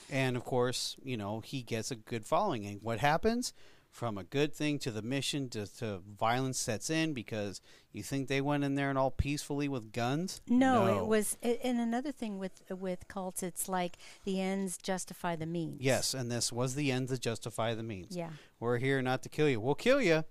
and 0.08 0.36
of 0.36 0.44
course, 0.44 0.96
you 1.02 1.16
know 1.16 1.40
he 1.40 1.62
gets 1.62 1.90
a 1.90 1.96
good 1.96 2.24
following. 2.26 2.64
And 2.66 2.80
what 2.82 2.98
happens 3.00 3.52
from 3.94 4.18
a 4.18 4.24
good 4.24 4.52
thing 4.52 4.76
to 4.80 4.90
the 4.90 5.02
mission 5.02 5.48
to, 5.48 5.72
to 5.78 6.00
violence 6.18 6.58
sets 6.58 6.90
in 6.90 7.14
because 7.14 7.60
you 7.92 8.02
think 8.02 8.26
they 8.26 8.40
went 8.40 8.64
in 8.64 8.74
there 8.74 8.90
and 8.90 8.98
all 8.98 9.12
peacefully 9.12 9.68
with 9.68 9.92
guns? 9.92 10.42
No, 10.48 10.98
it 10.98 11.06
was. 11.06 11.38
And 11.42 11.78
another 11.78 12.10
thing 12.10 12.40
with 12.40 12.60
with 12.68 13.06
cults, 13.06 13.44
it's 13.44 13.68
like 13.68 13.96
the 14.24 14.40
ends 14.40 14.78
justify 14.78 15.36
the 15.36 15.46
means. 15.46 15.80
Yes, 15.80 16.12
and 16.12 16.28
this 16.28 16.52
was 16.52 16.74
the 16.74 16.90
end 16.90 17.08
to 17.10 17.18
justify 17.18 17.72
the 17.76 17.84
means. 17.84 18.16
Yeah. 18.16 18.30
We're 18.58 18.78
here 18.78 19.00
not 19.00 19.22
to 19.22 19.28
kill 19.28 19.48
you. 19.48 19.60
We'll 19.60 19.76
kill 19.76 20.02
you 20.02 20.24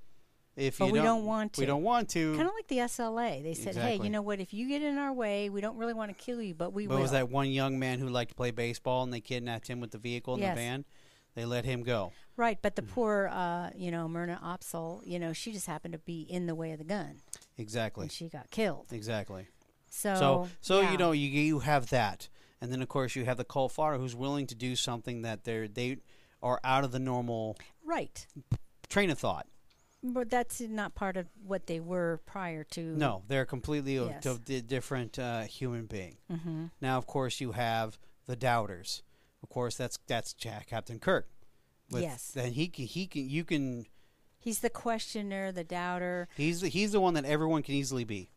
if 0.57 0.79
But 0.79 0.87
you 0.87 0.91
we 0.91 0.99
don't, 0.99 1.05
don't 1.05 1.25
want 1.25 1.53
to. 1.53 1.61
We 1.61 1.65
don't 1.65 1.83
want 1.83 2.09
to. 2.09 2.35
Kind 2.35 2.49
of 2.49 2.53
like 2.53 2.67
the 2.67 2.79
SLA. 2.79 3.43
They 3.43 3.53
said, 3.53 3.77
"Hey, 3.77 3.95
you 3.95 4.09
know 4.09 4.21
what? 4.21 4.41
If 4.41 4.53
you 4.53 4.67
get 4.67 4.81
in 4.81 4.97
our 4.97 5.13
way, 5.13 5.49
we 5.49 5.61
don't 5.61 5.77
really 5.77 5.93
want 5.93 6.15
to 6.15 6.21
kill 6.21 6.41
you, 6.41 6.53
but 6.53 6.73
we 6.73 6.85
But 6.85 6.95
will." 6.95 7.01
was 7.03 7.11
that 7.11 7.29
one 7.29 7.49
young 7.49 7.79
man 7.79 7.99
who 7.99 8.09
liked 8.09 8.31
to 8.31 8.35
play 8.35 8.51
baseball 8.51 9.03
and 9.03 9.13
they 9.13 9.21
kidnapped 9.21 9.67
him 9.69 9.79
with 9.79 9.91
the 9.91 9.97
vehicle 9.97 10.33
in 10.35 10.41
Yes. 10.41 10.53
the 10.57 10.61
van? 10.61 10.85
They 11.35 11.45
let 11.45 11.65
him 11.65 11.83
go. 11.83 12.11
right? 12.37 12.59
But 12.61 12.75
the 12.75 12.81
Mm-hmm. 12.81 12.93
poor, 12.93 13.29
uh, 13.31 13.69
you 13.75 13.91
know, 13.91 14.07
Myrna 14.07 14.39
Opsahl, 14.43 15.01
you 15.05 15.19
know, 15.19 15.33
she 15.33 15.51
just 15.51 15.67
happened 15.67 15.93
to 15.93 15.99
be 15.99 16.21
in 16.21 16.45
the 16.47 16.55
way 16.55 16.71
of 16.71 16.77
the 16.79 16.83
gun, 16.83 17.17
Exactly. 17.57 18.03
and 18.03 18.11
she 18.11 18.27
got 18.29 18.49
killed. 18.51 18.87
Exactly. 18.91 19.47
So, 19.89 20.15
So, 20.15 20.49
so 20.61 20.81
yeah. 20.81 20.91
you 20.91 20.97
know, 20.97 21.11
you 21.11 21.29
you 21.29 21.59
have 21.59 21.89
that, 21.89 22.27
and 22.61 22.71
then 22.71 22.81
of 22.81 22.87
course 22.89 23.15
you 23.15 23.25
have 23.25 23.37
the 23.37 23.43
cult 23.43 23.71
father 23.71 23.97
who's 23.97 24.15
willing 24.15 24.47
to 24.47 24.55
do 24.55 24.75
something 24.75 25.21
that 25.23 25.43
they're 25.43 25.67
they 25.67 25.97
are 26.41 26.59
out 26.63 26.83
of 26.83 26.91
the 26.91 26.99
normal 26.99 27.57
right? 27.85 28.25
train 28.89 29.09
of 29.11 29.19
thought. 29.19 29.47
But 30.05 30.29
that's 30.29 30.59
not 30.59 30.95
part 30.95 31.15
of 31.15 31.27
what 31.45 31.67
they 31.67 31.79
were 31.79 32.19
prior 32.25 32.63
to. 32.71 32.81
No, 32.81 33.23
they're 33.29 33.45
completely 33.45 33.95
a 33.97 34.05
Yes. 34.07 34.23
d- 34.23 34.37
d- 34.43 34.61
different 34.61 35.17
uh, 35.17 35.43
human 35.43 35.85
being. 35.85 36.17
hmm 36.29 36.65
Now, 36.81 36.97
of 36.97 37.05
course, 37.07 37.39
you 37.39 37.53
have 37.53 37.97
the 38.25 38.35
doubters. 38.35 39.01
Of 39.43 39.49
course, 39.49 39.75
that's 39.75 39.99
that's 40.07 40.33
Jack 40.33 40.67
Captain 40.67 40.99
Kirk. 40.99 41.27
Yes. 41.89 42.31
Then 42.31 42.53
he 42.53 42.67
can 42.69 42.85
he 42.85 43.05
can 43.07 43.29
you 43.29 43.43
can 43.43 43.85
He's 44.39 44.59
the 44.59 44.69
questioner, 44.69 45.51
the 45.53 45.63
doubter. 45.63 46.27
he's 46.35 46.61
the, 46.61 46.67
he's 46.67 46.91
the 46.93 46.99
one 46.99 47.13
that 47.13 47.23
everyone 47.25 47.61
can 47.63 47.75
easily 47.75 48.03
be. 48.03 48.29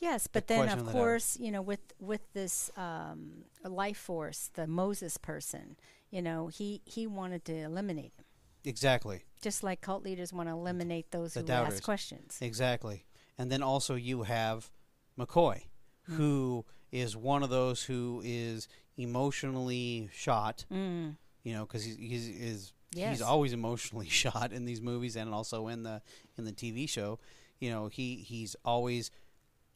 Yes, 0.00 0.26
but 0.26 0.46
The 0.48 0.54
then 0.54 0.68
of 0.78 0.86
course, 0.86 1.36
you 1.38 1.50
know, 1.52 1.62
with 1.62 1.80
with 2.00 2.20
this 2.32 2.70
um, 2.76 3.44
life 3.64 3.96
force, 3.98 4.50
the 4.54 4.66
Moses 4.66 5.16
person, 5.18 5.76
you 6.10 6.22
know, 6.22 6.46
he 6.48 6.80
he 6.84 7.06
wanted 7.06 7.44
to 7.46 7.54
eliminate 7.54 8.12
him, 8.16 8.24
Exactly. 8.64 9.24
just 9.40 9.62
like 9.62 9.80
cult 9.80 10.02
leaders 10.04 10.32
want 10.32 10.48
to 10.48 10.52
eliminate 10.54 11.10
those 11.10 11.34
The 11.34 11.40
who 11.40 11.46
doubters. 11.46 11.74
ask 11.74 11.82
questions. 11.82 12.38
Exactly. 12.40 13.04
And 13.38 13.50
then 13.52 13.62
also 13.62 13.94
you 13.94 14.22
have 14.22 14.70
McCoy, 15.18 15.62
Hmm. 16.06 16.14
who 16.14 16.64
is 16.90 17.16
one 17.16 17.42
of 17.42 17.50
those 17.50 17.84
who 17.84 18.20
is 18.24 18.66
emotionally 18.96 20.08
shot. 20.12 20.64
Mm. 20.72 21.16
You 21.44 21.54
know, 21.54 21.66
because 21.66 21.84
he's 21.84 21.96
he's 21.96 22.28
is 22.28 22.72
Yes. 22.94 23.08
he's 23.08 23.22
always 23.22 23.52
emotionally 23.54 24.08
shot 24.22 24.52
in 24.52 24.64
these 24.66 24.82
movies 24.82 25.16
and 25.16 25.32
also 25.32 25.68
in 25.68 25.82
the 25.82 26.02
in 26.36 26.44
the 26.44 26.52
TV 26.52 26.88
show. 26.88 27.18
You 27.58 27.70
know, 27.70 27.86
he 27.88 28.16
he's 28.16 28.54
always 28.64 29.10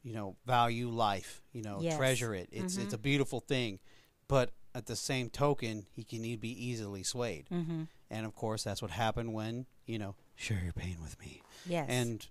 you 0.03 0.13
know 0.13 0.35
value 0.45 0.89
life. 0.89 1.41
You 1.51 1.63
know, 1.63 1.79
Yes. 1.81 1.97
treasure 1.97 2.33
it. 2.35 2.49
It's 2.51 2.77
it's 2.77 2.93
Mhm. 2.93 2.97
a 2.97 2.99
beautiful 2.99 3.39
thing, 3.39 3.79
but 4.27 4.51
at 4.75 4.85
the 4.85 4.95
same 4.95 5.29
token, 5.31 5.87
he 5.91 6.03
can 6.03 6.21
be 6.37 6.49
easily 6.65 7.01
swayed. 7.03 7.47
hmm 7.49 7.83
And 8.11 8.25
of 8.25 8.35
course, 8.35 8.63
that's 8.63 8.81
what 8.81 8.91
happened 8.91 9.33
when 9.33 9.65
you 9.87 9.97
know 9.97 10.15
share 10.35 10.61
your 10.63 10.73
pain 10.73 10.97
with 11.01 11.19
me 11.19 11.41
Yes. 11.65 11.87
and 11.89 12.27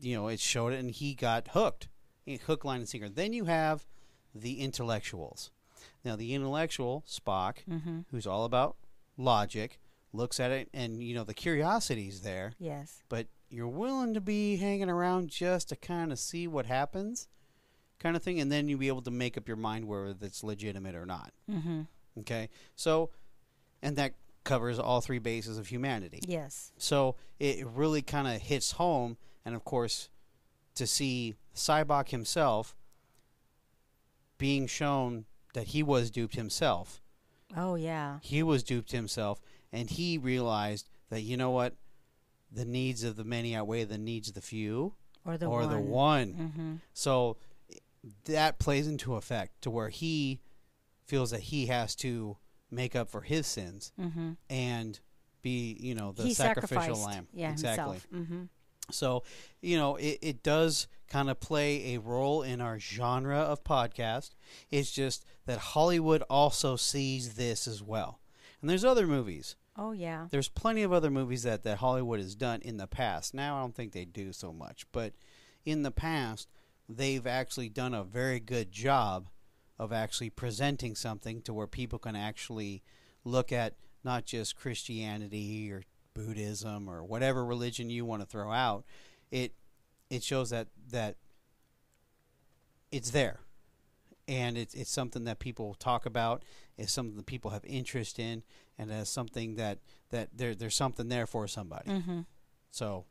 you 0.00 0.14
know 0.16 0.28
it 0.28 0.40
showed 0.40 0.72
it 0.72 0.80
and 0.80 0.90
he 0.90 1.14
got 1.14 1.48
hooked 1.48 1.88
hook 2.46 2.64
line 2.64 2.80
and 2.80 2.88
sinker 2.88 3.08
then 3.10 3.32
you 3.34 3.44
have 3.44 3.84
the 4.34 4.60
intellectuals 4.60 5.50
now 6.04 6.16
the 6.16 6.34
intellectual 6.34 7.04
spock 7.08 7.58
hmm 7.68 8.00
who's 8.10 8.26
all 8.26 8.44
about 8.44 8.76
logic 9.16 9.78
looks 10.12 10.38
at 10.40 10.50
it 10.50 10.68
and 10.74 11.02
you 11.02 11.14
know 11.14 11.24
the 11.24 11.34
curiosity's 11.34 12.20
there. 12.22 12.52
Yes. 12.58 13.02
but 13.08 13.26
you're 13.48 13.68
willing 13.68 14.14
to 14.14 14.20
be 14.20 14.56
hanging 14.56 14.88
around 14.90 15.28
just 15.28 15.68
to 15.68 15.76
kind 15.76 16.10
of 16.12 16.18
see 16.18 16.46
what 16.46 16.64
happens 16.66 17.28
kind 17.98 18.16
of 18.16 18.22
thing 18.22 18.40
and 18.40 18.50
then 18.50 18.68
you'll 18.68 18.78
be 18.78 18.88
able 18.88 19.02
to 19.02 19.10
make 19.10 19.36
up 19.38 19.46
your 19.46 19.56
mind 19.56 19.86
whether 19.86 20.14
it's 20.22 20.42
legitimate 20.42 20.94
or 20.94 21.06
not. 21.06 21.32
Hmm 21.50 21.82
okay? 22.20 22.48
So 22.76 23.10
and 23.82 23.96
that 23.96 24.14
covers 24.44 24.78
all 24.78 25.00
three 25.00 25.18
bases 25.18 25.56
of 25.58 25.68
humanity. 25.68 26.20
Yes. 26.26 26.72
so 26.78 27.16
it 27.38 27.66
really 27.66 28.02
kind 28.02 28.26
of 28.28 28.40
hits 28.40 28.72
home, 28.72 29.16
and 29.44 29.54
of 29.54 29.64
course, 29.64 30.08
to 30.76 30.86
see 30.86 31.34
Sybok 31.54 32.08
himself 32.10 32.74
being 34.38 34.66
shown 34.66 35.24
that 35.54 35.68
he 35.68 35.82
was 35.82 36.10
duped 36.10 36.34
himself. 36.34 37.00
Oh 37.56 37.74
yeah. 37.74 38.18
He 38.22 38.42
was 38.42 38.62
duped 38.62 38.92
himself, 38.92 39.40
and 39.72 39.90
he 39.90 40.16
realized 40.18 40.88
that 41.10 41.20
you 41.22 41.36
know 41.36 41.50
what, 41.50 41.74
the 42.50 42.64
needs 42.64 43.04
of 43.04 43.16
the 43.16 43.24
many 43.24 43.54
outweigh 43.54 43.84
the 43.84 43.98
needs 43.98 44.28
of 44.28 44.34
the 44.34 44.40
few, 44.40 44.94
Or 45.24 45.36
the 45.36 45.46
or 45.46 45.60
one. 45.60 45.70
the 45.70 45.78
one. 45.78 46.32
hmm 46.32 46.74
So 46.94 47.36
that 48.24 48.58
plays 48.58 48.86
into 48.88 49.14
effect 49.14 49.62
to 49.62 49.70
where 49.70 49.88
he 49.90 50.40
feels 51.06 51.30
that 51.30 51.40
he 51.40 51.66
has 51.66 51.94
to 51.96 52.36
make 52.70 52.96
up 52.96 53.08
for 53.10 53.20
his 53.20 53.46
sins 53.46 53.92
hmm 54.00 54.32
and 54.48 54.98
be, 55.42 55.76
you 55.80 55.94
know, 55.94 56.12
the 56.12 56.22
he 56.22 56.34
sacrificial 56.34 56.96
lamb. 56.96 57.26
Yeah, 57.34 57.50
exactly. 57.50 58.00
himself. 58.12 58.40
So, 58.90 59.22
you 59.60 59.76
know, 59.76 59.96
it, 59.96 60.18
it 60.20 60.42
does 60.42 60.86
kind 61.08 61.30
of 61.30 61.40
play 61.40 61.94
a 61.94 62.00
role 62.00 62.42
in 62.42 62.60
our 62.60 62.78
genre 62.78 63.38
of 63.38 63.64
podcast. 63.64 64.30
It's 64.70 64.90
just 64.90 65.24
that 65.46 65.58
Hollywood 65.58 66.22
also 66.28 66.76
sees 66.76 67.34
this 67.34 67.66
as 67.68 67.82
well. 67.82 68.20
And 68.60 68.70
there's 68.70 68.84
other 68.84 69.06
movies. 69.06 69.56
Oh 69.76 69.92
yeah. 69.92 70.26
There's 70.30 70.48
plenty 70.48 70.82
of 70.82 70.92
other 70.92 71.10
movies 71.10 71.42
that, 71.44 71.62
that 71.64 71.78
Hollywood 71.78 72.20
has 72.20 72.34
done 72.34 72.60
in 72.62 72.76
the 72.76 72.86
past. 72.86 73.34
Now, 73.34 73.56
I 73.56 73.60
don't 73.60 73.74
think 73.74 73.92
they 73.92 74.04
do 74.04 74.32
so 74.32 74.52
much. 74.52 74.86
But 74.92 75.14
in 75.64 75.82
the 75.82 75.90
past, 75.90 76.48
they've 76.88 77.26
actually 77.26 77.68
done 77.68 77.94
a 77.94 78.04
very 78.04 78.40
good 78.40 78.70
job 78.70 79.28
of 79.78 79.92
actually 79.92 80.30
presenting 80.30 80.94
something 80.94 81.40
to 81.42 81.54
where 81.54 81.66
people 81.66 81.98
can 81.98 82.14
actually 82.14 82.82
look 83.24 83.52
at 83.52 83.74
not 84.04 84.24
just 84.24 84.56
Christianity 84.56 85.70
or 85.72 85.82
Buddhism 86.14 86.88
or 86.88 87.02
whatever 87.04 87.44
religion 87.44 87.90
you 87.90 88.04
want 88.04 88.22
to 88.22 88.26
throw 88.26 88.50
out. 88.52 88.84
It 89.30 89.54
it 90.10 90.22
shows 90.22 90.50
that 90.50 90.68
that 90.90 91.16
it's 92.90 93.10
there, 93.10 93.40
and 94.28 94.56
it's 94.58 94.74
it's 94.74 94.90
something 94.90 95.24
that 95.24 95.38
people 95.38 95.74
talk 95.74 96.06
about. 96.06 96.42
It's 96.76 96.92
something 96.92 97.16
that 97.16 97.26
people 97.26 97.50
have 97.50 97.64
interest 97.64 98.18
in, 98.18 98.42
and 98.78 98.90
it's 98.90 99.10
something 99.10 99.54
that 99.56 99.78
that 100.10 100.30
there 100.36 100.54
there's 100.54 100.74
something 100.76 101.08
there 101.08 101.26
for 101.26 101.46
somebody. 101.48 101.90
hmm 101.90 102.20
So 102.70 103.06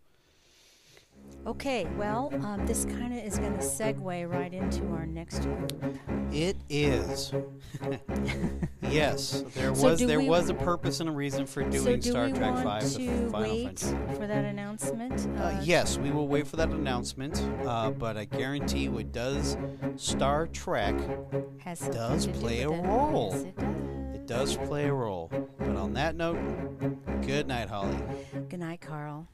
Okay. 1.47 1.87
Well, 1.97 2.29
um, 2.45 2.67
this 2.67 2.85
kind 2.85 3.11
of 3.17 3.19
is 3.25 3.39
going 3.39 3.53
to 3.53 3.59
segue 3.65 4.29
right 4.31 4.53
into 4.53 4.85
our 4.91 5.07
next 5.07 5.39
group. 5.39 5.73
it 6.31 6.55
is. 6.69 7.33
yes, 8.83 9.43
there 9.55 9.73
So 9.73 9.89
was 9.89 9.99
there 9.99 10.19
we- 10.19 10.29
was 10.29 10.49
a 10.49 10.53
purpose 10.53 10.99
and 10.99 11.09
a 11.09 11.11
reason 11.11 11.47
for 11.47 11.63
so 11.63 11.69
doing 11.69 11.99
do 11.99 12.11
Star 12.11 12.29
Trek 12.29 12.63
Five: 12.63 12.83
The 12.83 12.89
to 13.07 13.29
Final 13.31 13.41
wait 13.41 13.79
Frontier. 13.79 14.15
for 14.15 14.27
that 14.27 14.45
announcement? 14.45 15.27
Uh, 15.39 15.59
yes, 15.63 15.97
we 15.97 16.11
will 16.11 16.27
wait 16.27 16.47
for 16.47 16.57
that 16.57 16.69
announcement, 16.69 17.41
uh, 17.65 17.89
but 17.89 18.17
I 18.17 18.25
guarantee 18.25 18.83
you 18.83 18.97
it 18.99 19.11
does. 19.11 19.57
Star 19.95 20.45
Trek 20.45 20.95
has 21.63 21.79
does 21.89 22.27
to 22.27 22.31
do 22.33 22.39
play 22.39 22.61
a 22.61 22.69
role. 22.69 23.33
It 23.33 23.55
does. 23.57 23.65
It 24.13 24.27
does 24.27 24.57
play 24.57 24.85
a 24.89 24.93
role. 24.93 25.29
But 25.57 25.75
on 25.75 25.93
that 25.93 26.15
note, 26.15 26.37
good 27.23 27.47
night, 27.47 27.67
Holly. 27.67 27.97
Good 28.47 28.59
night, 28.59 28.79
Carl. 28.81 29.27